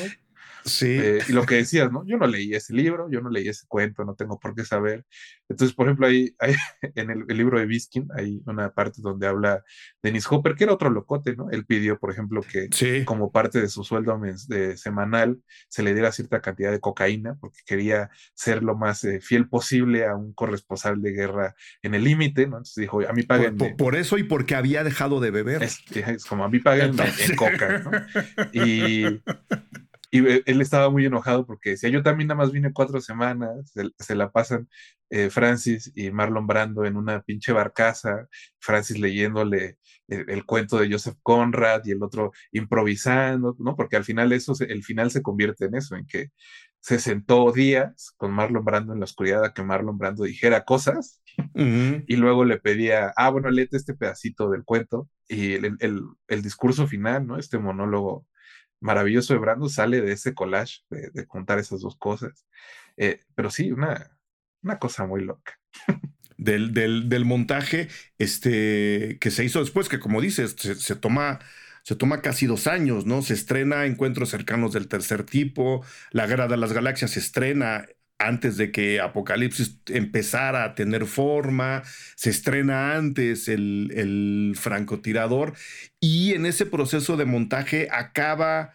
Sí. 0.65 0.97
Eh, 0.99 1.19
y 1.27 1.31
lo 1.31 1.45
que 1.45 1.55
decías, 1.55 1.91
¿no? 1.91 2.05
Yo 2.05 2.17
no 2.17 2.27
leí 2.27 2.53
ese 2.53 2.73
libro, 2.73 3.09
yo 3.09 3.21
no 3.21 3.29
leí 3.29 3.47
ese 3.47 3.65
cuento, 3.67 4.03
no 4.03 4.15
tengo 4.15 4.39
por 4.39 4.55
qué 4.55 4.65
saber. 4.65 5.05
Entonces, 5.47 5.75
por 5.75 5.87
ejemplo, 5.87 6.07
ahí, 6.07 6.33
en 6.95 7.09
el, 7.09 7.25
libro 7.27 7.59
de 7.59 7.65
Biskin 7.65 8.07
hay 8.15 8.41
una 8.45 8.73
parte 8.73 9.01
donde 9.01 9.27
habla 9.27 9.63
Dennis 10.03 10.27
Hopper, 10.29 10.55
que 10.55 10.65
era 10.65 10.73
otro 10.73 10.89
locote, 10.89 11.35
¿no? 11.35 11.49
Él 11.49 11.65
pidió, 11.65 11.97
por 11.99 12.11
ejemplo, 12.11 12.41
que 12.41 12.69
como 13.05 13.31
parte 13.31 13.61
de 13.61 13.67
su 13.67 13.83
sueldo 13.83 14.19
de 14.47 14.77
semanal 14.77 15.41
se 15.67 15.83
le 15.83 15.93
diera 15.93 16.11
cierta 16.11 16.41
cantidad 16.41 16.71
de 16.71 16.79
cocaína, 16.79 17.35
porque 17.39 17.59
quería 17.65 18.09
ser 18.33 18.63
lo 18.63 18.75
más 18.75 19.03
eh, 19.03 19.21
fiel 19.21 19.47
posible 19.47 20.05
a 20.05 20.15
un 20.15 20.33
corresponsal 20.33 21.01
de 21.01 21.11
guerra 21.11 21.55
en 21.81 21.95
el 21.95 22.03
límite, 22.03 22.47
¿no? 22.47 22.57
Entonces 22.57 22.75
dijo, 22.75 23.01
a 23.07 23.13
mí 23.13 23.23
paguen. 23.23 23.57
Por, 23.57 23.95
eso 23.95 24.17
y 24.17 24.23
porque 24.23 24.55
había 24.55 24.83
dejado 24.83 25.19
de 25.19 25.31
beber. 25.31 25.63
Es, 25.63 26.25
como 26.25 26.43
a 26.43 26.49
mí 26.49 26.59
paguen 26.59 26.95
en, 26.99 27.35
coca, 27.35 27.79
¿no? 27.79 27.91
Y 28.53 29.21
y 30.11 30.25
eh, 30.27 30.43
él 30.45 30.61
estaba 30.61 30.89
muy 30.89 31.05
enojado 31.05 31.45
porque 31.45 31.71
decía, 31.71 31.89
yo 31.89 32.03
también 32.03 32.27
nada 32.27 32.39
más 32.39 32.51
vine 32.51 32.73
cuatro 32.73 32.99
semanas, 33.01 33.73
se, 33.97 34.15
la 34.15 34.31
pasan 34.31 34.67
eh, 35.09 35.29
Francis 35.29 35.91
y 35.95 36.11
Marlon 36.11 36.47
Brando 36.47 36.85
en 36.85 36.97
una 36.97 37.21
pinche 37.21 37.51
barcaza, 37.51 38.27
Francis 38.59 38.99
leyéndole 38.99 39.77
el, 40.07 40.45
cuento 40.45 40.79
de 40.79 40.91
Joseph 40.91 41.17
Conrad 41.21 41.81
y 41.85 41.91
el 41.91 42.01
otro 42.03 42.31
improvisando, 42.51 43.55
¿no? 43.59 43.75
Porque 43.75 43.95
al 43.95 44.03
final 44.03 44.31
eso, 44.31 44.53
el 44.59 44.83
final 44.83 45.11
se 45.11 45.21
convierte 45.21 45.65
en 45.65 45.75
eso, 45.75 45.95
en 45.95 46.05
que 46.07 46.29
se 46.79 46.99
sentó 46.99 47.51
días 47.51 48.13
con 48.17 48.31
Marlon 48.31 48.63
Brando 48.65 48.93
en 48.93 48.99
la 48.99 49.05
oscuridad 49.05 49.43
a 49.43 49.53
que 49.53 49.63
Marlon 49.63 49.97
Brando 49.97 50.23
dijera 50.23 50.63
cosas 50.63 51.21
y 51.53 52.15
luego 52.15 52.45
le 52.45 52.57
pedía, 52.57 53.13
ah, 53.15 53.29
bueno, 53.29 53.49
léete 53.49 53.77
este 53.77 53.93
pedacito 53.93 54.49
del 54.49 54.63
cuento 54.63 55.09
y 55.27 55.53
el, 55.53 55.77
el, 55.79 56.03
el 56.27 56.41
discurso 56.41 56.87
final, 56.87 57.27
¿no? 57.27 57.37
Este 57.37 57.59
monólogo 57.59 58.25
maravilloso 58.79 59.33
de 59.33 59.39
Brando 59.39 59.69
sale 59.69 60.01
de 60.01 60.13
ese 60.13 60.33
collage, 60.33 60.81
de, 60.89 61.27
contar 61.27 61.59
esas 61.59 61.81
dos 61.81 61.95
cosas. 61.97 62.45
Eh, 62.97 63.21
pero 63.35 63.49
sí, 63.49 63.71
una, 63.71 64.17
una 64.63 64.79
cosa 64.79 65.05
muy 65.05 65.23
loca. 65.23 65.59
Del, 66.37 66.73
del, 66.73 67.25
montaje 67.25 67.89
este, 68.17 69.17
que 69.19 69.29
se 69.29 69.43
hizo 69.43 69.59
después, 69.59 69.89
que 69.89 69.99
como 69.99 70.21
dices, 70.21 70.55
se, 70.57 70.95
toma, 70.95 71.39
se 71.83 71.97
toma 71.97 72.21
casi 72.21 72.45
dos 72.45 72.65
años, 72.65 73.05
¿no? 73.05 73.21
Se 73.21 73.33
estrena 73.33 73.85
Encuentros 73.85 74.29
cercanos 74.29 74.71
del 74.71 74.87
tercer 74.87 75.25
tipo, 75.25 75.83
La 76.11 76.27
Guerra 76.27 76.47
de 76.47 76.55
las 76.55 76.71
Galaxias 76.71 77.11
se 77.11 77.19
estrena 77.19 77.87
antes 78.19 78.57
de 78.57 78.71
que 78.71 78.99
Apocalipsis 78.99 79.79
empezara 79.87 80.65
a 80.65 80.75
tener 80.75 81.05
forma, 81.05 81.83
se 82.15 82.29
estrena 82.29 82.95
antes 82.95 83.47
el, 83.47 83.91
el, 83.95 84.55
francotirador 84.57 85.53
y 86.01 86.33
en 86.33 86.45
ese 86.45 86.65
proceso 86.65 87.15
de 87.15 87.25
montaje 87.25 87.87
acaba 87.91 88.73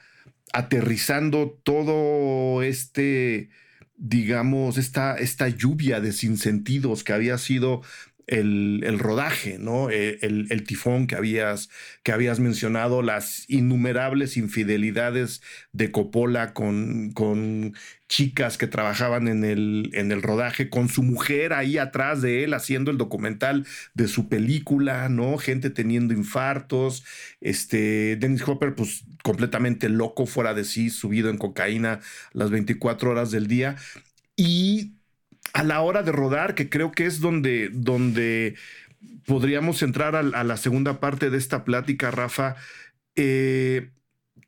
aterrizando 0.54 1.60
todo 1.62 2.62
este, 2.62 3.50
digamos, 3.96 4.78
esta, 4.78 5.16
esta 5.16 5.48
lluvia 5.48 6.00
de 6.00 6.12
sinsentidos 6.12 7.04
que 7.04 7.12
había 7.12 7.36
sido 7.38 7.82
el, 8.26 8.98
rodaje, 8.98 9.58
¿no? 9.58 9.90
Eh, 9.90 10.18
el, 10.22 10.64
tifón 10.64 11.06
que 11.06 11.16
habías, 11.16 11.70
que 12.02 12.12
habías 12.12 12.40
mencionado, 12.40 13.02
las 13.02 13.44
innumerables 13.48 14.36
infidelidades 14.36 15.42
de 15.72 15.90
Coppola 15.90 16.54
con, 16.54 17.12
con 17.12 17.74
chicas 18.08 18.58
que 18.58 18.66
trabajaban 18.66 19.28
en 19.28 19.44
el, 19.44 19.90
en 19.94 20.12
el 20.12 20.22
rodaje, 20.22 20.70
con 20.70 20.88
su 20.88 21.02
mujer 21.02 21.52
ahí 21.52 21.78
atrás 21.78 22.22
de 22.22 22.44
él 22.44 22.54
haciendo 22.54 22.90
el 22.90 22.98
documental 22.98 23.66
de 23.94 24.08
su 24.08 24.28
película, 24.28 25.08
¿no? 25.08 25.36
Gente 25.38 25.70
teniendo 25.70 26.14
infartos, 26.14 27.04
este, 27.40 28.16
Dennis 28.16 28.46
Hopper, 28.46 28.74
pues 28.74 29.04
completamente 29.22 29.88
loco, 29.88 30.26
fuera 30.26 30.54
de 30.54 30.64
sí, 30.64 30.90
subido 30.90 31.30
en 31.30 31.38
cocaína 31.38 32.00
las 32.32 32.50
24 32.50 33.10
horas 33.10 33.30
del 33.30 33.46
día. 33.46 33.76
Y 34.36 34.93
a 35.54 35.62
la 35.62 35.80
hora 35.80 36.02
de 36.02 36.12
rodar, 36.12 36.54
que 36.54 36.68
creo 36.68 36.92
que 36.92 37.06
es 37.06 37.20
donde, 37.20 37.70
donde 37.72 38.56
podríamos 39.24 39.82
entrar 39.82 40.16
a, 40.16 40.22
la 40.22 40.56
segunda 40.56 41.00
parte 41.00 41.30
de 41.30 41.38
esta 41.38 41.64
plática, 41.64 42.10
Rafa. 42.10 42.56
Eh, 43.16 43.90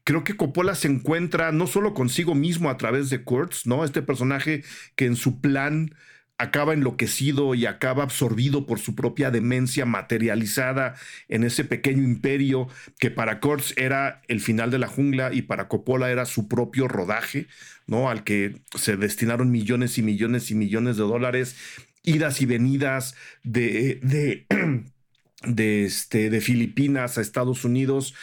creo 0.05 0.25
que 0.25 0.37
Coppola 0.37 0.75
se 0.75 0.89
encuentra 0.89 1.53
no 1.53 1.69
solo 1.69 1.95
consigo 1.95 2.35
mismo 2.35 2.71
a 2.71 2.77
través 2.77 3.09
de 3.09 3.23
Kurtz, 3.23 3.67
¿no? 3.67 3.85
Este 3.85 4.03
personaje 4.03 4.65
que 4.97 5.07
en 5.07 5.17
su 5.17 5.41
plan 5.41 5.95
acaba 6.39 6.75
enloquecido 6.75 7.55
y 7.55 7.67
acaba 7.67 8.03
absorbido 8.03 8.67
por 8.67 8.79
su 8.79 8.95
propia 8.95 9.31
demencia 9.31 9.87
materializada 9.87 10.95
en 11.29 11.45
ese 11.45 11.65
pequeño 11.65 12.03
imperio 12.03 12.69
que 12.99 13.11
para 13.11 13.41
Kurtz 13.41 13.73
era 13.77 14.21
el 14.29 14.41
final 14.41 14.71
de 14.71 14.79
la 14.79 14.89
jungla 14.89 15.33
y 15.33 15.43
para 15.43 15.69
Coppola 15.69 16.11
era 16.11 16.27
su 16.27 16.47
propio 16.49 16.89
rodaje, 16.89 17.47
¿no? 17.87 18.11
Al 18.11 18.25
que 18.25 18.61
se 18.75 18.97
destinaron 18.97 19.51
millones 19.51 19.99
y 19.99 20.03
millones 20.03 20.51
y 20.51 20.55
millones 20.55 20.97
de 20.97 21.05
dólares, 21.05 21.57
idas 22.03 22.41
y 22.41 22.47
venidas 22.47 23.15
de, 23.43 24.01
de, 25.43 25.85
este, 25.85 26.31
de 26.31 26.41
Filipinas 26.41 27.19
a 27.19 27.21
Estados 27.21 27.65
Unidos 27.65 28.15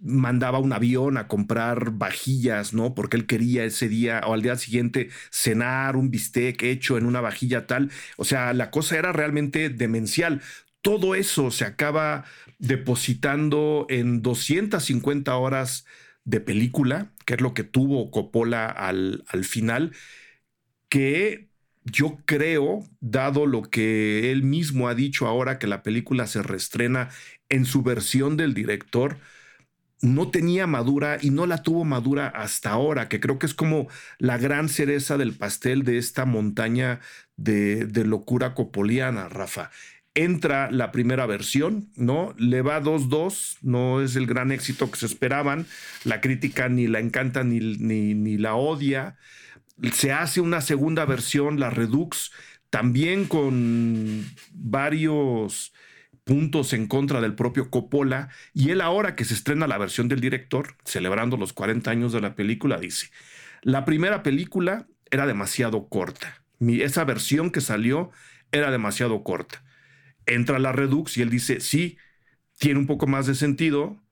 mandaba 0.00 0.58
un 0.58 0.72
avión 0.72 1.16
a 1.16 1.28
comprar 1.28 1.92
vajillas, 1.92 2.74
¿no? 2.74 2.94
Porque 2.94 3.16
él 3.16 3.26
quería 3.26 3.64
ese 3.64 3.88
día 3.88 4.20
o 4.26 4.34
al 4.34 4.42
día 4.42 4.56
siguiente 4.56 5.08
cenar 5.30 5.96
un 5.96 6.10
bistec 6.10 6.62
hecho 6.62 6.98
en 6.98 7.06
una 7.06 7.22
vajilla 7.22 7.66
tal. 7.66 7.90
O 8.18 8.24
sea, 8.24 8.52
la 8.52 8.70
cosa 8.70 8.98
era 8.98 9.12
realmente 9.12 9.70
demencial. 9.70 10.42
Todo 10.82 11.14
eso 11.14 11.50
se 11.50 11.64
acaba 11.64 12.24
depositando 12.58 13.86
en 13.88 14.20
250 14.20 15.34
horas 15.36 15.86
de 16.24 16.40
película, 16.40 17.12
que 17.26 17.34
es 17.34 17.40
lo 17.40 17.54
que 17.54 17.64
tuvo 17.64 18.10
Coppola 18.10 18.66
al, 18.66 19.24
al 19.28 19.44
final, 19.44 19.92
que 20.88 21.48
yo 21.84 22.18
creo, 22.24 22.84
dado 23.00 23.46
lo 23.46 23.62
que 23.62 24.32
él 24.32 24.42
mismo 24.42 24.88
ha 24.88 24.94
dicho 24.94 25.26
ahora 25.26 25.58
que 25.58 25.66
la 25.66 25.82
película 25.82 26.26
se 26.26 26.42
reestrena 26.42 27.10
en 27.48 27.66
su 27.66 27.82
versión 27.82 28.36
del 28.36 28.54
director, 28.54 29.18
no 30.04 30.30
tenía 30.30 30.66
madura 30.66 31.18
y 31.20 31.30
no 31.30 31.46
la 31.46 31.62
tuvo 31.62 31.84
madura 31.84 32.28
hasta 32.28 32.70
ahora, 32.70 33.08
que 33.08 33.20
creo 33.20 33.38
que 33.38 33.46
es 33.46 33.54
como 33.54 33.88
la 34.18 34.38
gran 34.38 34.68
cereza 34.68 35.16
del 35.16 35.32
pastel 35.32 35.82
de 35.82 35.98
esta 35.98 36.24
montaña 36.26 37.00
de, 37.36 37.88
locura 38.04 38.54
copoliana, 38.54 39.28
Rafa. 39.28 39.70
Entra 40.16 40.70
la 40.70 40.92
primera 40.92 41.26
versión, 41.26 41.90
¿no? 41.96 42.34
Le 42.38 42.62
va 42.62 42.80
2-2, 42.80 43.58
no 43.62 44.00
es 44.00 44.14
el 44.14 44.26
gran 44.26 44.52
éxito 44.52 44.90
que 44.90 44.98
se 44.98 45.06
esperaban, 45.06 45.66
la 46.04 46.20
crítica 46.20 46.68
ni 46.68 46.86
la 46.86 47.00
encanta 47.00 47.42
ni, 47.42 47.58
ni, 47.58 48.14
ni 48.14 48.38
la 48.38 48.54
odia. 48.54 49.16
Se 49.92 50.12
hace 50.12 50.40
una 50.40 50.60
segunda 50.60 51.04
versión, 51.04 51.58
la 51.58 51.70
Redux, 51.70 52.30
también 52.70 53.26
con 53.26 54.24
varios 54.52 55.72
puntos 56.24 56.72
en 56.72 56.86
contra 56.86 57.20
del 57.20 57.34
propio 57.34 57.70
Coppola, 57.70 58.30
y 58.52 58.70
él 58.70 58.80
ahora 58.80 59.14
que 59.14 59.24
se 59.24 59.34
estrena 59.34 59.66
la 59.66 59.78
versión 59.78 60.08
del 60.08 60.20
director, 60.20 60.76
celebrando 60.84 61.36
los 61.36 61.52
40 61.52 61.90
años 61.90 62.12
de 62.12 62.20
la 62.20 62.34
película, 62.34 62.78
dice, 62.78 63.10
la 63.62 63.84
primera 63.84 64.22
película 64.22 64.86
era 65.10 65.26
demasiado 65.26 65.88
corta, 65.88 66.42
esa 66.60 67.04
versión 67.04 67.50
que 67.50 67.60
salió 67.60 68.10
era 68.52 68.70
demasiado 68.70 69.22
corta. 69.22 69.63
Entra 70.26 70.58
la 70.58 70.72
Redux 70.72 71.16
y 71.16 71.22
él 71.22 71.30
dice, 71.30 71.60
sí, 71.60 71.98
tiene 72.58 72.80
un 72.80 72.86
poco 72.86 73.06
más 73.06 73.26
de 73.26 73.34
sentido, 73.34 74.02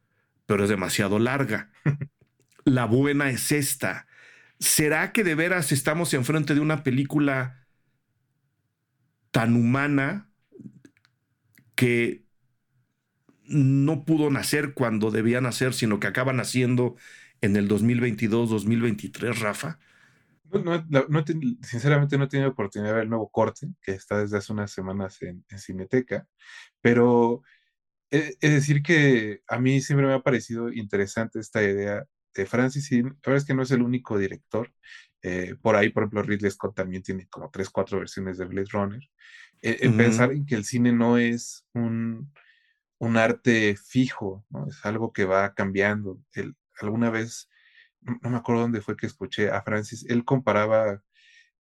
pero 0.47 0.65
es 0.65 0.71
demasiado 0.71 1.19
larga. 1.19 1.71
la 2.65 2.85
buena 2.85 3.31
es 3.31 3.53
esta. 3.53 4.07
¿Será 4.59 5.13
que 5.13 5.25
de 5.25 5.35
veras 5.35 5.73
estamos 5.73 6.15
enfrente 6.15 6.55
de 6.55 6.61
una 6.61 6.85
película 6.85 7.67
tan 9.31 9.57
humana 9.57 10.31
que 11.75 12.25
no 13.45 14.05
pudo 14.05 14.31
nacer 14.31 14.75
cuando 14.75 15.11
debía 15.11 15.41
nacer, 15.41 15.75
sino 15.75 15.99
que 15.99 16.07
acaba 16.07 16.33
naciendo 16.33 16.97
en 17.41 17.57
el 17.57 17.69
2022-2023, 17.69 19.39
Rafa? 19.41 19.79
No, 20.53 21.25
sinceramente 21.63 22.19
no 22.19 22.25
he 22.25 22.29
tenido 22.29 22.51
oportunidad 22.51 22.91
de 22.91 22.95
ver 22.95 23.03
el 23.05 23.09
nuevo 23.09 23.31
corte, 23.31 23.69
que 23.81 23.93
está 23.93 24.19
desde 24.19 24.37
hace 24.37 24.53
unas 24.53 24.71
semanas 24.71 25.21
en, 25.23 25.45
Cineteca, 25.57 26.27
pero 26.81 27.43
es 28.11 28.39
decir 28.41 28.83
que 28.83 29.41
a 29.49 29.59
mí 29.59 29.81
siempre 29.81 30.07
me 30.07 30.13
ha 30.13 30.21
parecido 30.21 30.71
interesante 30.71 31.41
esta 31.41 31.63
idea 31.63 32.05
de 32.35 32.47
Francis 32.47 32.91
y 32.93 33.03
la 33.03 33.09
verdad 33.25 33.37
es 33.37 33.45
que 33.45 33.55
no 33.55 33.63
es 33.63 33.71
el 33.71 33.83
único 33.83 34.19
director. 34.19 34.73
Eh, 35.23 35.55
por 35.61 35.77
ahí, 35.77 35.91
por 35.91 36.03
ejemplo, 36.03 36.23
Ridley 36.23 36.51
Scott 36.51 36.75
también 36.75 37.03
tiene 37.03 37.29
como 37.29 37.51
tres, 37.51 37.71
cuatro 37.71 37.99
versiones 37.99 38.39
de 38.39 38.45
Blade 38.45 38.69
Runner. 38.73 39.01
Eh, 39.63 39.79
el 39.81 39.97
pensar 39.97 40.33
en 40.33 40.45
que 40.45 40.57
el 40.57 40.65
cine 40.65 40.93
no 40.93 41.19
es 41.19 41.65
un, 41.75 42.33
un 42.99 43.17
arte 43.17 43.77
fijo, 43.77 44.45
¿no? 44.51 44.67
es 44.67 44.85
algo 44.85 45.13
que 45.13 45.25
va 45.25 45.55
cambiando. 45.55 46.21
El, 46.33 46.57
alguna 46.81 47.11
vez, 47.11 47.49
no, 48.05 48.31
me 48.31 48.37
acuerdo 48.37 48.63
dónde 48.63 48.81
fue 48.81 48.97
que 48.97 49.07
escuché 49.07 49.51
a 49.51 49.63
Francis, 49.63 50.05
él 50.09 50.25
comparaba 50.25 51.03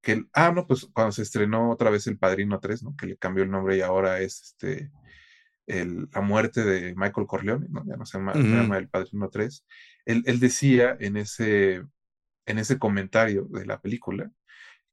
que, 0.00 0.12
el, 0.12 0.28
ah, 0.32 0.52
no, 0.52 0.66
pues 0.66 0.86
cuando 0.92 1.12
se 1.12 1.22
estrenó 1.22 1.70
otra 1.70 1.90
vez 1.90 2.06
El 2.06 2.18
Padrino 2.18 2.60
3, 2.60 2.82
¿no? 2.82 2.96
que 2.96 3.06
le 3.06 3.16
cambió 3.16 3.44
el 3.44 3.50
nombre 3.50 3.76
y 3.76 3.80
ahora 3.82 4.20
es 4.20 4.42
este, 4.42 4.90
el, 5.66 6.08
la 6.12 6.20
muerte 6.20 6.64
de 6.64 6.94
Michael 6.96 7.26
Corleone, 7.26 7.66
¿no? 7.70 7.84
ya 7.86 7.96
no 7.96 8.04
se 8.06 8.18
llama, 8.18 8.34
se 8.34 8.40
llama 8.40 8.78
El 8.78 8.88
Padrino 8.88 9.30
3, 9.30 9.64
él, 10.06 10.22
él 10.26 10.40
decía 10.40 10.96
en 10.98 11.16
ese, 11.16 11.84
en 12.46 12.58
ese 12.58 12.78
comentario 12.78 13.46
de 13.50 13.66
la 13.66 13.80
película 13.80 14.30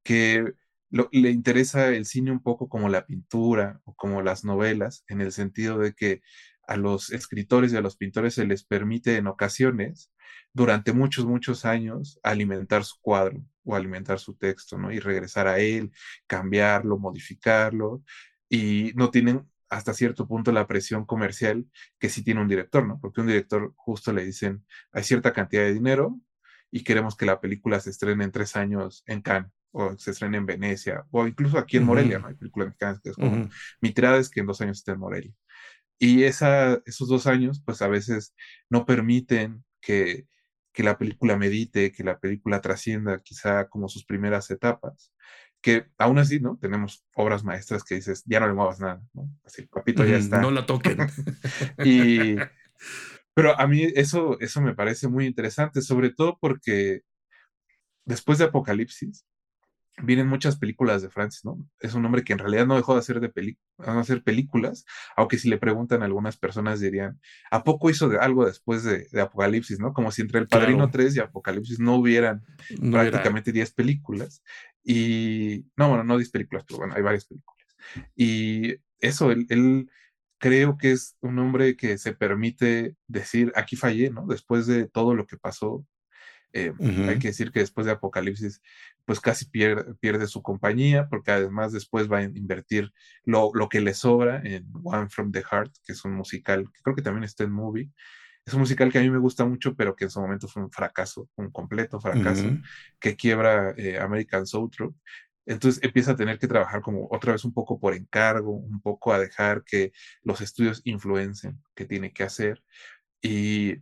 que 0.03 0.53
le 0.91 1.29
interesa 1.29 1.89
el 1.89 2.05
cine 2.05 2.31
un 2.31 2.41
poco 2.41 2.67
como 2.67 2.89
la 2.89 3.05
pintura 3.05 3.79
o 3.83 3.93
como 3.95 4.21
las 4.21 4.43
novelas, 4.43 5.03
en 5.07 5.21
el 5.21 5.31
sentido 5.31 5.77
de 5.77 5.93
que 5.93 6.21
a 6.69 6.77
los 6.77 7.09
escritores 7.09 7.73
y 7.73 7.77
a 7.77 7.81
los 7.81 7.97
pintores 7.97 8.35
se 8.35 8.45
les 8.45 8.63
permite 8.63 9.15
en 9.15 9.25
ocasiones, 9.25 10.11
durante 10.53 10.93
muchos, 10.93 11.25
muchos 11.25 11.65
años, 11.65 12.19
alimentar 12.21 12.83
su 12.83 12.97
cuadro 13.01 13.43
o 13.63 13.75
alimentar 13.75 14.19
su 14.19 14.35
texto, 14.35 14.77
¿no? 14.77 14.91
Y 14.91 14.99
regresar 14.99 15.47
a 15.47 15.57
él, 15.57 15.91
cambiarlo, 16.27 16.99
modificarlo, 16.99 18.03
y 18.47 18.91
no 18.95 19.09
tienen 19.09 19.49
hasta 19.67 19.95
cierto 19.95 20.27
punto 20.27 20.51
la 20.51 20.67
presión 20.67 21.05
comercial 21.05 21.65
que 21.97 22.09
sí 22.09 22.23
tiene 22.23 22.41
un 22.41 22.47
director, 22.47 22.85
¿no? 22.85 22.99
Porque 22.99 23.21
un 23.21 23.27
director 23.27 23.73
justo 23.75 24.13
le 24.13 24.23
dicen, 24.23 24.63
hay 24.91 25.03
cierta 25.03 25.33
cantidad 25.33 25.63
de 25.63 25.73
dinero 25.73 26.19
y 26.69 26.83
queremos 26.83 27.15
que 27.15 27.25
la 27.25 27.41
película 27.41 27.79
se 27.79 27.89
estrene 27.89 28.25
en 28.25 28.31
tres 28.31 28.55
años 28.55 29.03
en 29.07 29.21
Cannes 29.21 29.51
o 29.71 29.97
se 29.97 30.11
estrene 30.11 30.37
en 30.37 30.45
Venecia, 30.45 31.05
o 31.11 31.27
incluso 31.27 31.57
aquí 31.57 31.77
en 31.77 31.83
Morelia, 31.83 32.19
¿no? 32.19 32.27
Hay 32.27 32.35
películas 32.35 32.67
mexicanas 32.67 32.99
que 33.01 33.09
es 33.09 33.15
como, 33.15 33.49
mi 33.81 33.91
tirada 33.91 34.17
es 34.17 34.29
que 34.29 34.39
en 34.39 34.47
dos 34.47 34.61
años 34.61 34.77
esté 34.77 34.91
en 34.91 34.99
Morelia. 34.99 35.33
Y 35.99 36.23
esa, 36.23 36.81
esos 36.85 37.09
dos 37.09 37.27
años, 37.27 37.61
pues 37.65 37.81
a 37.81 37.87
veces 37.87 38.33
no 38.69 38.85
permiten 38.85 39.63
que, 39.81 40.27
que 40.73 40.83
la 40.83 40.97
película 40.97 41.35
medite, 41.35 41.91
que 41.91 42.03
la 42.03 42.19
película 42.19 42.61
trascienda 42.61 43.21
quizá 43.21 43.67
como 43.67 43.89
sus 43.89 44.05
primeras 44.05 44.49
etapas, 44.49 45.13
que 45.61 45.87
aún 45.97 46.17
así, 46.19 46.39
¿no? 46.39 46.57
Tenemos 46.57 47.05
obras 47.15 47.43
maestras 47.43 47.83
que 47.83 47.95
dices, 47.95 48.23
ya 48.25 48.39
no 48.39 48.47
le 48.47 48.53
muevas 48.53 48.79
nada, 48.79 49.01
¿no? 49.13 49.29
Así, 49.43 49.63
papito, 49.67 50.05
ya 50.05 50.17
está. 50.17 50.39
No 50.39 50.51
la 50.51 50.65
toquen. 50.65 50.97
y, 51.83 52.37
pero 53.33 53.59
a 53.59 53.67
mí 53.67 53.83
eso, 53.95 54.39
eso 54.39 54.61
me 54.61 54.73
parece 54.73 55.07
muy 55.09 55.25
interesante, 55.25 55.81
sobre 55.81 56.11
todo 56.11 56.37
porque 56.39 57.01
después 58.05 58.37
de 58.37 58.45
Apocalipsis, 58.45 59.25
vienen 60.03 60.27
muchas 60.27 60.57
películas 60.57 61.01
de 61.01 61.09
Francis, 61.09 61.45
¿no? 61.45 61.57
Es 61.79 61.93
un 61.93 62.05
hombre 62.05 62.23
que 62.23 62.33
en 62.33 62.39
realidad 62.39 62.65
no 62.65 62.75
dejó 62.75 62.93
de 62.93 62.99
hacer, 62.99 63.19
de 63.19 63.57
hacer 63.77 64.23
películas, 64.23 64.85
aunque 65.15 65.37
si 65.37 65.49
le 65.49 65.57
preguntan 65.57 66.01
a 66.01 66.05
algunas 66.05 66.37
personas 66.37 66.79
dirían, 66.79 67.19
¿a 67.51 67.63
poco 67.63 67.89
hizo 67.89 68.11
algo 68.19 68.45
después 68.45 68.83
de, 68.83 69.07
Apocalipsis, 69.19 69.79
¿no? 69.79 69.93
Como 69.93 70.11
si 70.11 70.21
entre 70.21 70.39
El 70.39 70.47
Padrino 70.47 70.89
3 70.89 71.15
y 71.15 71.19
Apocalipsis 71.19 71.79
no 71.79 71.95
hubieran 71.95 72.43
prácticamente 72.91 73.51
10 73.51 73.73
películas. 73.73 74.43
Y, 74.83 75.65
no, 75.75 75.89
bueno, 75.89 76.03
no 76.03 76.17
10 76.17 76.29
películas, 76.31 76.63
pero 76.67 76.79
bueno, 76.79 76.93
hay 76.95 77.01
varias 77.01 77.25
películas. 77.25 77.57
Y 78.15 78.75
eso, 78.99 79.31
él, 79.31 79.45
él 79.49 79.89
creo 80.39 80.77
que 80.77 80.91
es 80.91 81.17
un 81.21 81.37
hombre 81.39 81.75
que 81.75 81.97
se 81.97 82.13
permite 82.13 82.95
decir, 83.07 83.51
aquí 83.55 83.75
fallé, 83.75 84.09
¿no? 84.09 84.25
Después 84.25 84.65
de 84.67 84.87
todo 84.87 85.13
lo 85.13 85.27
que 85.27 85.37
pasó, 85.37 85.85
eh, 86.53 86.73
hay 86.79 87.19
que 87.19 87.29
decir 87.29 87.51
que 87.51 87.59
después 87.59 87.85
de 87.85 87.93
Apocalipsis, 87.93 88.61
pues 89.05 89.19
casi 89.19 89.45
pierde, 89.45 89.93
pierde, 89.95 90.27
su 90.27 90.41
compañía, 90.41 91.07
porque 91.07 91.31
además 91.31 91.71
después 91.71 92.11
va 92.11 92.19
a 92.19 92.23
invertir 92.23 92.91
lo, 93.23 93.51
lo, 93.53 93.69
que 93.69 93.81
le 93.81 93.93
sobra 93.93 94.41
en 94.43 94.67
One 94.83 95.09
from 95.09 95.31
the 95.31 95.43
Heart, 95.43 95.73
que 95.85 95.93
es 95.93 96.03
un 96.05 96.13
musical, 96.13 96.65
que 96.73 96.81
creo 96.81 96.95
que 96.95 97.01
también 97.01 97.23
está 97.23 97.43
en 97.43 97.51
movie. 97.51 97.91
Es 98.45 98.53
un 98.53 98.61
musical 98.61 98.91
que 98.91 98.97
a 98.97 99.01
mí 99.01 99.09
me 99.11 99.19
gusta 99.19 99.45
mucho, 99.45 99.75
pero 99.75 99.95
que 99.95 100.05
en 100.05 100.09
su 100.09 100.19
momento 100.19 100.47
fue 100.47 100.63
un 100.63 100.71
fracaso, 100.71 101.29
un 101.35 101.51
completo 101.51 101.99
fracaso, 101.99 102.57
que 102.99 103.15
quiebra 103.15 103.75
eh, 103.77 103.99
American 103.99 104.47
Soul 104.47 104.71
Troupe. 104.71 104.97
Entonces 105.45 105.83
empieza 105.83 106.11
a 106.11 106.15
tener 106.15 106.37
que 106.37 106.47
trabajar 106.47 106.81
como 106.81 107.07
otra 107.11 107.33
vez 107.33 107.43
un 107.43 107.53
poco 107.53 107.79
por 107.79 107.93
encargo, 107.93 108.51
un 108.51 108.81
poco 108.81 109.13
a 109.13 109.19
dejar 109.19 109.63
que 109.63 109.91
los 110.23 110.41
estudios 110.41 110.81
influencen 110.83 111.61
que 111.75 111.85
tiene 111.85 112.11
que 112.11 112.23
hacer. 112.23 112.63
Y 113.21 113.77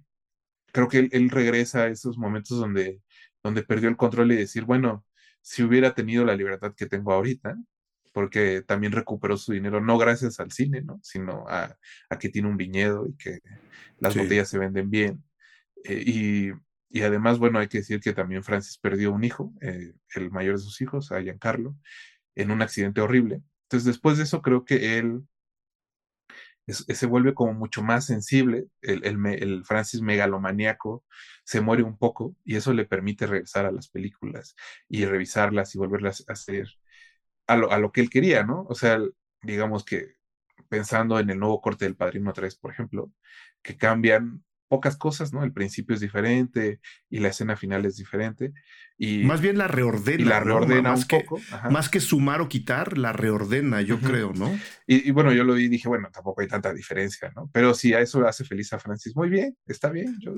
creo 0.71 0.87
que 0.87 1.09
él, 1.11 1.29
regresa 1.29 1.83
a 1.83 1.87
esos 1.87 2.17
momentos 2.17 2.59
donde, 2.59 3.01
donde 3.43 3.63
perdió 3.63 3.89
el 3.89 3.97
control 3.97 4.31
y 4.31 4.35
decir, 4.35 4.65
bueno, 4.65 5.05
si 5.41 5.63
hubiera 5.63 5.93
tenido 5.93 6.25
la 6.25 6.35
libertad 6.35 6.73
que 6.75 6.87
tengo 6.87 7.13
ahorita, 7.13 7.57
porque 8.13 8.63
también 8.63 8.93
recuperó 8.93 9.37
su 9.37 9.53
dinero, 9.53 9.79
no 9.79 9.97
gracias 9.97 10.39
al 10.39 10.51
cine, 10.51 10.81
¿no? 10.81 10.99
sino 11.03 11.45
a, 11.47 11.77
que 12.19 12.29
tiene 12.29 12.49
un 12.49 12.57
viñedo 12.57 13.07
y 13.07 13.15
que 13.15 13.39
las 13.99 14.15
botellas 14.17 14.49
se 14.49 14.57
venden 14.57 14.89
bien. 14.89 15.23
Eh, 15.83 16.03
y, 16.05 16.51
y, 16.89 17.03
además, 17.03 17.37
bueno, 17.37 17.59
hay 17.59 17.67
que 17.67 17.79
decir 17.79 17.99
que 17.99 18.13
también 18.13 18.43
Francis 18.43 18.79
perdió 18.79 19.11
un 19.11 19.23
hijo, 19.23 19.53
eh, 19.61 19.93
el 20.15 20.31
mayor 20.31 20.55
de 20.55 20.63
sus 20.63 20.81
hijos, 20.81 21.11
a 21.11 21.21
Giancarlo, 21.21 21.75
en 22.35 22.51
un 22.51 22.61
accidente 22.61 23.01
horrible. 23.01 23.41
Entonces, 23.63 23.85
después 23.85 24.17
de 24.17 24.23
eso, 24.23 24.41
creo 24.41 24.65
que 24.65 24.97
él 24.97 25.21
se 26.73 27.05
vuelve 27.05 27.33
como 27.33 27.53
mucho 27.53 27.81
más 27.81 28.05
sensible, 28.05 28.65
el, 28.81 29.05
el, 29.05 29.65
Francis 29.65 30.01
megalomaníaco 30.01 31.05
se 31.43 31.61
muere 31.61 31.83
un 31.83 31.97
poco 31.97 32.35
y 32.43 32.55
eso 32.57 32.73
le 32.73 32.85
permite 32.85 33.25
regresar 33.25 33.65
a 33.65 33.71
las 33.71 33.89
películas 33.89 34.55
y 34.89 35.05
revisarlas 35.05 35.73
y 35.75 35.77
volverlas 35.77 36.25
a 36.27 36.33
hacer 36.33 36.67
a 37.47 37.55
lo, 37.55 37.71
a 37.71 37.79
lo 37.79 37.91
que 37.91 38.01
él 38.01 38.09
quería, 38.09 38.43
¿no? 38.43 38.65
O 38.69 38.75
sea, 38.75 38.99
digamos 39.41 39.85
que 39.85 40.15
pensando 40.69 41.19
en 41.19 41.29
el 41.29 41.39
nuevo 41.39 41.61
corte 41.61 41.85
del 41.85 41.95
Padrino 41.95 42.33
3, 42.33 42.55
por 42.57 42.71
ejemplo, 42.71 43.11
que 43.61 43.77
cambian 43.77 44.43
pocas 44.67 44.97
cosas, 44.97 45.33
¿no? 45.33 45.43
El 45.43 45.53
principio 45.53 45.95
es 45.95 46.01
diferente 46.01 46.79
y 47.09 47.19
la 47.19 47.29
escena 47.29 47.55
final 47.55 47.85
es 47.85 47.97
diferente. 47.97 48.53
Y, 48.97 49.23
más 49.23 49.41
bien 49.41 49.57
la 49.57 49.67
reordena. 49.67 50.21
Y 50.21 50.25
la 50.25 50.39
reordena 50.39 50.91
más 50.91 51.01
un 51.01 51.07
que, 51.07 51.19
poco. 51.19 51.39
Más 51.69 51.89
que 51.89 51.99
sumar 51.99 52.41
o 52.41 52.49
quitar, 52.49 52.97
la 52.97 53.13
reordena, 53.13 53.81
yo 53.81 53.99
creo, 53.99 54.33
¿no? 54.33 54.57
Y, 54.87 55.11
bueno, 55.11 55.33
yo 55.33 55.43
lo 55.43 55.53
vi 55.53 55.65
y 55.65 55.69
dije, 55.69 55.87
bueno, 55.87 56.09
tampoco 56.11 56.41
hay 56.41 56.47
tanta 56.47 56.73
diferencia, 56.73 57.31
¿no? 57.35 57.49
Pero 57.53 57.73
si 57.73 57.93
a 57.93 57.99
eso 57.99 58.25
hace 58.27 58.43
feliz 58.43 58.73
a 58.73 58.79
Francis, 58.79 59.15
muy 59.15 59.29
bien, 59.29 59.55
está 59.67 59.89
bien. 59.89 60.17
Yo, 60.21 60.35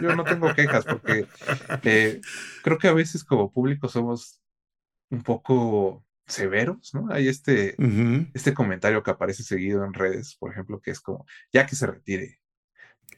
yo, 0.00 0.16
no 0.16 0.24
tengo 0.24 0.54
quejas 0.54 0.84
porque 0.84 1.26
eh, 1.82 2.20
creo 2.62 2.78
que 2.78 2.88
a 2.88 2.92
veces 2.92 3.24
como 3.24 3.52
público 3.52 3.88
somos 3.88 4.40
un 5.10 5.22
poco 5.22 6.04
severos, 6.26 6.94
¿no? 6.94 7.08
Hay 7.10 7.28
este, 7.28 7.74
este 8.34 8.54
comentario 8.54 9.02
que 9.02 9.10
aparece 9.10 9.42
seguido 9.42 9.84
en 9.84 9.94
redes, 9.94 10.36
por 10.38 10.52
ejemplo, 10.52 10.80
que 10.80 10.90
es 10.90 11.00
como, 11.00 11.26
ya 11.52 11.66
que 11.66 11.74
se 11.74 11.86
retire, 11.86 12.40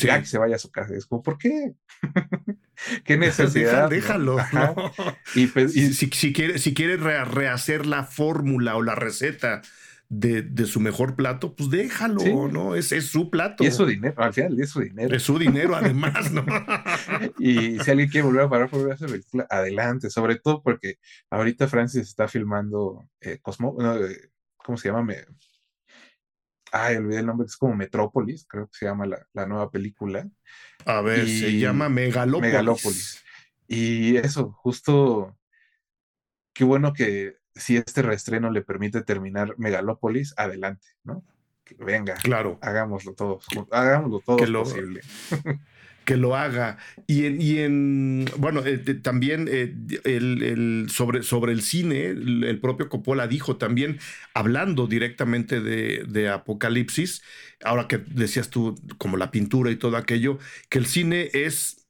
ya 0.06 0.20
que 0.20 0.26
se 0.26 0.38
vaya 0.38 0.56
a 0.56 0.58
su 0.58 0.70
casa. 0.70 0.94
Es 0.94 1.06
como, 1.06 1.22
¿por 1.22 1.38
qué? 1.38 1.74
¿Qué 3.04 3.16
necesidad? 3.16 3.88
déjalo. 3.88 4.36
Y, 5.34 5.46
pues, 5.48 5.72
si, 5.72 6.32
quiere, 6.32 6.58
si 6.58 6.74
quiere 6.74 6.96
rehacer 6.96 7.86
la 7.86 8.04
fórmula 8.04 8.76
o 8.76 8.82
la 8.82 8.94
receta 8.94 9.62
de, 10.10 10.66
su 10.66 10.80
mejor 10.80 11.14
plato, 11.14 11.54
pues 11.54 11.70
déjalo, 11.70 12.48
¿no? 12.48 12.74
Es, 12.74 12.90
es 12.90 13.06
su 13.06 13.30
plato. 13.30 13.62
Y 13.62 13.68
es 13.68 13.76
su 13.76 13.86
dinero, 13.86 14.14
al 14.22 14.34
final 14.34 14.60
es 14.60 14.70
su 14.70 14.80
dinero. 14.80 15.14
Es 15.14 15.22
su 15.22 15.38
dinero, 15.38 15.76
además, 15.76 16.32
¿no? 16.32 16.44
y 17.38 17.78
si 17.78 17.90
alguien 17.90 18.08
quiere 18.08 18.26
volver 18.26 18.42
a 18.42 18.50
parar 18.50 18.68
por 18.68 18.84
ver 18.84 18.94
esa 18.94 19.06
película, 19.06 19.46
adelante, 19.48 20.10
sobre 20.10 20.36
todo 20.36 20.62
porque 20.62 20.96
ahorita 21.30 21.68
Francis 21.68 22.02
está 22.02 22.26
filmando 22.26 23.08
eh, 23.20 23.38
Cosmo, 23.40 23.76
eh, 23.80 24.30
¿cómo 24.56 24.76
se 24.76 24.88
llama? 24.88 25.04
Me, 25.04 25.16
ay, 26.72 26.96
olvidé 26.96 27.20
el 27.20 27.26
nombre, 27.26 27.46
es 27.46 27.56
como 27.56 27.74
Metrópolis, 27.74 28.46
creo 28.48 28.66
que 28.66 28.78
se 28.78 28.86
llama 28.86 29.06
la, 29.06 29.46
nueva 29.46 29.70
película. 29.70 30.28
A 30.84 31.00
ver, 31.00 31.26
se 31.26 31.58
llama 31.58 31.88
Megalópolis. 31.88 32.52
Megalópolis. 32.52 33.24
Y 33.66 34.16
eso, 34.16 34.52
justo, 34.52 35.36
qué 36.52 36.64
bueno 36.64 36.92
que 36.92 37.36
si 37.54 37.76
este 37.76 38.02
reestreno 38.02 38.50
le 38.50 38.62
permite 38.62 39.02
terminar 39.02 39.54
Megalópolis, 39.58 40.34
adelante, 40.36 40.86
¿no? 41.04 41.24
venga, 41.78 42.14
claro. 42.14 42.58
hagámoslo 42.62 43.14
todos, 43.14 43.46
hagámoslo 43.70 44.20
todo 44.20 44.38
posible. 44.38 45.00
que 46.10 46.16
lo 46.16 46.34
haga. 46.34 46.76
Y 47.06 47.24
en, 47.26 47.40
y 47.40 47.58
en 47.58 48.24
bueno, 48.36 48.66
eh, 48.66 48.78
también 48.78 49.46
eh, 49.48 49.72
el, 50.02 50.88
sobre, 50.90 51.22
sobre 51.22 51.52
el 51.52 51.62
cine, 51.62 52.06
el, 52.06 52.58
propio 52.60 52.88
Coppola 52.88 53.28
dijo 53.28 53.58
también, 53.58 54.00
hablando 54.34 54.88
directamente 54.88 55.60
de, 55.60 56.02
de, 56.08 56.28
Apocalipsis, 56.28 57.22
ahora 57.62 57.86
que 57.86 57.98
decías 57.98 58.50
tú, 58.50 58.74
como 58.98 59.16
la 59.18 59.30
pintura 59.30 59.70
y 59.70 59.76
todo 59.76 59.96
aquello, 59.96 60.40
que 60.68 60.78
el 60.78 60.86
cine 60.86 61.30
es 61.32 61.86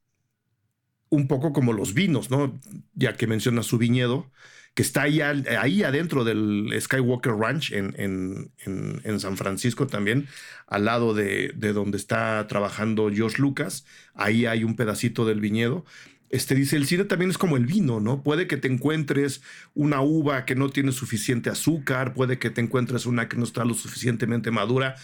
un 1.09 1.27
poco 1.27 1.55
como 1.55 1.73
los 1.73 1.95
vinos, 1.95 2.31
¿no? 2.31 2.61
Ya 2.93 3.17
que 3.17 3.27
menciona 3.27 3.63
su 3.63 3.79
viñedo 3.79 4.31
que 4.75 4.83
está 4.83 5.03
ahí, 5.03 5.21
ahí 5.21 5.83
adentro 5.83 6.25
del 6.25 6.73
Skywalker 6.81 7.33
Ranch 7.35 7.73
en, 7.73 7.95
en, 7.97 9.21
San 9.21 9.37
Francisco 9.37 9.87
también, 9.87 10.29
al 10.67 10.85
lado 10.85 11.13
de, 11.13 11.53
donde 11.75 11.99
está 11.99 12.47
trabajando 12.47 13.11
Josh 13.15 13.39
Lucas. 13.39 13.85
Ahí 14.15 14.47
hay 14.47 14.65
un 14.65 14.77
pedacito 14.77 15.27
del 15.27 15.41
viñedo. 15.41 15.85
Este 16.29 16.55
dice, 16.55 16.77
el 16.77 16.87
cine 16.87 17.05
también 17.05 17.31
es 17.31 17.39
como 17.39 17.57
el 17.57 17.67
vino, 17.67 17.99
¿no? 17.99 18.23
Puede 18.23 18.47
que 18.47 18.57
te 18.57 18.69
encuentres 18.69 19.43
una 19.75 20.01
uva 20.01 20.45
que 20.45 20.55
no 20.55 20.71
tiene 20.71 20.93
suficiente 20.93 21.51
azúcar, 21.51 22.15
puede 22.15 22.39
que 22.39 22.51
te 22.51 22.61
encuentres 22.61 23.05
una 23.05 23.29
que 23.29 23.37
no 23.37 23.43
está 23.43 23.65
lo 23.65 23.75
suficientemente 23.75 24.53
madura, 24.53 24.95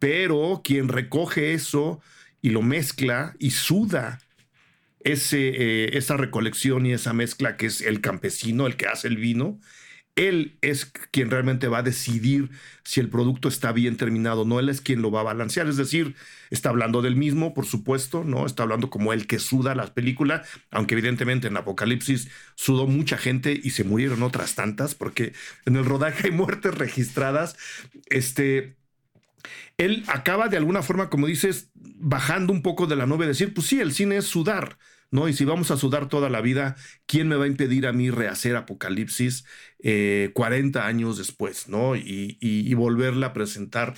pero 0.00 0.60
quien 0.64 0.88
recoge 0.88 1.54
eso 1.54 2.00
y 2.40 2.50
lo 2.50 2.62
mezcla 2.62 3.36
y 3.38 3.52
suda 3.52 4.18
ese, 5.04 5.48
eh, 5.48 5.96
esa 5.96 6.16
recolección 6.16 6.86
y 6.86 6.92
esa 6.92 7.12
mezcla 7.12 7.56
que 7.56 7.66
es 7.66 7.80
el 7.80 8.00
campesino, 8.00 8.66
el 8.66 8.76
que 8.76 8.86
hace 8.86 9.08
el 9.08 9.16
vino, 9.16 9.60
él 10.14 10.58
es 10.60 10.84
quien 11.10 11.30
realmente 11.30 11.68
va 11.68 11.78
a 11.78 11.82
decidir 11.82 12.50
si 12.84 13.00
el 13.00 13.08
producto 13.08 13.48
está 13.48 13.72
bien 13.72 13.96
terminado, 13.96 14.44
no 14.44 14.60
él 14.60 14.68
es 14.68 14.80
quien 14.80 15.00
lo 15.00 15.10
va 15.10 15.20
a 15.20 15.24
balancear, 15.24 15.68
es 15.68 15.76
decir, 15.76 16.16
está 16.50 16.68
hablando 16.68 17.00
del 17.00 17.16
mismo, 17.16 17.54
por 17.54 17.64
supuesto, 17.64 18.22
¿no? 18.22 18.44
Está 18.44 18.64
hablando 18.64 18.90
como 18.90 19.12
el 19.12 19.26
que 19.26 19.38
suda 19.38 19.74
la 19.74 19.86
película, 19.94 20.42
aunque 20.70 20.94
evidentemente 20.94 21.48
en 21.48 21.56
Apocalipsis 21.56 22.28
sudó 22.56 22.86
mucha 22.86 23.16
gente 23.16 23.58
y 23.62 23.70
se 23.70 23.84
murieron 23.84 24.22
otras 24.22 24.54
tantas, 24.54 24.94
porque 24.94 25.32
en 25.64 25.76
el 25.76 25.84
rodaje 25.84 26.26
hay 26.26 26.32
muertes 26.32 26.74
registradas, 26.74 27.56
este, 28.06 28.76
él 29.78 30.04
acaba 30.08 30.48
de 30.48 30.56
alguna 30.56 30.82
forma, 30.82 31.10
como 31.10 31.26
dices, 31.26 31.70
bajando 31.74 32.52
un 32.52 32.62
poco 32.62 32.86
de 32.86 32.96
la 32.96 33.06
nube, 33.06 33.26
decir, 33.26 33.54
pues 33.54 33.66
sí, 33.66 33.80
el 33.80 33.92
cine 33.92 34.18
es 34.18 34.26
sudar, 34.26 34.78
¿no? 35.10 35.28
Y 35.28 35.34
si 35.34 35.44
vamos 35.44 35.70
a 35.70 35.76
sudar 35.76 36.08
toda 36.08 36.30
la 36.30 36.40
vida, 36.40 36.76
¿quién 37.06 37.28
me 37.28 37.36
va 37.36 37.44
a 37.44 37.48
impedir 37.48 37.86
a 37.86 37.92
mí 37.92 38.10
rehacer 38.10 38.56
Apocalipsis 38.56 39.44
40 40.32 40.78
eh, 40.78 40.82
años 40.82 41.18
después, 41.18 41.68
¿no? 41.68 41.94
Y, 41.94 42.74
volverla 42.74 43.28
a 43.28 43.32
presentar 43.32 43.94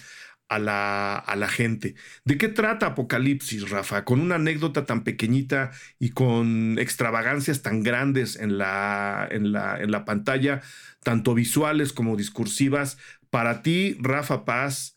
a 0.49 0.59
la, 0.59 1.17
a 1.17 1.37
la, 1.37 1.49
gente. 1.49 1.95
¿De 2.25 2.37
qué 2.37 2.49
trata 2.49 2.87
Apocalipsis, 2.87 3.71
Rafa? 3.71 4.05
Con 4.05 4.21
una 4.21 4.35
anécdota 4.35 4.85
tan 4.85 5.03
pequeñita 5.05 5.71
y 5.99 6.11
con 6.11 6.79
extravagancias 6.79 7.63
tan 7.63 7.83
grandes 7.83 8.37
en 8.37 8.59
la, 8.59 9.27
en 9.31 9.53
la, 9.53 9.81
en 9.81 9.91
la 9.91 10.05
pantalla, 10.05 10.61
tanto 11.03 11.35
visuales 11.35 11.93
como 11.93 12.17
discursivas. 12.17 12.99
Para 13.31 13.63
ti, 13.63 13.97
Rafa 14.01 14.45
Paz, 14.45 14.94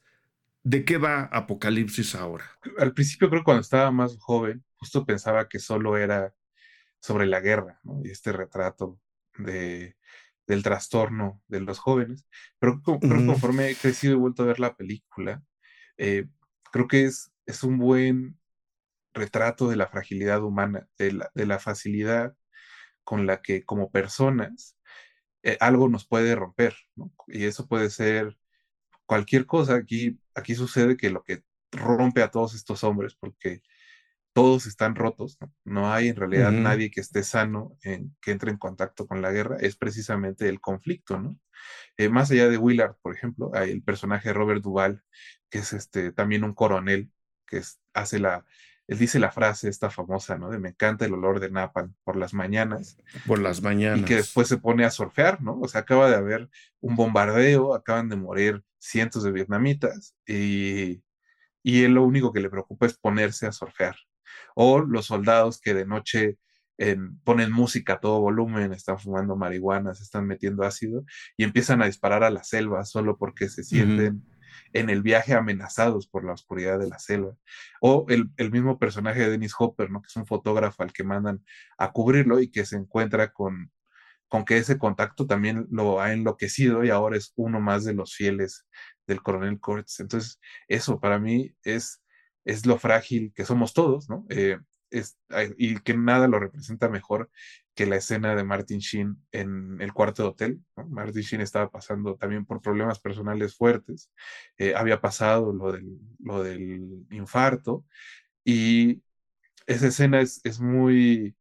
¿de 0.67 0.83
qué 0.83 0.97
va 0.97 1.29
Apocalipsis 1.31 2.13
ahora? 2.15 2.43
Al 2.77 2.93
principio 2.93 3.29
creo 3.29 3.41
que 3.41 3.45
cuando 3.45 3.61
estaba 3.61 3.89
más 3.89 4.17
joven, 4.17 4.65
justo 4.75 5.05
pensaba 5.05 5.47
que 5.47 5.59
solo 5.59 5.97
era 5.97 6.33
sobre 6.99 7.25
la 7.25 7.39
guerra, 7.39 7.79
¿no? 7.83 8.01
Y 8.03 8.09
este 8.11 8.33
retrato 8.33 8.99
de, 9.37 9.95
del 10.45 10.63
trastorno 10.63 11.41
de 11.47 11.61
los 11.61 11.79
jóvenes. 11.79 12.27
Pero, 12.59 12.81
conforme 12.81 13.69
he 13.69 13.75
crecido 13.75 14.15
y 14.15 14.17
vuelto 14.17 14.43
a 14.43 14.47
ver 14.47 14.59
la 14.59 14.75
película, 14.75 15.41
eh, 15.97 16.25
creo 16.73 16.87
que 16.87 17.05
es, 17.05 17.31
es 17.45 17.63
un 17.63 17.77
buen 17.77 18.37
retrato 19.13 19.69
de 19.69 19.77
la 19.77 19.87
fragilidad 19.87 20.43
humana, 20.43 20.89
de 20.97 21.13
la, 21.13 21.31
de 21.33 21.45
la 21.45 21.59
facilidad 21.59 22.35
con 23.05 23.25
la 23.25 23.41
que 23.41 23.63
como 23.63 23.89
personas 23.89 24.77
eh, 25.43 25.55
algo 25.61 25.87
nos 25.87 26.05
puede 26.05 26.35
romper, 26.35 26.75
¿no? 26.95 27.13
Y 27.27 27.45
eso 27.45 27.67
puede 27.69 27.89
ser 27.89 28.37
cualquier 29.07 29.47
cosa. 29.47 29.75
Aquí, 29.75 30.19
aquí 30.35 30.53
sucede 30.53 30.97
que 30.97 31.09
lo 31.09 31.23
que 31.23 31.41
rompe 31.71 32.21
a 32.21 32.29
todos 32.29 32.53
estos 32.53 32.83
hombres, 32.83 33.15
porque 33.15 33.63
todos 34.33 34.67
están 34.67 34.93
rotos, 34.93 35.39
no, 35.63 35.91
hay 35.91 36.09
en 36.09 36.15
realidad 36.15 36.51
nadie 36.51 36.91
que 36.91 37.01
esté 37.01 37.23
sano, 37.23 37.75
en, 37.81 38.15
que 38.21 38.29
entre 38.29 38.51
en 38.51 38.57
contacto 38.57 39.07
con 39.07 39.23
la 39.23 39.31
guerra, 39.31 39.57
es 39.59 39.75
precisamente 39.75 40.47
el 40.47 40.61
conflicto, 40.61 41.19
¿no? 41.19 41.39
Eh, 41.97 42.09
más 42.09 42.29
allá 42.29 42.47
de 42.47 42.59
Willard, 42.59 42.97
por 43.01 43.15
ejemplo, 43.15 43.49
hay 43.55 43.71
el 43.71 43.81
personaje 43.81 44.29
de 44.29 44.33
Robert 44.33 44.61
Duvall, 44.61 45.03
que 45.49 45.57
es 45.59 45.73
este, 45.73 46.11
también 46.11 46.43
un 46.43 46.53
coronel, 46.53 47.11
que 47.47 47.63
hace 47.93 48.19
la, 48.19 48.45
él 48.87 48.97
dice 48.97 49.19
la 49.19 49.31
frase 49.31 49.67
esta 49.67 49.89
famosa, 49.89 50.37
¿no? 50.37 50.49
De 50.49 50.59
me 50.59 50.69
encanta 50.69 51.05
el 51.05 51.13
olor 51.13 51.39
de 51.39 51.51
napalm 51.51 51.93
por 52.03 52.15
las 52.15 52.33
mañanas. 52.33 52.97
Por 53.25 53.39
las 53.39 53.61
mañanas. 53.61 53.99
Y 53.99 54.05
que 54.05 54.15
después 54.15 54.47
se 54.47 54.57
pone 54.57 54.85
a 54.85 54.91
surfear, 54.91 55.41
¿no? 55.41 55.59
O 55.59 55.67
sea, 55.67 55.81
acaba 55.81 56.09
de 56.09 56.15
haber 56.15 56.49
un 56.79 56.95
bombardeo, 56.95 57.73
acaban 57.73 58.07
de 58.07 58.15
morir 58.15 58.63
cientos 58.79 59.23
de 59.23 59.31
vietnamitas 59.31 60.15
y, 60.25 61.01
y 61.63 61.83
él 61.83 61.93
lo 61.93 62.03
único 62.03 62.31
que 62.31 62.39
le 62.39 62.49
preocupa 62.49 62.85
es 62.85 62.97
ponerse 62.97 63.45
a 63.45 63.51
surfear, 63.51 63.95
o 64.55 64.79
los 64.79 65.07
soldados 65.07 65.59
que 65.59 65.73
de 65.73 65.85
noche 65.85 66.37
ponen 67.23 67.51
música 67.51 67.93
a 67.93 67.99
todo 67.99 68.21
volumen, 68.21 68.71
están 68.71 68.99
fumando 68.99 69.35
marihuana, 69.35 69.95
se 69.95 70.03
están 70.03 70.27
metiendo 70.27 70.63
ácido 70.63 71.05
y 71.35 71.43
empiezan 71.43 71.81
a 71.81 71.87
disparar 71.87 72.23
a 72.23 72.29
la 72.29 72.43
selva 72.43 72.85
solo 72.85 73.17
porque 73.17 73.49
se 73.49 73.63
sienten 73.63 74.23
en 74.73 74.89
el 74.89 75.01
viaje 75.01 75.33
amenazados 75.33 76.07
por 76.07 76.23
la 76.25 76.33
oscuridad 76.33 76.79
de 76.79 76.87
la 76.87 76.99
selva. 76.99 77.35
O 77.81 78.05
el, 78.09 78.51
mismo 78.51 78.79
personaje 78.79 79.21
de 79.21 79.29
Dennis 79.31 79.53
Hopper, 79.57 79.89
¿no? 79.91 80.01
que 80.01 80.07
es 80.07 80.15
un 80.15 80.25
fotógrafo 80.25 80.83
al 80.83 80.93
que 80.93 81.03
mandan 81.03 81.43
a 81.77 81.91
cubrirlo 81.91 82.39
y 82.39 82.49
que 82.49 82.65
se 82.65 82.77
encuentra 82.77 83.31
con, 83.31 83.71
con 84.27 84.45
que 84.45 84.57
ese 84.57 84.77
contacto 84.77 85.27
también 85.27 85.67
lo 85.71 86.01
ha 86.01 86.13
enloquecido 86.13 86.83
y 86.83 86.89
ahora 86.89 87.17
es 87.17 87.33
uno 87.35 87.59
más 87.59 87.83
de 87.83 87.93
los 87.93 88.15
fieles 88.15 88.65
del 89.05 89.21
coronel 89.21 89.59
Kurtz. 89.59 89.99
Entonces, 89.99 90.39
eso 90.67 90.99
para 90.99 91.19
mí 91.19 91.55
es 91.63 92.01
es 92.47 92.65
lo 92.65 92.79
frágil 92.79 93.33
que 93.35 93.45
somos 93.45 93.73
todos, 93.73 94.09
¿no? 94.09 94.25
Eh, 94.29 94.57
es, 94.89 95.19
y 95.57 95.79
que 95.81 95.95
nada 95.95 96.29
lo 96.29 96.39
representa 96.39 96.87
mejor 96.87 97.29
que 97.77 97.85
la 97.85 97.97
escena 97.97 98.35
de 98.35 98.43
Martin 98.43 98.79
Sheen 98.79 99.17
en 99.31 99.79
el 99.79 99.93
cuarto 99.93 100.23
de 100.23 100.29
hotel. 100.29 100.61
Martin 100.89 101.21
Sheen 101.21 101.41
estaba 101.41 101.69
pasando 101.69 102.15
también 102.15 102.43
por 102.43 102.59
problemas 102.59 102.99
personales 102.99 103.55
fuertes, 103.55 104.11
eh, 104.57 104.73
había 104.75 104.99
pasado 104.99 105.53
lo 105.53 105.71
del, 106.43 107.05
infarto 107.11 107.85
y 108.43 109.03
esa 109.67 109.87
escena 109.87 110.21
es, 110.21 110.59
muy 110.59 111.35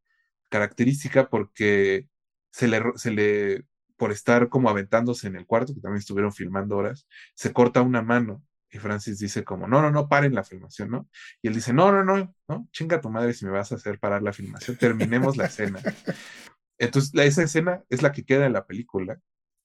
característica 0.51 1.30
porque 1.30 2.07
se 2.51 2.68
le, 2.68 3.64
por 3.97 4.12
estar 4.12 4.51
como 4.51 4.68
aventándose 4.68 5.28
en 5.28 5.37
el 5.37 5.47
cuarto, 5.47 5.74
que 5.74 5.80
también 5.80 6.01
estuvieron 6.01 6.34
filmando 6.34 6.76
horas, 6.76 7.07
se 7.34 7.53
corta 7.55 7.80
una 7.80 8.03
mano 8.03 8.43
y 8.77 8.79
Francis 8.79 9.18
dice 9.18 9.43
como, 9.43 9.66
no, 9.66 9.81
no, 9.81 9.91
no, 9.91 10.09
paren 10.09 10.35
la 10.35 10.45
filmación, 10.45 10.91
¿no? 10.91 11.09
Y 11.41 11.49
él 11.49 11.55
dice, 11.55 11.72
no, 11.72 11.91
no, 11.91 12.05
no, 12.05 12.35
no, 12.47 12.68
chinga 12.72 13.01
tu 13.01 13.11
madre 13.11 13.33
si 13.33 13.47
me 13.47 13.51
vas 13.51 13.72
a 13.72 13.77
hacer 13.77 13.99
parar 13.99 14.22
la 14.22 14.33
filmación, 14.33 14.77
terminemos 14.77 15.37
la 15.37 15.47
escena. 15.47 15.81
Entonces, 16.79 17.12
esa 17.14 17.43
escena 17.43 17.83
es 17.89 18.03
la 18.03 18.12
que 18.12 18.24
queda 18.24 18.45
en 18.45 18.53
la 18.53 18.66
película 18.66 19.18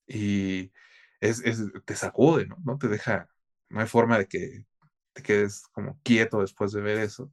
y 0.07 0.71
es, 1.19 1.43
te 1.85 1.95
sacude, 1.95 2.47
¿no? 2.47 2.57
No 2.63 2.77
te 2.77 2.87
deja, 2.87 3.27
no 3.69 3.81
hay 3.81 3.87
forma 3.87 4.17
de 4.17 4.27
que 4.27 4.65
te 5.13 5.21
quedes 5.21 5.63
como 5.73 5.99
quieto 6.03 6.39
después 6.39 6.71
de 6.71 6.81
ver 6.81 6.99
eso. 6.99 7.31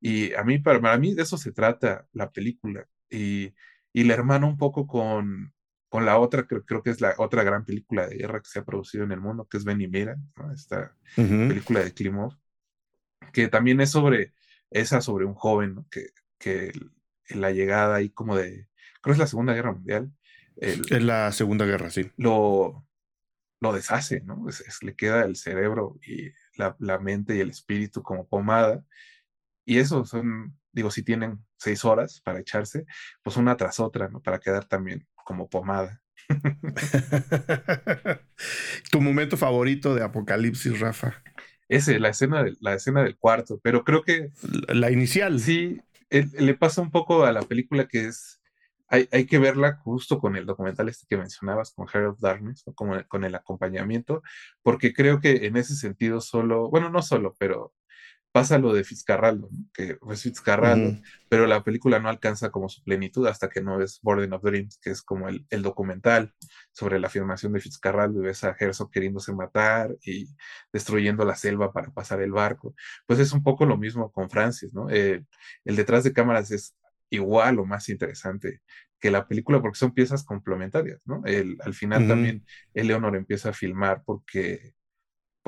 Y 0.00 0.32
a 0.34 0.44
mí, 0.44 0.60
para, 0.60 0.80
para 0.80 0.98
mí, 0.98 1.14
de 1.14 1.22
eso 1.22 1.36
se 1.36 1.50
trata 1.50 2.06
la 2.12 2.30
película. 2.30 2.86
Y, 3.10 3.54
y 3.92 4.04
la 4.04 4.14
hermano 4.14 4.46
un 4.46 4.56
poco 4.56 4.86
con, 4.86 5.52
con 5.88 6.04
la 6.04 6.18
otra, 6.18 6.46
creo, 6.46 6.64
creo, 6.64 6.82
que 6.82 6.90
es 6.90 7.00
la 7.00 7.14
otra 7.18 7.42
gran 7.42 7.64
película 7.64 8.06
de 8.06 8.16
guerra 8.16 8.40
que 8.40 8.48
se 8.48 8.58
ha 8.58 8.64
producido 8.64 9.04
en 9.04 9.12
el 9.12 9.20
mundo, 9.20 9.48
que 9.48 9.56
es 9.56 9.64
Ben 9.64 9.80
y 9.80 9.88
Mira, 9.88 10.16
esta 10.54 10.94
película 11.14 11.80
de 11.80 11.92
Klimov, 11.92 12.34
que 13.32 13.48
también 13.48 13.80
es 13.80 13.90
sobre, 13.90 14.34
esa 14.70 15.00
sobre 15.00 15.24
un 15.24 15.34
joven, 15.34 15.86
que, 15.90 16.10
que 16.38 16.72
en 17.28 17.40
la 17.40 17.52
llegada 17.52 17.96
ahí 17.96 18.10
como 18.10 18.36
de, 18.36 18.68
creo 19.00 19.02
que 19.02 19.12
es 19.12 19.18
la 19.18 19.26
Segunda 19.26 19.54
Guerra 19.54 19.72
Mundial. 19.72 20.12
es 20.56 21.02
la 21.02 21.32
Segunda 21.32 21.64
Guerra, 21.64 21.90
sí. 21.90 22.10
Lo, 22.16 22.86
lo 23.60 23.72
deshace, 23.72 24.20
¿no? 24.20 24.46
le 24.82 24.94
queda 24.94 25.24
el 25.24 25.36
cerebro 25.36 25.98
y 26.06 26.30
la, 26.56 26.76
la, 26.78 26.98
mente 26.98 27.36
y 27.36 27.40
el 27.40 27.50
espíritu 27.50 28.02
como 28.02 28.26
pomada. 28.26 28.84
Y 29.64 29.78
eso 29.78 30.04
son, 30.04 30.58
digo, 30.72 30.90
si 30.90 31.02
tienen 31.02 31.44
seis 31.56 31.84
horas 31.84 32.20
para 32.20 32.40
echarse, 32.40 32.86
pues 33.22 33.36
una 33.36 33.56
tras 33.56 33.80
otra, 33.80 34.08
¿no? 34.08 34.22
Para 34.22 34.38
quedar 34.38 34.64
también 34.64 35.06
como 35.28 35.50
pomada. 35.50 36.00
¿Tu 38.90 38.98
momento 38.98 39.36
favorito 39.36 39.94
de 39.94 40.02
Apocalipsis, 40.02 40.80
Rafa? 40.80 41.22
Ese, 41.68 42.00
la 42.00 42.08
escena, 42.08 42.42
de, 42.42 42.56
la 42.60 42.72
escena 42.72 43.02
del 43.02 43.18
cuarto, 43.18 43.60
pero 43.62 43.84
creo 43.84 44.02
que... 44.02 44.30
La 44.68 44.90
inicial. 44.90 45.38
Sí, 45.38 45.82
le 46.08 46.54
pasa 46.54 46.80
un 46.80 46.90
poco 46.90 47.26
a 47.26 47.32
la 47.32 47.42
película 47.42 47.86
que 47.86 48.06
es... 48.06 48.40
Hay, 48.86 49.06
hay, 49.12 49.26
que 49.26 49.38
verla 49.38 49.76
justo 49.76 50.18
con 50.18 50.34
el 50.34 50.46
documental 50.46 50.88
este 50.88 51.04
que 51.06 51.18
mencionabas, 51.18 51.74
con 51.74 51.86
Hair 51.92 52.06
of 52.06 52.20
Darkness, 52.20 52.62
o 52.64 52.72
con, 52.72 53.02
con 53.02 53.24
el 53.24 53.34
acompañamiento, 53.34 54.22
porque 54.62 54.94
creo 54.94 55.20
que 55.20 55.44
en 55.44 55.58
ese 55.58 55.76
sentido 55.76 56.22
solo, 56.22 56.70
bueno, 56.70 56.88
no 56.88 57.02
solo, 57.02 57.36
pero 57.38 57.74
pasa 58.32 58.58
lo 58.58 58.72
de 58.72 58.84
Fitzcarraldo, 58.84 59.48
que 59.72 59.98
es 60.10 60.22
Fitzcarraldo, 60.22 61.00
pero 61.28 61.46
la 61.46 61.64
película 61.64 61.98
no 61.98 62.08
alcanza 62.08 62.50
como 62.50 62.68
su 62.68 62.82
plenitud 62.82 63.26
hasta 63.26 63.48
que 63.48 63.62
no 63.62 63.78
ves 63.78 64.00
Borden 64.02 64.32
of 64.32 64.42
Dreams, 64.42 64.78
que 64.78 64.90
es 64.90 65.02
como 65.02 65.28
el, 65.28 65.62
documental 65.62 66.34
sobre 66.72 66.98
la 67.00 67.08
filmación 67.08 67.52
de 67.52 67.60
Fitzcarraldo 67.60 68.20
y 68.20 68.26
ves 68.26 68.44
a 68.44 68.56
Herzog 68.58 68.90
queriéndose 68.90 69.32
matar 69.32 69.96
y 70.02 70.28
destruyendo 70.72 71.24
la 71.24 71.36
selva 71.36 71.72
para 71.72 71.90
pasar 71.90 72.20
el 72.20 72.32
barco. 72.32 72.74
Pues 73.06 73.18
es 73.18 73.32
un 73.32 73.42
poco 73.42 73.66
lo 73.66 73.76
mismo 73.76 74.12
con 74.12 74.30
Francis, 74.30 74.74
¿no? 74.74 74.90
Eh, 74.90 75.24
el 75.64 75.76
detrás 75.76 76.04
de 76.04 76.12
cámaras 76.12 76.50
es 76.50 76.76
igual 77.10 77.58
o 77.58 77.64
más 77.64 77.88
interesante 77.88 78.60
que 79.00 79.10
la 79.10 79.26
película 79.26 79.60
porque 79.60 79.78
son 79.78 79.94
piezas 79.94 80.24
complementarias, 80.24 81.00
¿no? 81.04 81.22
El, 81.24 81.56
al 81.60 81.74
final 81.74 82.06
también 82.08 82.44
Eleonor 82.74 83.16
empieza 83.16 83.50
a 83.50 83.52
filmar 83.52 84.02
porque 84.04 84.74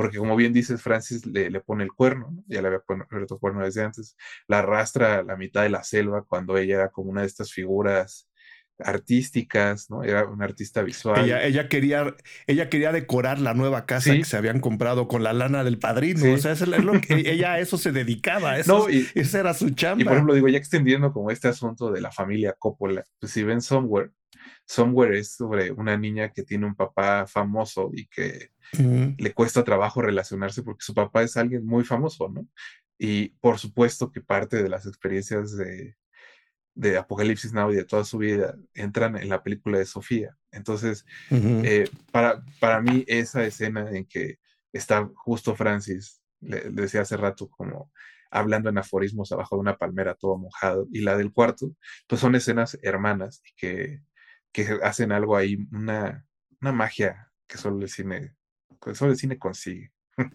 porque 0.00 0.16
como 0.16 0.34
bien 0.34 0.54
dices, 0.54 0.80
Francis 0.80 1.26
le, 1.26 1.50
le 1.50 1.60
pone 1.60 1.84
el 1.84 1.92
cuerno, 1.92 2.34
ya 2.46 2.62
le 2.62 2.68
había 2.68 2.80
puesto 2.80 3.34
el 3.34 3.40
cuerno 3.40 3.62
desde 3.62 3.84
antes, 3.84 4.16
la 4.48 4.60
arrastra 4.60 5.18
a 5.18 5.22
la 5.22 5.36
mitad 5.36 5.62
de 5.62 5.68
la 5.68 5.84
selva 5.84 6.24
cuando 6.26 6.56
ella 6.56 6.76
era 6.76 6.88
como 6.90 7.10
una 7.10 7.20
de 7.20 7.26
estas 7.26 7.52
figuras 7.52 8.30
artísticas, 8.82 9.90
¿no? 9.90 10.02
Era 10.02 10.26
una 10.26 10.46
artista 10.46 10.80
visual. 10.80 11.22
Ella, 11.22 11.44
ella, 11.44 11.68
quería, 11.68 12.16
ella 12.46 12.70
quería 12.70 12.92
decorar 12.92 13.38
la 13.38 13.52
nueva 13.52 13.84
casa 13.84 14.14
que 14.14 14.24
se 14.24 14.38
habían 14.38 14.60
comprado 14.60 15.06
con 15.06 15.22
la 15.22 15.34
lana 15.34 15.64
del 15.64 15.78
padrino. 15.78 16.32
O 16.32 16.38
sea, 16.38 16.52
es 16.52 16.66
lo 16.66 16.98
que 16.98 17.14
ella 17.26 17.52
a 17.52 17.58
eso 17.58 17.76
se 17.76 17.92
dedicaba. 17.92 18.58
Eso, 18.58 18.78
no, 18.78 18.90
y, 18.90 19.06
esa 19.14 19.40
era 19.40 19.52
su 19.52 19.68
chamba. 19.68 20.00
Y 20.00 20.04
por 20.04 20.14
ejemplo, 20.14 20.34
digo, 20.34 20.48
ya 20.48 20.56
extendiendo 20.56 21.12
como 21.12 21.30
este 21.30 21.48
asunto 21.48 21.90
de 21.90 22.00
la 22.00 22.10
familia 22.10 22.54
Coppola, 22.58 23.04
pues 23.18 23.32
si 23.32 23.42
ven 23.42 23.60
Somewhere, 23.60 24.12
Somewhere 24.66 25.18
es 25.18 25.34
sobre 25.34 25.72
una 25.72 25.96
niña 25.96 26.32
que 26.32 26.42
tiene 26.42 26.66
un 26.66 26.74
papá 26.74 27.26
famoso 27.26 27.90
y 27.92 28.06
que 28.06 28.50
le 28.72 29.34
cuesta 29.34 29.64
trabajo 29.64 30.00
relacionarse 30.00 30.62
porque 30.62 30.84
su 30.84 30.94
papá 30.94 31.22
es 31.22 31.36
alguien 31.36 31.66
muy 31.66 31.84
famoso, 31.84 32.28
¿no? 32.28 32.46
Y 32.98 33.30
por 33.40 33.58
supuesto 33.58 34.12
que 34.12 34.20
parte 34.20 34.62
de 34.62 34.68
las 34.68 34.86
experiencias 34.86 35.56
de, 35.56 35.96
de 36.74 36.96
Apocalipsis 36.96 37.52
Now 37.52 37.72
y 37.72 37.76
de 37.76 37.84
toda 37.84 38.04
su 38.04 38.18
vida 38.18 38.56
entran 38.74 39.16
en 39.16 39.28
la 39.28 39.42
película 39.42 39.78
de 39.78 39.86
Sofía. 39.86 40.36
Entonces, 40.52 41.04
eh, 41.30 41.88
para, 42.12 42.42
para 42.60 42.80
mí 42.80 43.04
esa 43.06 43.44
escena 43.44 43.90
en 43.90 44.04
que 44.06 44.38
está 44.72 45.10
justo 45.14 45.54
Francis, 45.54 46.22
le, 46.40 46.70
decía 46.70 47.02
hace 47.02 47.16
rato 47.16 47.48
como 47.48 47.90
hablando 48.30 48.70
en 48.70 48.78
aforismos 48.78 49.32
abajo 49.32 49.56
de 49.56 49.60
una 49.60 49.76
palmera 49.76 50.14
todo 50.14 50.38
mojado, 50.38 50.86
y 50.92 51.00
la 51.00 51.16
del 51.16 51.32
cuarto, 51.32 51.74
pues 52.06 52.20
son 52.20 52.34
escenas 52.34 52.78
hermanas 52.82 53.42
y 53.44 53.52
que, 53.56 54.02
que 54.52 54.78
hacen 54.82 55.12
algo 55.12 55.36
ahí, 55.36 55.56
una, 55.72 56.26
una 56.60 56.72
magia 56.72 57.32
que 57.46 57.58
solo 57.58 57.82
el 57.82 57.88
cine 57.88 58.34
solo 58.94 59.12
el 59.12 59.18
cine 59.18 59.38
consigue. 59.38 59.92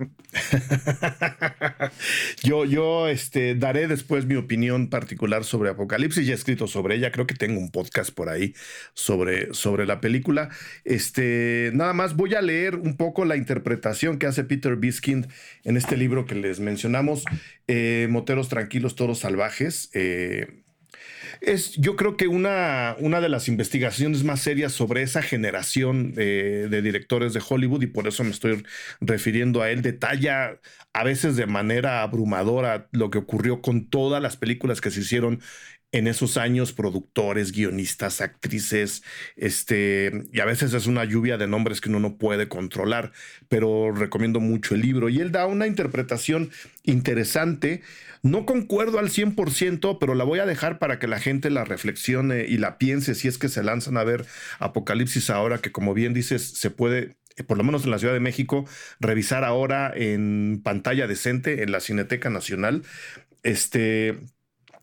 yo, 2.44 2.66
yo 2.66 3.08
este, 3.08 3.54
daré 3.56 3.88
después 3.88 4.26
mi 4.26 4.36
opinión 4.36 4.90
particular 4.90 5.44
sobre 5.44 5.70
Apocalipsis. 5.70 6.26
Ya 6.26 6.34
he 6.34 6.36
escrito 6.36 6.66
sobre 6.68 6.96
ella. 6.96 7.12
Creo 7.12 7.28
que 7.28 7.36
tengo 7.36 7.60
un 7.60 7.70
podcast 7.72 8.12
por 8.12 8.30
ahí 8.30 8.56
sobre, 8.94 9.54
sobre 9.54 9.86
la 9.86 10.02
película. 10.02 10.50
Este, 10.84 11.72
nada 11.74 11.94
más 11.94 12.16
voy 12.16 12.34
a 12.36 12.42
leer 12.42 12.76
un 12.76 12.98
poco 12.98 13.26
la 13.26 13.36
interpretación 13.36 14.18
que 14.18 14.28
hace 14.28 14.44
Peter 14.44 14.76
Biskind 14.76 15.28
en 15.64 15.78
este 15.78 15.98
libro 15.98 16.26
que 16.26 16.36
les 16.36 16.60
mencionamos, 16.60 17.26
eh, 17.68 18.08
Moteros 18.10 18.50
Tranquilos, 18.50 18.96
Toros 18.96 19.20
Salvajes. 19.20 19.90
Eh, 19.94 20.65
es, 21.42 21.74
yo 21.74 21.96
creo 21.96 22.18
que 22.18 22.28
una, 22.28 22.96
una 23.00 23.22
de 23.22 23.30
las 23.30 23.48
investigaciones 23.48 24.24
más 24.24 24.42
serias 24.42 24.74
sobre 24.74 25.02
esa 25.02 25.22
generación 25.22 26.14
de, 26.14 26.82
directores 26.82 27.34
de 27.34 27.42
Hollywood, 27.48 27.84
y 27.84 27.88
por 27.88 28.08
eso 28.08 28.24
me 28.24 28.32
estoy 28.32 28.64
refiriendo 29.00 29.62
a 29.62 29.70
él, 29.70 29.82
detalla 29.82 30.60
a 30.94 31.04
veces 31.04 31.36
de 31.36 31.46
manera 31.46 32.02
abrumadora 32.02 32.88
lo 32.92 33.10
que 33.10 33.18
ocurrió 33.18 33.62
con 33.62 33.90
todas 33.90 34.22
las 34.22 34.38
películas 34.38 34.82
que 34.82 34.92
se 34.92 35.02
hicieron 35.02 35.42
en 35.96 36.08
esos 36.08 36.36
años 36.36 36.74
productores, 36.74 37.54
guionistas, 37.54 38.20
actrices, 38.20 39.02
este, 39.38 40.26
y 40.34 40.42
a 40.42 40.46
veces 40.46 40.74
es 40.74 40.88
una 40.88 41.06
lluvia 41.06 41.38
de 41.38 41.48
nombres 41.48 41.80
que 41.80 41.88
uno 41.88 42.02
no 42.02 42.18
puede 42.18 42.50
controlar, 42.50 43.14
pero 43.48 43.94
recomiendo 43.94 44.42
mucho 44.42 44.76
el 44.76 44.82
libro. 44.82 45.08
Y 45.08 45.22
él 45.22 45.32
da 45.32 45.46
una 45.46 45.68
interpretación 45.68 46.52
interesante. 46.84 47.82
No 48.24 48.46
concuerdo 48.46 49.00
al 49.00 49.10
100%, 49.10 49.98
pero 49.98 50.16
la 50.16 50.26
voy 50.26 50.40
a 50.40 50.46
dejar 50.46 50.80
para 50.80 51.00
que 51.00 51.08
la 51.08 51.20
gente 51.20 51.50
la 51.50 51.64
reflexione 51.64 52.44
y 52.46 52.58
la 52.58 52.78
piense 52.78 53.16
si 53.16 53.30
es 53.30 53.38
que 53.38 53.48
se 53.48 53.64
lanzan 53.64 53.96
a 53.96 54.04
ver 54.04 54.26
Apocalipsis 54.60 55.30
ahora, 55.30 55.60
que 55.60 55.72
como 55.72 55.94
bien 55.94 56.14
dices, 56.14 56.44
se 56.46 56.72
puede 56.72 57.16
por 57.48 57.58
lo 57.58 57.66
menos 57.66 57.84
en 57.84 57.92
la 57.92 58.00
Ciudad 58.00 58.14
de 58.14 58.22
México, 58.22 58.66
revisar 59.02 59.44
ahora 59.44 59.92
en 59.94 60.62
pantalla 60.64 61.06
decente 61.06 61.64
en 61.64 61.72
la 61.74 61.82
Cineteca 61.82 62.30
Nacional. 62.30 62.84
Este, 63.44 64.18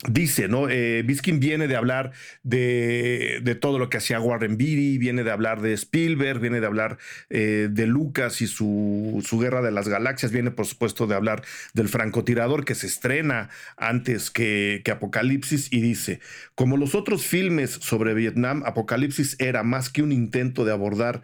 Dice, 0.09 0.48
¿no? 0.48 0.68
Eh, 0.68 1.05
Biskin 1.05 1.38
viene 1.38 1.68
de 1.68 1.76
hablar 1.76 2.11
de, 2.42 3.38
de, 3.44 3.55
todo 3.55 3.78
lo 3.78 3.88
que 3.88 3.98
hacía 3.98 4.18
Warren 4.18 4.59
Beatty, 4.59 4.98
viene 4.98 5.22
de 5.22 5.30
hablar 5.30 5.61
de 5.61 5.72
Spielberg, 5.74 6.40
viene 6.40 6.61
de 6.61 6.66
hablar 6.66 6.98
eh, 7.30 7.68
de 7.70 7.86
Lucas 7.86 8.40
y 8.42 8.48
su, 8.48 9.22
su, 9.24 9.38
Guerra 9.38 9.62
de 9.62 9.70
las 9.70 9.86
Galaxias, 9.86 10.32
viene 10.32 10.50
por 10.50 10.66
supuesto 10.66 11.07
de 11.07 11.14
hablar 11.14 11.44
del 11.72 11.88
francotirador 11.88 12.64
que 12.64 12.74
se 12.74 12.88
estrena 12.88 13.48
antes 13.76 14.32
que, 14.32 14.82
que 14.84 14.90
Apocalipsis 14.90 15.72
y 15.72 15.80
dice, 15.80 16.18
como 16.57 16.76
los 16.76 16.96
otros 16.96 17.24
filmes 17.24 17.70
sobre 17.70 18.12
Vietnam, 18.12 18.64
Apocalipsis 18.66 19.36
era 19.38 19.62
más 19.62 19.88
que 19.88 20.03
un 20.03 20.11
intento 20.11 20.64
de 20.64 20.72
abordar 20.72 21.22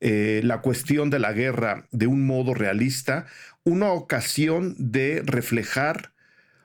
eh, 0.00 0.42
la 0.44 0.60
cuestión 0.60 1.10
de 1.10 1.18
la 1.18 1.32
guerra 1.32 1.86
de 1.90 2.06
un 2.06 2.24
modo 2.24 2.54
realista, 2.54 3.26
una 3.64 3.90
ocasión 3.90 4.76
de 4.78 5.22
reflejar 5.24 6.12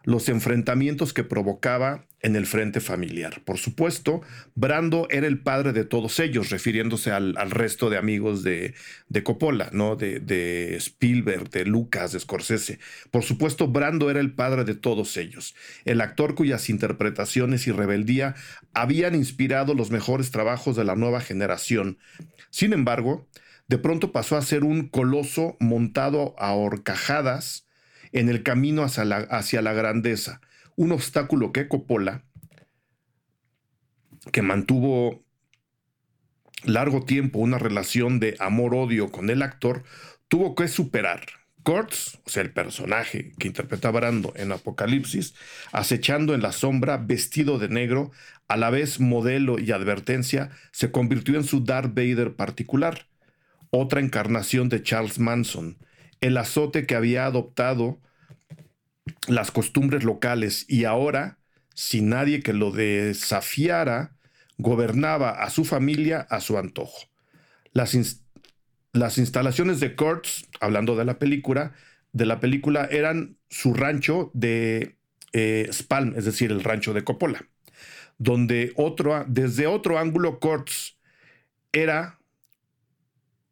los 0.08 0.30
enfrentamientos 0.30 1.12
que 1.12 1.26
provocaba 1.26 2.08
en 2.22 2.38
el 2.38 2.45
frente 2.45 2.80
familiar. 2.80 3.41
Por 3.43 3.58
supuesto, 3.58 4.22
Brando 4.55 5.05
era 5.10 5.28
el 5.28 5.41
padre 5.41 5.74
de 5.74 5.84
todos 5.84 6.22
ellos, 6.22 6.49
refiriéndose 6.49 7.12
al, 7.12 7.36
resto 7.51 7.89
de 7.89 7.97
amigos 7.97 8.41
de, 8.41 8.74
de 9.10 9.24
Coppola, 9.24 9.68
¿no? 9.74 9.97
De, 9.97 10.22
de, 10.22 10.78
Spielberg, 10.78 11.49
de 11.49 11.66
Lucas, 11.66 12.14
de 12.14 12.22
Scorsese. 12.22 12.80
Por 13.12 13.24
supuesto, 13.24 13.68
Brando 13.68 14.10
era 14.10 14.22
el 14.22 14.32
padre 14.32 14.64
de 14.64 14.76
todos 14.76 15.18
ellos, 15.18 15.55
el 15.84 15.99
actor 15.99 16.36
cuyas 16.36 16.70
interpretaciones 16.70 17.68
y 17.68 17.74
rebeldía 17.74 18.34
habían 18.74 19.14
inspirado 19.14 19.74
los 19.74 19.91
mejores 19.91 20.32
trabajos 20.32 20.78
de 20.78 20.86
la 20.86 20.95
nueva 20.95 21.20
generación. 21.20 21.97
Sin 22.49 22.72
embargo, 22.72 23.28
de 23.68 23.78
pronto 23.78 24.14
pasó 24.14 24.38
a 24.38 24.41
ser 24.41 24.64
un 24.64 24.88
coloso 24.88 25.58
montado 25.60 26.34
a 26.39 26.53
horcajadas 26.53 27.66
en 28.12 28.30
el 28.30 28.43
camino 28.43 28.84
hacia 28.84 29.05
la, 29.05 29.74
grandeza 29.74 30.41
un 30.76 30.91
obstáculo 30.91 31.51
que 31.51 31.68
Coppola, 31.68 32.24
que 34.32 34.41
mantuvo 34.41 35.24
largo 36.64 37.03
tiempo 37.03 37.39
una 37.39 37.58
relación 37.58 38.20
de 38.20 38.36
amor-odio 38.39 39.12
con 39.12 39.30
el 39.30 39.41
actor, 39.41 39.84
tuvo 40.28 40.55
que 40.55 40.68
superar. 40.68 41.22
Kurtz, 41.64 42.20
o 42.26 42.30
sea, 42.30 42.43
el 42.43 42.53
personaje 42.53 43.34
que 43.38 43.47
interpreta 43.47 43.91
Brando 43.91 44.32
en 44.38 44.51
Apocalipsis, 44.51 45.34
acechando 45.74 46.34
en 46.34 46.41
la 46.41 46.53
sombra, 46.53 46.97
vestido 46.97 47.60
de 47.60 47.68
negro, 47.68 48.12
a 48.47 48.55
la 48.55 48.70
vez 48.70 48.99
modelo 48.99 49.60
y 49.60 49.72
advertencia, 49.72 50.49
se 50.72 50.91
convirtió 50.91 51.36
en 51.36 51.43
su 51.43 51.66
Darth 51.66 51.93
Vader 51.93 52.36
particular, 52.36 53.08
otra 53.70 53.99
encarnación 53.99 54.70
de 54.70 54.82
Charles 54.82 55.20
Manson, 55.20 55.78
el 56.22 56.38
azote 56.38 56.86
que 56.86 56.95
había 56.95 57.26
adoptado 57.26 57.99
las 59.28 59.51
costumbres 59.51 60.03
locales 60.03 60.65
y 60.68 60.86
ahora, 60.86 61.38
sin 61.74 62.09
nadie 62.09 62.41
que 62.41 62.53
lo 62.53 62.72
desafiara, 62.72 64.15
gobernaba 64.57 65.43
a 65.43 65.49
su 65.49 65.65
familia 65.65 66.22
a 66.30 66.39
su 66.41 66.57
antojo. 66.57 67.07
Las, 67.74 67.95
las 68.93 69.18
instalaciones 69.18 69.80
de 69.80 69.95
Kurtz, 69.95 70.47
hablando 70.59 70.95
de 70.95 71.05
la 71.05 71.20
película, 71.20 71.74
de 72.13 72.26
la 72.26 72.39
película 72.39 72.88
eran 72.89 73.38
su 73.49 73.74
rancho 73.74 74.32
de 74.34 74.95
eh, 75.34 75.70
Spalm, 75.72 76.15
es 76.18 76.26
decir, 76.26 76.51
el 76.51 76.63
rancho 76.63 76.93
de 76.93 77.03
Coppola, 77.03 77.45
donde 78.18 78.74
otro, 78.76 79.26
desde 79.28 79.68
otro 79.68 79.99
ángulo 79.99 80.39
Kurtz 80.39 80.97
era 81.72 82.16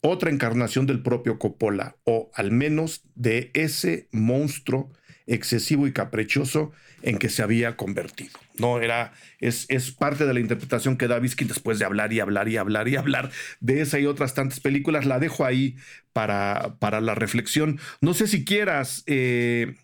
otra 0.08 0.30
encarnación 0.30 0.86
del 0.86 1.01
propio 1.01 1.39
Coppola, 1.39 1.97
o 2.03 2.32
al 2.34 2.51
menos 2.51 3.03
de 3.16 3.51
ese 3.53 4.08
monstruo 4.12 4.91
excesivo 5.28 5.88
y 5.88 5.93
caprichoso 5.93 6.72
en 7.01 7.18
que 7.18 7.30
se 7.30 7.41
había 7.41 7.76
convertido. 7.76 8.39
No 8.58 8.80
era, 8.80 9.14
es, 9.39 9.66
es 9.70 9.91
parte 9.91 10.26
de 10.26 10.34
la 10.34 10.39
interpretación 10.39 10.97
que 10.97 11.08
da 11.08 11.20
Biskin 11.20 11.47
después 11.47 11.80
de 11.80 11.86
hablar 11.86 12.14
y 12.14 12.20
hablar 12.20 12.47
y 12.47 12.58
hablar 12.58 12.88
y 12.88 12.95
hablar 12.95 13.32
de 13.60 13.82
esa 13.82 13.99
y 13.99 14.06
otras 14.06 14.34
tantas 14.34 14.60
películas. 14.60 15.06
La 15.06 15.20
dejo 15.20 15.45
ahí 15.45 15.76
para, 16.14 16.76
para 16.80 17.01
la 17.01 17.16
reflexión. 17.16 17.80
No 18.01 18.14
sé 18.14 18.28
si 18.28 18.45
quieras 18.45 19.03
eh, 19.08 19.76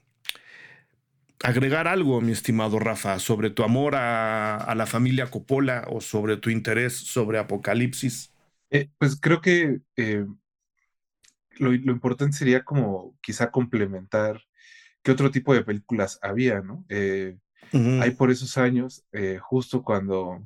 agregar 1.44 1.88
algo, 1.88 2.22
mi 2.22 2.32
estimado 2.32 2.80
Rafa, 2.80 3.20
sobre 3.20 3.50
tu 3.50 3.64
amor 3.64 3.96
a, 3.96 4.74
la 4.76 4.86
familia 4.86 5.28
Coppola 5.28 5.86
o 5.90 6.02
sobre 6.02 6.38
tu 6.38 6.50
interés 6.50 6.94
sobre 6.94 7.40
Apocalipsis. 7.40 8.31
Eh, 8.72 8.90
pues 8.98 9.20
creo 9.20 9.42
que 9.42 9.82
eh, 9.98 10.26
lo, 11.58 11.72
lo, 11.72 11.92
importante 11.92 12.38
sería 12.38 12.64
como 12.64 13.18
quizá 13.22 13.52
complementar 13.52 14.42
qué 15.04 15.12
otro 15.12 15.30
tipo 15.30 15.54
de 15.54 15.66
películas 15.66 16.18
había, 16.22 16.62
¿no? 16.62 16.86
Eh, 16.88 17.38
hay 17.74 18.12
por 18.12 18.32
esos 18.32 18.58
años, 18.58 19.06
justo 19.40 19.82
cuando 19.84 20.46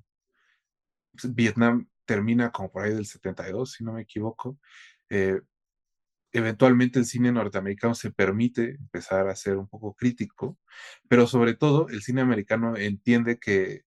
pues, 1.12 1.34
Vietnam 1.34 1.88
termina 2.06 2.52
como 2.52 2.72
por 2.72 2.84
ahí 2.84 2.94
del 2.94 3.06
72, 3.06 3.72
si 3.72 3.84
no 3.84 3.94
me 3.94 4.04
equivoco, 4.04 4.60
eventualmente 6.32 7.00
el 7.00 7.06
cine 7.06 7.32
norteamericano 7.32 7.96
se 7.96 8.12
permite 8.12 8.72
empezar 8.76 9.28
a 9.28 9.36
ser 9.36 9.58
un 9.58 9.68
poco 9.68 9.96
crítico, 9.96 10.60
pero 11.08 11.26
sobre 11.26 11.56
todo 11.56 11.88
el 11.90 12.04
cine 12.04 12.22
americano 12.22 12.76
entiende 12.78 13.40
que, 13.40 13.86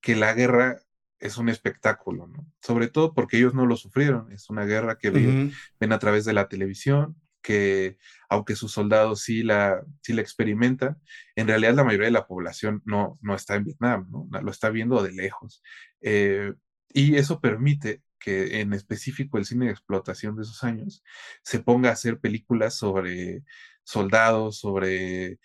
que 0.00 0.16
la 0.16 0.34
guerra 0.34 0.82
es 1.22 1.38
un 1.38 1.48
espectáculo, 1.48 2.26
¿no? 2.26 2.46
Sobre 2.60 2.88
todo 2.88 3.14
porque 3.14 3.38
ellos 3.38 3.54
no 3.54 3.64
lo 3.64 3.76
sufrieron, 3.76 4.30
es 4.32 4.50
una 4.50 4.64
guerra 4.64 4.98
que 4.98 5.10
ven 5.10 5.92
a 5.92 5.98
través 5.98 6.24
de 6.24 6.32
la 6.32 6.48
televisión, 6.48 7.16
que 7.42 7.96
aunque 8.28 8.56
sus 8.56 8.72
soldados 8.72 9.22
sí 9.22 9.44
la, 9.44 9.82
sí 10.02 10.12
la 10.12 10.22
experimentan, 10.22 11.00
en 11.36 11.46
realidad 11.46 11.74
la 11.74 11.84
mayoría 11.84 12.06
de 12.06 12.12
la 12.12 12.26
población 12.26 12.82
no, 12.84 13.18
no 13.22 13.36
está 13.36 13.54
en 13.54 13.64
Vietnam, 13.64 14.08
¿no? 14.10 14.28
lo 14.40 14.50
está 14.50 14.70
viendo 14.70 15.00
de 15.02 15.12
lejos. 15.12 15.62
Eh, 16.00 16.52
y 16.92 17.14
eso 17.16 17.40
permite 17.40 18.02
que 18.18 18.60
en 18.60 18.72
específico 18.72 19.38
el 19.38 19.44
cine 19.44 19.66
de 19.66 19.72
explotación 19.72 20.34
de 20.34 20.42
esos 20.42 20.64
años 20.64 21.04
se 21.42 21.60
ponga 21.60 21.90
a 21.90 21.92
hacer 21.92 22.18
películas 22.18 22.74
sobre 22.74 23.44
soldados, 23.84 24.58
sobre 24.58 25.38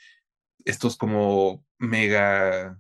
estos 0.66 0.98
como 0.98 1.64
mega, 1.78 2.80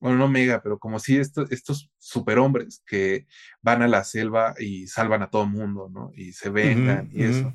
bueno, 0.00 0.18
no 0.18 0.28
mega, 0.28 0.62
pero 0.62 0.78
como 0.78 0.98
si 0.98 1.18
estos, 1.18 1.50
estos 1.52 1.90
superhombres 1.98 2.82
que 2.86 3.26
van 3.60 3.82
a 3.82 3.88
la 3.88 4.02
selva 4.04 4.54
y 4.58 4.86
salvan 4.86 5.22
a 5.22 5.30
todo 5.30 5.44
el 5.44 5.50
mundo, 5.50 5.88
¿no? 5.90 6.10
Y 6.14 6.32
se 6.32 6.50
vengan 6.50 7.10
y 7.12 7.24
eso. 7.24 7.54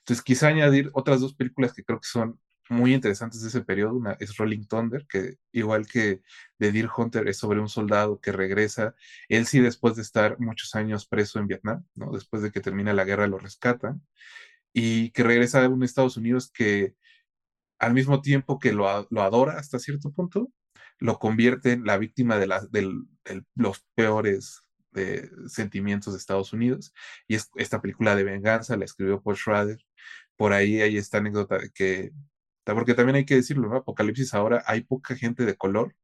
Entonces, 0.00 0.22
quizá 0.22 0.48
añadir 0.48 0.90
otras 0.92 1.20
dos 1.20 1.34
películas 1.34 1.72
que 1.72 1.84
creo 1.84 2.00
que 2.00 2.08
son 2.08 2.38
muy 2.68 2.94
interesantes 2.94 3.42
de 3.42 3.48
ese 3.48 3.62
periodo. 3.62 3.94
Una 3.94 4.16
es 4.20 4.36
Rolling 4.36 4.66
Thunder, 4.66 5.06
que 5.08 5.36
igual 5.52 5.86
que 5.86 6.22
The 6.58 6.72
Deer 6.72 6.88
Hunter 6.94 7.28
es 7.28 7.38
sobre 7.38 7.60
un 7.60 7.68
soldado 7.68 8.20
que 8.20 8.32
regresa, 8.32 8.94
él 9.28 9.46
sí 9.46 9.60
después 9.60 9.96
de 9.96 10.02
estar 10.02 10.38
muchos 10.40 10.74
años 10.74 11.06
preso 11.06 11.38
en 11.38 11.46
Vietnam, 11.46 11.84
¿no? 11.94 12.12
después 12.12 12.42
de 12.42 12.50
que 12.50 12.60
termina 12.60 12.92
la 12.92 13.04
guerra 13.04 13.26
lo 13.26 13.38
rescatan, 13.38 14.02
y 14.72 15.10
que 15.10 15.22
regresa 15.22 15.64
a 15.64 15.68
un 15.68 15.84
Estados 15.84 16.16
Unidos 16.16 16.50
que 16.50 16.96
al 17.78 17.94
mismo 17.94 18.20
tiempo 18.20 18.58
que 18.58 18.72
lo, 18.72 18.88
adora 18.88 19.58
hasta 19.58 19.78
cierto 19.78 20.12
punto, 20.12 20.50
lo 20.98 21.18
convierte 21.18 21.72
en 21.72 21.84
la 21.84 21.98
víctima 21.98 22.38
de, 22.38 22.46
los 23.54 23.84
peores 23.94 24.62
de 24.92 25.30
sentimientos 25.48 26.12
de 26.14 26.18
Estados 26.18 26.52
Unidos. 26.52 26.92
Y 27.28 27.36
es, 27.36 27.50
esta 27.56 27.80
película 27.80 28.14
de 28.16 28.24
venganza 28.24 28.76
la 28.76 28.84
escribió 28.84 29.22
Paul 29.22 29.36
Schrader. 29.36 29.78
Por 30.36 30.52
ahí 30.52 30.80
hay 30.80 30.96
esta 30.96 31.18
anécdota 31.18 31.58
de 31.58 31.70
que, 31.70 32.12
porque 32.64 32.94
también 32.94 33.16
hay 33.16 33.24
que 33.26 33.36
decirlo. 33.36 33.74
Apocalipsis 33.74 34.34
ahora 34.34 34.62
hay 34.66 34.82
poca 34.82 35.16
gente 35.16 35.44
de 35.44 35.56
color 35.56 35.94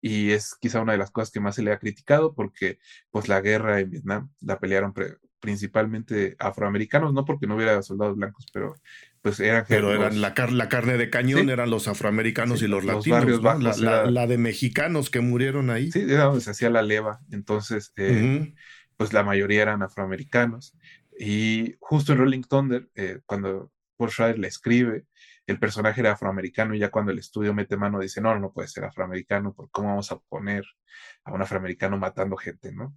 y 0.00 0.32
es 0.32 0.54
quizá 0.60 0.80
una 0.80 0.92
de 0.92 0.98
las 0.98 1.10
cosas 1.10 1.30
que 1.30 1.40
más 1.40 1.56
se 1.56 1.62
le 1.62 1.72
ha 1.72 1.78
criticado 1.78 2.34
porque 2.34 2.78
pues 3.10 3.28
la 3.28 3.40
guerra 3.40 3.80
en 3.80 3.90
Vietnam 3.90 4.30
la 4.40 4.58
pelearon 4.60 4.94
principalmente 5.40 6.36
afroamericanos, 6.38 7.12
no 7.12 7.24
porque 7.24 7.46
no 7.46 7.56
hubiera 7.56 7.82
soldados 7.82 8.16
blancos, 8.16 8.46
pero 8.52 8.74
pues 9.26 9.40
eran... 9.40 9.64
Pero 9.66 9.92
eran 9.92 10.20
la, 10.20 10.34
la 10.52 10.68
carne 10.68 10.96
de 10.96 11.10
cañón, 11.10 11.50
eran 11.50 11.68
los 11.68 11.88
afroamericanos 11.88 12.62
y 12.62 12.68
los, 12.68 12.84
latinos, 12.84 13.42
la, 13.42 14.26
de 14.28 14.38
mexicanos 14.38 15.10
que 15.10 15.18
murieron 15.18 15.68
ahí. 15.70 15.90
Sí, 15.90 16.02
era 16.08 16.26
donde 16.26 16.42
se 16.42 16.52
hacía 16.52 16.70
la 16.70 16.82
leva, 16.82 17.18
entonces 17.32 17.92
eh, 17.96 18.54
pues 18.96 19.12
la 19.12 19.24
mayoría 19.24 19.62
eran 19.62 19.82
afroamericanos. 19.82 20.76
Y 21.18 21.74
justo 21.80 22.12
en 22.12 22.18
Rolling 22.18 22.42
Thunder, 22.42 22.88
eh, 22.94 23.18
cuando 23.26 23.72
Paul 23.96 24.12
Schrader 24.12 24.38
le 24.38 24.46
escribe, 24.46 25.06
el 25.46 25.58
personaje 25.58 26.00
era 26.00 26.12
afroamericano 26.12 26.74
y 26.74 26.80
ya 26.80 26.90
cuando 26.90 27.12
el 27.12 27.18
estudio 27.18 27.54
mete 27.54 27.76
mano 27.76 28.00
dice, 28.00 28.20
no, 28.20 28.38
no 28.38 28.52
puede 28.52 28.68
ser 28.68 28.84
afroamericano, 28.84 29.54
¿por 29.54 29.70
cómo 29.70 29.88
vamos 29.88 30.10
a 30.10 30.18
poner 30.18 30.64
a 31.24 31.32
un 31.32 31.42
afroamericano 31.42 31.96
matando 31.98 32.36
gente, 32.36 32.72
no? 32.72 32.96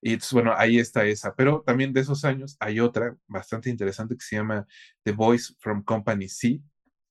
Y 0.00 0.14
entonces, 0.14 0.32
bueno, 0.32 0.54
ahí 0.56 0.78
está 0.78 1.04
esa. 1.04 1.34
Pero 1.34 1.62
también 1.64 1.92
de 1.92 2.00
esos 2.00 2.24
años 2.24 2.56
hay 2.58 2.80
otra 2.80 3.14
bastante 3.26 3.68
interesante 3.68 4.16
que 4.16 4.24
se 4.24 4.36
llama 4.36 4.66
The 5.02 5.12
Voice 5.12 5.54
from 5.58 5.82
Company 5.84 6.28
C, 6.28 6.62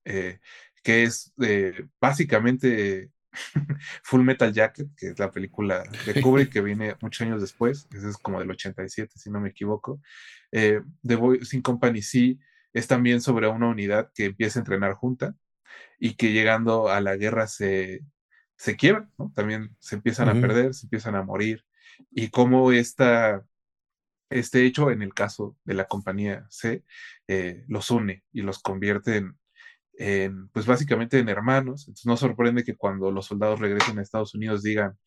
eh, 0.06 0.40
que 0.84 1.04
es 1.04 1.34
eh, 1.42 1.86
básicamente 2.02 3.12
Full 4.04 4.24
Metal 4.24 4.52
Jacket, 4.52 4.88
que 4.98 5.10
es 5.10 5.20
la 5.20 5.30
película 5.30 5.84
de 6.06 6.20
Kubrick 6.20 6.52
que 6.52 6.62
viene 6.62 6.96
muchos 7.02 7.28
años 7.28 7.42
después, 7.42 7.88
ese 7.94 8.10
es 8.10 8.18
como 8.18 8.40
del 8.40 8.50
87, 8.50 9.20
si 9.20 9.30
no 9.30 9.40
me 9.40 9.50
equivoco. 9.50 10.02
Eh, 10.52 10.82
The 11.06 11.16
Voice 11.16 11.56
in 11.56 11.62
Company 11.62 12.02
C 12.02 12.40
es 12.74 12.88
también 12.88 13.22
sobre 13.22 13.48
una 13.48 13.68
unidad 13.68 14.12
que 14.14 14.26
empieza 14.26 14.60
a 14.60 14.62
entrenar 14.62 14.94
junta 14.94 15.36
y 16.00 16.16
que 16.16 16.32
llegando 16.32 16.90
a 16.90 17.02
la 17.02 17.16
guerra 17.16 17.48
se, 17.48 18.02
se 18.58 18.76
quiebra, 18.76 19.10
¿no? 19.18 19.32
También 19.36 19.76
se 19.80 19.96
empiezan 19.96 20.30
a 20.30 20.34
perder, 20.34 20.74
se 20.74 20.86
empiezan 20.86 21.16
a 21.16 21.24
morir. 21.24 21.64
Y 22.12 22.30
cómo 22.30 22.72
esta, 22.72 23.44
este 24.30 24.66
hecho, 24.66 24.92
en 24.92 25.02
el 25.02 25.14
caso 25.14 25.58
de 25.64 25.74
la 25.74 25.86
compañía 25.86 26.46
C, 26.50 26.84
eh, 27.28 27.64
los 27.68 27.90
une 27.90 28.24
y 28.32 28.42
los 28.42 28.60
convierte 28.60 29.24
en, 29.98 30.50
pues 30.50 30.66
básicamente 30.66 31.20
en 31.20 31.30
hermanos. 31.30 31.88
Entonces 31.88 32.06
no 32.06 32.18
sorprende 32.18 32.64
que 32.64 32.76
cuando 32.76 33.12
los 33.12 33.28
soldados 33.28 33.60
regresen 33.60 34.00
a 34.00 34.02
Estados 34.02 34.36
Unidos 34.36 34.64
digan, 34.64 34.98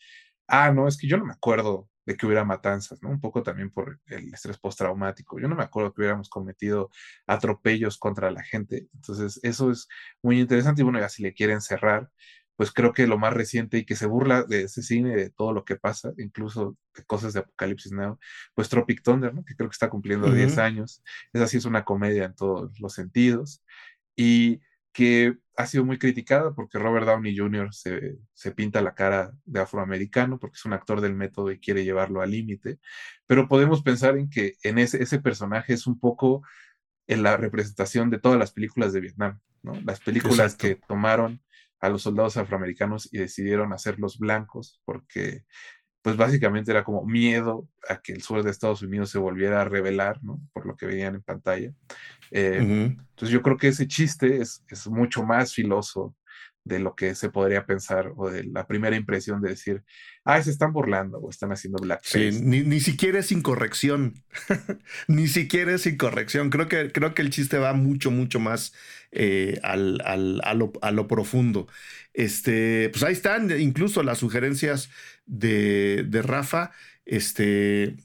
ah, 0.49 0.71
no, 0.73 0.89
es 0.89 0.97
que 0.97 1.09
yo 1.09 1.17
no 1.17 1.25
me 1.25 1.33
acuerdo 1.33 1.89
de 2.05 2.17
que 2.17 2.27
hubiera 2.27 2.45
matanzas, 2.45 3.03
¿no? 3.03 3.11
Un 3.11 3.21
poco 3.21 3.43
también 3.43 3.71
por 3.71 4.01
el 4.07 4.33
estrés 4.35 4.59
postraumático. 4.59 5.39
Yo 5.39 5.49
no 5.49 5.55
me 5.55 5.63
acuerdo 5.63 5.93
que 5.93 6.01
hubiéramos 6.01 6.29
cometido 6.29 6.91
atropellos 7.27 7.99
contra 7.99 8.31
la 8.31 8.43
gente. 8.43 8.89
Entonces, 8.95 9.41
eso 9.43 9.71
es 9.71 9.89
muy 10.23 10.41
interesante 10.41 10.83
y 10.83 10.85
bueno, 10.85 10.99
ya 11.01 11.09
si 11.09 11.23
le 11.23 11.35
quieren 11.35 11.61
cerrar, 11.61 12.11
pues 12.57 12.73
creo 12.73 12.93
que 12.93 13.07
lo 13.07 13.19
más 13.19 13.33
reciente 13.33 13.79
y 13.79 13.85
que 13.85 13.97
se 13.97 14.07
burla 14.07 14.43
de 14.45 14.65
ese 14.65 14.83
cine, 14.83 15.17
de 15.17 15.31
todo 15.31 15.53
lo 15.53 15.65
que 15.65 15.77
pasa, 15.77 16.13
incluso 16.19 16.77
de 16.95 17.05
cosas 17.05 17.33
de 17.33 17.41
Apocalipsis 17.41 17.93
Now, 17.93 18.19
pues 18.55 18.69
Tropic 18.69 19.03
Thunder, 19.03 19.35
¿no? 19.35 19.45
que 19.45 19.55
creo 19.57 19.69
que 19.69 19.75
está 19.75 19.89
cumpliendo 19.89 20.31
10 20.31 20.59
años. 20.59 21.03
Esa 21.33 21.47
sí 21.47 21.57
es 21.57 21.65
una 21.65 21.85
comedia 21.85 22.25
en 22.25 22.35
todos 22.35 22.79
los 22.79 22.93
sentidos. 22.95 23.65
Y 24.17 24.61
que 24.93 25.37
ha 25.57 25.67
sido 25.67 25.85
muy 25.85 25.99
criticada 25.99 26.55
porque 26.55 26.79
Robert 26.79 27.07
Downey 27.07 27.37
Jr. 27.37 27.73
Se, 27.73 28.17
se, 28.33 28.53
pinta 28.53 28.81
la 28.81 28.95
cara 28.95 29.33
de 29.45 29.61
afroamericano 29.61 30.39
porque 30.39 30.57
es 30.57 30.65
un 30.65 30.73
actor 30.73 31.01
del 31.01 31.15
método 31.15 31.51
y 31.51 31.61
quiere 31.61 31.85
llevarlo 31.85 32.23
al 32.23 32.31
límite, 32.31 32.79
pero 33.27 33.49
podemos 33.49 33.83
pensar 33.83 34.17
en 34.17 34.31
que 34.31 34.55
en 34.63 34.79
ese, 34.79 35.03
ese 35.03 35.21
personaje 35.21 35.75
es 35.75 35.87
un 35.87 35.99
poco 35.99 36.43
en 37.07 37.23
la 37.23 37.37
representación 37.37 38.11
de 38.11 38.19
todas 38.19 38.39
las 38.39 38.53
películas 38.53 38.93
de 38.93 39.01
Vietnam, 39.01 39.41
¿no? 39.63 39.75
Las 39.83 40.01
películas 40.01 40.55
que 40.55 40.77
tomaron 40.77 41.43
a 41.81 41.89
los 41.89 42.03
soldados 42.03 42.37
afroamericanos 42.37 43.13
y 43.13 43.19
decidieron 43.19 43.73
hacerlos 43.73 44.19
blancos 44.19 44.81
porque 44.85 45.45
pues 46.03 46.17
básicamente 46.17 46.73
era 46.73 46.85
como 46.85 47.05
miedo 47.05 47.69
a 47.89 48.01
que 48.01 48.13
el 48.13 48.23
sur 48.23 48.43
de 48.43 48.51
Estados 48.51 48.83
Unidos 48.83 49.11
se 49.11 49.19
volviera 49.19 49.61
a 49.61 49.65
revelar, 49.65 50.23
¿no? 50.23 50.41
Por 50.53 50.67
lo 50.67 50.77
que 50.77 50.87
veían 50.87 51.15
en 51.15 51.23
pantalla. 51.23 51.73
Eh, 52.33 52.59
entonces 52.61 53.31
yo 53.31 53.41
creo 53.41 53.57
que 53.57 53.69
ese 53.69 53.87
chiste 53.87 54.41
es, 54.41 54.65
es 54.69 54.89
mucho 54.89 55.23
más 55.23 55.55
filoso 55.55 56.15
de 56.65 56.79
lo 56.79 56.95
que 56.95 57.15
se 57.15 57.29
podría 57.29 57.67
pensar 57.67 58.13
o 58.17 58.31
de 58.31 58.45
la 58.45 58.67
primera 58.67 58.97
impresión 58.97 59.41
de 59.41 59.51
decir, 59.51 59.83
ah, 60.25 60.41
se 60.43 60.51
están 60.51 60.73
burlando 60.73 61.19
o 61.19 61.31
están 61.31 61.51
haciendo 61.53 61.83
blackface. 61.83 62.33
Sí, 62.33 62.41
ni, 62.43 62.81
siquiera 62.81 63.19
es 63.19 63.33
incorrección, 63.33 64.15
ni 65.09 65.27
siquiera 65.27 65.75
es 65.75 65.87
incorrección. 65.87 66.51
Creo 66.51 66.69
que, 66.69 66.93
creo 66.93 67.15
que 67.15 67.23
el 67.23 67.31
chiste 67.31 67.59
va 67.59 67.73
mucho, 67.73 68.11
mucho 68.11 68.39
más 68.39 68.73
eh, 69.11 69.59
al, 69.63 70.01
al, 70.05 70.41
a, 70.45 70.55
lo, 70.55 70.73
a, 70.83 70.93
lo, 70.93 71.09
profundo. 71.09 71.67
Este, 72.13 72.89
pues 72.91 73.03
ahí 73.03 73.13
están 73.13 73.51
incluso 73.61 74.03
las 74.03 74.19
sugerencias 74.19 74.91
de, 75.27 76.05
de 76.09 76.23
Rafa. 76.23 76.71
Este, 77.05 77.97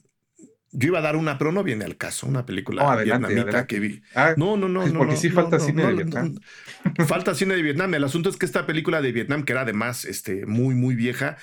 yo 0.72 0.88
iba 0.90 1.00
a 1.00 1.02
dar 1.02 1.16
una, 1.16 1.38
pero 1.38 1.52
no 1.52 1.64
viene 1.64 1.86
al 1.86 1.98
caso, 1.98 2.28
una 2.28 2.46
película 2.46 2.84
oh, 2.84 3.04
vietnamita 3.04 3.68
que 3.68 3.80
vi. 3.80 4.02
Ah, 4.14 4.34
no, 4.38 4.58
no, 4.58 4.68
no. 4.68 4.86
Porque 4.98 5.16
sí 5.16 5.30
falta 5.30 5.60
cine 5.60 5.86
de 5.86 5.94
Vietnam. 5.94 6.36
falta 7.08 7.34
cine 7.36 7.56
de 7.56 7.62
Vietnam. 7.62 7.94
El 7.94 8.04
asunto 8.04 8.30
es 8.30 8.38
que 8.38 8.46
esta 8.46 8.66
película 8.66 9.02
de 9.02 9.12
Vietnam, 9.12 9.44
que 9.44 9.54
era 9.54 9.62
además 9.62 10.06
este, 10.06 10.46
muy, 10.46 10.76
muy 10.76 10.96
vieja, 10.96 11.38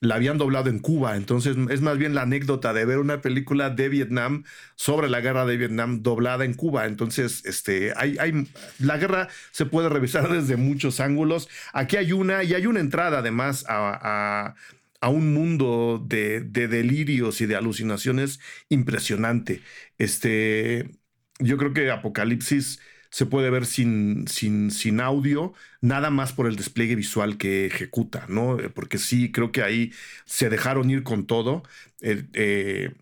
la 0.00 0.14
habían 0.14 0.38
doblado 0.38 0.70
en 0.70 0.78
Cuba. 0.78 1.16
Entonces 1.16 1.56
es 1.70 1.80
más 1.80 1.98
bien 1.98 2.14
la 2.14 2.22
anécdota 2.22 2.72
de 2.72 2.84
ver 2.84 2.98
una 2.98 3.20
película 3.20 3.70
de 3.70 3.88
Vietnam 3.88 4.44
sobre 4.76 5.08
la 5.08 5.20
guerra 5.20 5.44
de 5.44 5.56
Vietnam 5.56 6.02
doblada 6.02 6.44
en 6.44 6.54
Cuba. 6.54 6.86
Entonces, 6.86 7.44
este, 7.44 7.92
hay, 7.96 8.16
hay, 8.18 8.48
la 8.78 8.96
guerra 8.96 9.28
se 9.50 9.66
puede 9.66 9.88
revisar 9.88 10.28
desde 10.32 10.56
muchos 10.56 11.00
ángulos. 11.00 11.48
Aquí 11.72 11.96
hay 11.96 12.12
una 12.12 12.44
y 12.44 12.54
hay 12.54 12.66
una 12.66 12.80
entrada 12.80 13.18
además 13.18 13.64
a 13.68 13.98
a 14.00 14.54
un 15.02 15.32
mundo 15.34 16.04
de, 16.06 16.40
delirios 16.40 17.40
y 17.40 17.46
de 17.46 17.56
alucinaciones 17.56 18.40
impresionante. 18.68 19.62
Este, 19.98 20.90
yo 21.38 21.56
creo 21.56 21.72
que 21.72 21.90
Apocalipsis 21.90 22.80
se 23.10 23.26
puede 23.26 23.50
ver 23.50 23.66
sin, 23.66 24.26
sin, 24.28 24.70
sin, 24.70 25.00
audio, 25.00 25.54
nada 25.80 26.10
más 26.10 26.32
por 26.32 26.46
el 26.46 26.56
despliegue 26.56 26.94
visual 26.96 27.38
que 27.38 27.66
ejecuta, 27.66 28.26
¿no? 28.28 28.58
Porque 28.74 28.98
sí, 28.98 29.32
creo 29.32 29.52
que 29.52 29.62
ahí 29.62 29.92
se 30.26 30.50
dejaron 30.50 30.90
ir 30.90 31.02
con 31.04 31.26
todo. 31.26 31.62
Eh, 32.00 32.24
eh, 32.34 32.94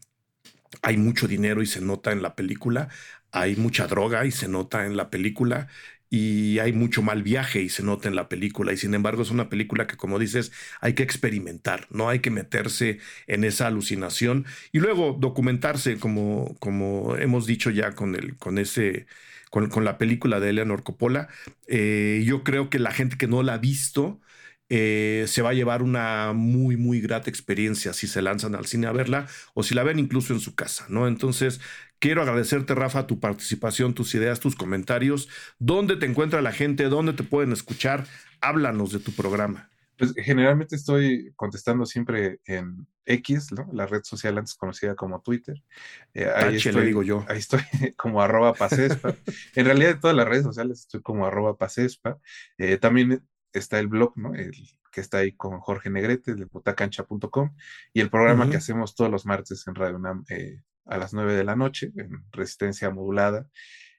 hay 0.82 0.96
mucho 0.96 1.26
dinero 1.28 1.62
y 1.62 1.66
se 1.66 1.80
nota 1.80 2.12
en 2.12 2.22
la 2.22 2.36
película. 2.36 2.88
Hay 3.32 3.56
mucha 3.56 3.86
droga 3.86 4.24
y 4.26 4.30
se 4.30 4.48
nota 4.48 4.86
en 4.86 4.96
la 4.96 5.10
película 5.10 5.68
y 6.10 6.58
hay 6.60 6.72
mucho 6.72 7.02
mal 7.02 7.22
viaje 7.22 7.62
y 7.62 7.68
se 7.68 7.82
nota 7.82 8.08
en 8.08 8.14
la 8.16 8.28
película. 8.28 8.72
Y 8.72 8.76
sin 8.76 8.94
embargo 8.94 9.22
es 9.22 9.30
una 9.30 9.48
película 9.48 9.86
que 9.86 9.96
como 9.96 10.18
dices 10.18 10.52
hay 10.80 10.94
que 10.94 11.02
experimentar, 11.02 11.86
no 11.90 12.08
hay 12.08 12.20
que 12.20 12.30
meterse 12.30 12.98
en 13.26 13.44
esa 13.44 13.66
alucinación 13.66 14.46
y 14.72 14.80
luego 14.80 15.16
documentarse 15.18 15.98
como, 15.98 16.56
como 16.60 17.16
hemos 17.16 17.46
dicho 17.46 17.70
ya 17.70 17.92
con, 17.92 18.14
el, 18.14 18.36
con 18.36 18.58
ese... 18.58 19.06
Con, 19.48 19.68
con 19.68 19.84
la 19.84 19.96
película 19.96 20.40
de 20.40 20.50
Eleanor 20.50 20.82
Coppola, 20.82 21.28
eh, 21.68 22.22
yo 22.26 22.42
creo 22.42 22.68
que 22.68 22.80
la 22.80 22.90
gente 22.90 23.16
que 23.16 23.28
no 23.28 23.44
la 23.44 23.54
ha 23.54 23.58
visto, 23.58 24.20
eh, 24.68 25.24
se 25.28 25.42
va 25.42 25.50
a 25.50 25.54
llevar 25.54 25.82
una 25.82 26.32
muy, 26.32 26.76
muy 26.76 27.00
grata 27.00 27.30
experiencia 27.30 27.92
si 27.92 28.08
se 28.08 28.20
lanzan 28.22 28.56
al 28.56 28.66
cine 28.66 28.88
a 28.88 28.92
verla 28.92 29.28
o 29.54 29.62
si 29.62 29.74
la 29.76 29.84
ven 29.84 30.00
incluso 30.00 30.32
en 30.32 30.40
su 30.40 30.56
casa, 30.56 30.86
¿no? 30.88 31.06
Entonces, 31.06 31.60
quiero 31.98 32.22
agradecerte, 32.22 32.74
Rafa, 32.74 33.06
tu 33.06 33.20
participación, 33.20 33.94
tus 33.94 34.14
ideas, 34.14 34.40
tus 34.40 34.56
comentarios. 34.56 35.28
¿Dónde 35.58 35.96
te 35.96 36.06
encuentra 36.06 36.42
la 36.42 36.52
gente? 36.52 36.84
¿Dónde 36.84 37.12
te 37.12 37.22
pueden 37.22 37.52
escuchar? 37.52 38.06
Háblanos 38.40 38.92
de 38.92 39.00
tu 39.00 39.12
programa. 39.12 39.70
Pues 39.98 40.12
generalmente 40.14 40.76
estoy 40.76 41.32
contestando 41.36 41.86
siempre 41.86 42.40
en 42.44 42.86
X, 43.06 43.52
¿no? 43.52 43.68
la 43.72 43.86
red 43.86 44.02
social 44.02 44.36
antes 44.36 44.54
conocida 44.54 44.94
como 44.94 45.22
Twitter. 45.22 45.62
Eh, 46.12 46.30
ahí 46.34 46.56
estoy, 46.56 46.72
le 46.72 46.84
digo 46.84 47.02
yo. 47.02 47.24
Ahí 47.28 47.38
estoy 47.38 47.60
como 47.96 48.20
arroba 48.20 48.52
pasespa. 48.52 49.14
en 49.54 49.64
realidad 49.64 49.92
en 49.92 50.00
todas 50.00 50.16
las 50.16 50.28
redes 50.28 50.44
sociales 50.44 50.80
estoy 50.80 51.00
como 51.00 51.26
arroba 51.26 51.56
pasespa. 51.56 52.18
Eh, 52.58 52.76
también 52.76 53.26
está 53.52 53.78
el 53.78 53.88
blog, 53.88 54.12
¿no? 54.16 54.34
El, 54.34 54.52
que 54.96 55.02
está 55.02 55.18
ahí 55.18 55.32
con 55.32 55.60
Jorge 55.60 55.90
Negrete 55.90 56.34
de 56.34 56.46
putacancha.com 56.46 57.54
y 57.92 58.00
el 58.00 58.08
programa 58.08 58.48
que 58.48 58.56
hacemos 58.56 58.94
todos 58.94 59.10
los 59.10 59.26
martes 59.26 59.66
en 59.66 59.74
Radio 59.74 59.96
UNAM 59.96 60.24
eh, 60.30 60.62
a 60.86 60.98
las 60.98 61.12
9 61.12 61.34
de 61.34 61.44
la 61.44 61.56
noche, 61.56 61.92
en 61.96 62.24
Resistencia 62.32 62.90
Modulada, 62.90 63.46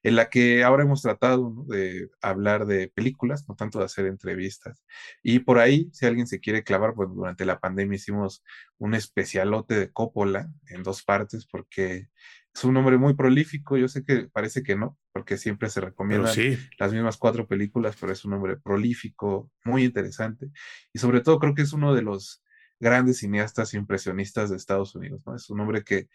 en 0.03 0.15
la 0.15 0.29
que 0.29 0.63
ahora 0.63 0.83
hemos 0.83 1.01
tratado 1.01 1.65
de 1.67 2.09
hablar 2.21 2.65
de 2.65 2.87
películas, 2.87 3.45
no 3.47 3.55
tanto 3.55 3.79
de 3.79 3.85
hacer 3.85 4.05
entrevistas. 4.05 4.83
Y 5.23 5.39
por 5.39 5.59
ahí, 5.59 5.89
si 5.91 6.05
alguien 6.05 6.27
se 6.27 6.39
quiere 6.39 6.63
clavar, 6.63 6.93
pues 6.93 7.09
durante 7.13 7.45
la 7.45 7.59
pandemia 7.59 7.95
hicimos 7.95 8.43
un 8.77 8.93
especialote 8.93 9.75
de 9.77 9.91
Coppola 9.91 10.49
en 10.67 10.83
dos 10.83 11.03
partes, 11.03 11.45
porque 11.45 12.09
es 12.53 12.63
un 12.63 12.77
hombre 12.77 12.97
muy 12.97 13.15
prolífico, 13.15 13.77
yo 13.77 13.87
sé 13.87 14.03
que 14.03 14.29
parece 14.31 14.63
que 14.63 14.75
no, 14.75 14.97
porque 15.11 15.37
siempre 15.37 15.69
se 15.69 15.81
recomiendan 15.81 16.33
las 16.79 16.93
mismas 16.93 17.17
cuatro 17.17 17.47
películas, 17.47 17.95
pero 17.99 18.11
es 18.11 18.25
un 18.25 18.33
hombre 18.33 18.57
prolífico, 18.57 19.51
muy 19.63 19.83
interesante, 19.83 20.49
y 20.93 20.99
sobre 20.99 21.21
todo 21.21 21.37
creo 21.37 21.53
que 21.53 21.61
es 21.63 21.73
uno 21.73 21.93
de 21.93 22.01
los 22.01 22.43
grandes 22.79 23.17
cineastas 23.19 23.73
impresionistas 23.73 24.49
de 24.49 24.55
Estados 24.55 24.95
Unidos, 24.95 25.21
¿no? 25.25 25.35
Es 25.35 25.49
un 25.49 25.59
hombre 25.59 25.83
que 25.83 26.07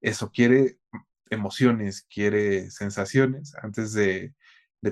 eso 0.00 0.30
quiere 0.30 0.78
emociones, 1.30 2.06
quiere 2.12 2.70
sensaciones 2.70 3.54
antes 3.62 3.92
de, 3.92 4.34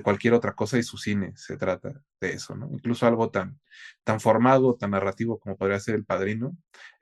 cualquier 0.03 0.35
otra 0.35 0.53
cosa 0.53 0.77
y 0.77 0.83
su 0.83 0.97
cine 0.97 1.33
se 1.35 1.57
trata 1.57 2.03
de 2.21 2.33
eso, 2.33 2.55
¿no? 2.55 2.69
Incluso 2.71 3.07
algo 3.07 3.31
tan, 3.31 3.59
formado, 4.19 4.75
tan 4.75 4.91
narrativo 4.91 5.39
como 5.39 5.57
podría 5.57 5.79
ser 5.79 5.95
El 5.95 6.05
Padrino, 6.05 6.55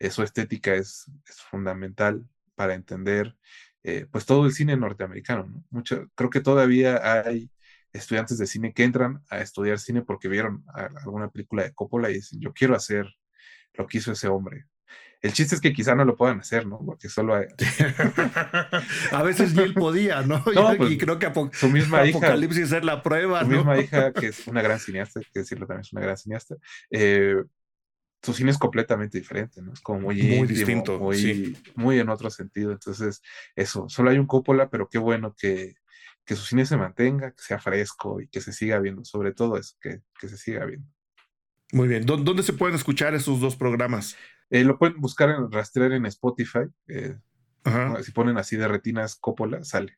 su 0.09 0.23
estética 0.23 0.73
es, 0.73 1.05
fundamental 1.49 2.25
para 2.55 2.75
entender 2.75 3.35
eh, 3.83 4.07
pues 4.09 4.25
todo 4.25 4.45
el 4.45 4.53
cine 4.53 4.77
norteamericano. 4.77 5.63
creo 6.15 6.29
que 6.29 6.39
todavía 6.39 7.25
hay 7.25 7.51
estudiantes 7.93 8.37
de 8.37 8.47
cine 8.47 8.73
que 8.73 8.83
entran 8.83 9.23
a 9.29 9.39
estudiar 9.39 9.79
cine 9.79 10.01
porque 10.01 10.29
vieron 10.29 10.63
alguna 10.73 11.29
película 11.29 11.63
de 11.63 11.73
Coppola 11.73 12.09
y 12.09 12.15
dicen, 12.15 12.39
yo 12.39 12.53
quiero 12.53 12.75
hacer 12.75 13.05
lo 13.73 13.87
que 13.87 13.97
hizo 13.99 14.11
ese 14.11 14.27
hombre. 14.27 14.65
El 15.21 15.33
chiste 15.33 15.55
es 15.55 15.61
que 15.61 15.73
quizá 15.73 15.95
no 15.95 16.05
lo 16.05 16.15
puedan 16.15 16.39
hacer, 16.39 16.67
¿no? 16.67 16.79
Porque 16.85 17.09
solo 17.09 17.35
hay... 17.35 17.47
a 19.11 19.23
veces 19.23 19.55
ni 19.55 19.63
él 19.63 19.73
podía, 19.73 20.21
¿no? 20.21 20.43
y 20.45 20.77
pues, 20.77 20.97
creo 20.97 21.17
que 21.17 21.31
su 21.53 21.69
misma 21.69 22.01
Apocalipsis 22.03 22.71
es 22.71 22.83
la 22.83 23.01
prueba, 23.01 23.41
Su 23.41 23.47
misma 23.47 23.79
hija, 23.79 24.11
que 24.13 24.27
es 24.27 24.47
una 24.47 24.61
gran 24.61 24.79
cineasta, 24.79 25.21
que 25.21 25.39
decirlo 25.39 25.65
también 25.65 25.81
es 25.81 25.93
una 25.93 26.01
gran 26.01 26.17
cineasta, 26.17 26.55
eh, 26.91 27.43
su 28.21 28.33
cine 28.33 28.51
es 28.51 28.57
completamente 28.57 29.17
diferente, 29.17 29.61
¿no? 29.61 29.73
Es 29.73 29.81
como 29.81 30.01
muy, 30.01 30.15
distinto, 30.47 30.99
muy, 30.99 31.57
muy 31.75 31.99
en 31.99 32.09
otro 32.09 32.29
sentido. 32.29 32.71
Entonces, 32.71 33.21
eso, 33.55 33.87
solo 33.89 34.09
hay 34.09 34.17
un 34.17 34.25
Coppola, 34.25 34.69
pero 34.69 34.89
qué 34.89 34.97
bueno 34.97 35.35
que, 35.37 35.75
que 36.25 36.35
su 36.35 36.43
cine 36.43 36.65
se 36.65 36.77
mantenga, 36.77 37.31
que 37.31 37.41
sea 37.41 37.59
fresco 37.59 38.19
y 38.19 38.27
que 38.27 38.41
se 38.41 38.53
siga 38.53 38.79
viendo, 38.79 39.05
sobre 39.05 39.33
todo 39.33 39.57
eso, 39.57 39.75
que, 39.79 40.01
que 40.19 40.27
se 40.27 40.37
siga 40.37 40.65
viendo. 40.65 40.87
Muy 41.71 41.87
bien. 41.87 42.05
¿Dónde 42.05 42.43
se 42.43 42.53
pueden 42.53 42.75
escuchar 42.75 43.13
esos 43.13 43.39
dos 43.39 43.55
programas? 43.55 44.15
Eh, 44.49 44.63
lo 44.63 44.77
pueden 44.77 44.99
buscar 44.99 45.29
en 45.29 45.51
rastrear 45.51 45.91
en 45.93 46.05
Spotify. 46.05 46.65
Eh, 46.87 47.15
si 48.03 48.11
ponen 48.11 48.37
así 48.37 48.55
de 48.55 48.67
retinas 48.67 49.15
Coppola, 49.15 49.63
sale. 49.63 49.97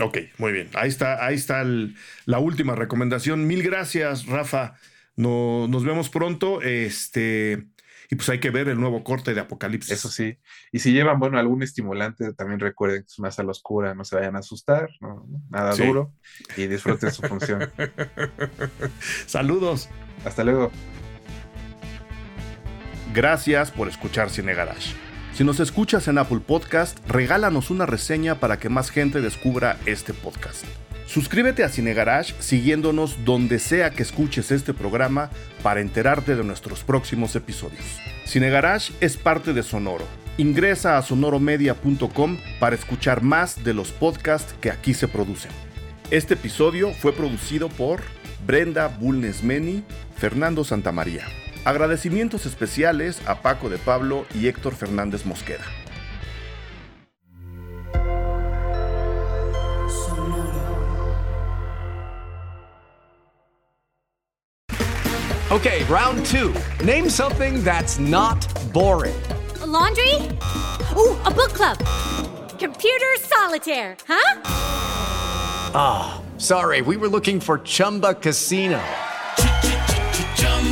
Ok, 0.00 0.18
muy 0.36 0.52
bien. 0.52 0.68
Ahí 0.74 0.88
está, 0.88 1.24
ahí 1.24 1.34
está 1.34 1.64
la 1.64 2.38
última 2.38 2.74
recomendación. 2.74 3.46
Mil 3.46 3.62
gracias, 3.62 4.26
Rafa. 4.26 4.74
No, 5.16 5.66
nos 5.68 5.84
vemos 5.84 6.10
pronto. 6.10 6.60
Este, 6.62 7.68
y 8.10 8.16
pues 8.16 8.28
hay 8.28 8.40
que 8.40 8.50
ver 8.50 8.68
el 8.68 8.80
nuevo 8.80 9.02
corte 9.02 9.34
de 9.34 9.40
Apocalipsis. 9.40 9.92
Eso 9.92 10.08
sí. 10.08 10.38
Y 10.72 10.78
si 10.78 10.92
llevan, 10.92 11.18
bueno, 11.18 11.38
algún 11.38 11.62
estimulante, 11.62 12.32
también 12.34 12.60
recuerden 12.60 13.02
que 13.02 13.06
es 13.06 13.18
una 13.18 13.30
sala 13.30 13.50
oscura, 13.50 13.94
no 13.94 14.04
se 14.04 14.16
vayan 14.16 14.36
a 14.36 14.40
asustar, 14.40 14.88
nada 15.50 15.74
duro 15.74 16.14
y 16.56 16.66
disfruten 16.66 17.10
su 17.10 17.22
función. 17.22 17.70
Saludos. 19.26 19.88
Hasta 20.24 20.44
luego. 20.44 20.70
Gracias 23.14 23.70
por 23.70 23.88
escuchar 23.88 24.28
Cine 24.28 24.54
Garage. 24.54 24.94
Si 25.32 25.42
nos 25.42 25.60
escuchas 25.60 26.08
en 26.08 26.18
Apple 26.18 26.40
Podcast, 26.40 26.98
regálanos 27.08 27.70
una 27.70 27.86
reseña 27.86 28.34
para 28.34 28.58
que 28.58 28.68
más 28.68 28.90
gente 28.90 29.20
descubra 29.20 29.78
este 29.86 30.12
podcast. 30.12 30.64
Suscríbete 31.06 31.64
a 31.64 31.70
Cine 31.70 31.94
Garage 31.94 32.34
siguiéndonos 32.38 33.24
donde 33.24 33.60
sea 33.60 33.90
que 33.90 34.02
escuches 34.02 34.50
este 34.50 34.74
programa 34.74 35.30
para 35.62 35.80
enterarte 35.80 36.36
de 36.36 36.44
nuestros 36.44 36.84
próximos 36.84 37.34
episodios. 37.34 37.84
Cine 38.26 38.50
Garage 38.50 38.92
es 39.00 39.16
parte 39.16 39.54
de 39.54 39.62
Sonoro. 39.62 40.04
Ingresa 40.36 40.98
a 40.98 41.02
sonoromedia.com 41.02 42.38
para 42.60 42.76
escuchar 42.76 43.22
más 43.22 43.64
de 43.64 43.72
los 43.72 43.90
podcasts 43.90 44.54
que 44.60 44.70
aquí 44.70 44.92
se 44.92 45.08
producen. 45.08 45.50
Este 46.10 46.34
episodio 46.34 46.92
fue 46.92 47.12
producido 47.12 47.70
por 47.70 48.02
Brenda 48.46 48.88
Bulnesmeni, 48.88 49.82
Fernando 50.16 50.62
Santamaría. 50.62 51.26
Agradecimientos 51.68 52.46
especiales 52.46 53.20
a 53.26 53.42
Paco 53.42 53.68
de 53.68 53.76
Pablo 53.76 54.24
y 54.34 54.48
Héctor 54.48 54.74
Fernández 54.74 55.26
Mosqueda. 55.26 55.66
Okay, 65.50 65.84
round 65.90 66.24
two. 66.24 66.54
Name 66.82 67.10
something 67.10 67.62
that's 67.62 67.98
not 67.98 68.38
boring. 68.72 69.20
A 69.60 69.66
laundry? 69.66 70.14
Ooh, 70.96 71.18
a 71.26 71.30
book 71.30 71.52
club. 71.52 71.76
Computer 72.58 73.14
solitaire, 73.20 73.94
huh? 74.06 74.40
Ah, 75.74 76.16
oh, 76.16 76.38
sorry, 76.38 76.80
we 76.80 76.96
were 76.96 77.08
looking 77.08 77.38
for 77.38 77.58
Chumba 77.58 78.14
Casino. 78.14 78.80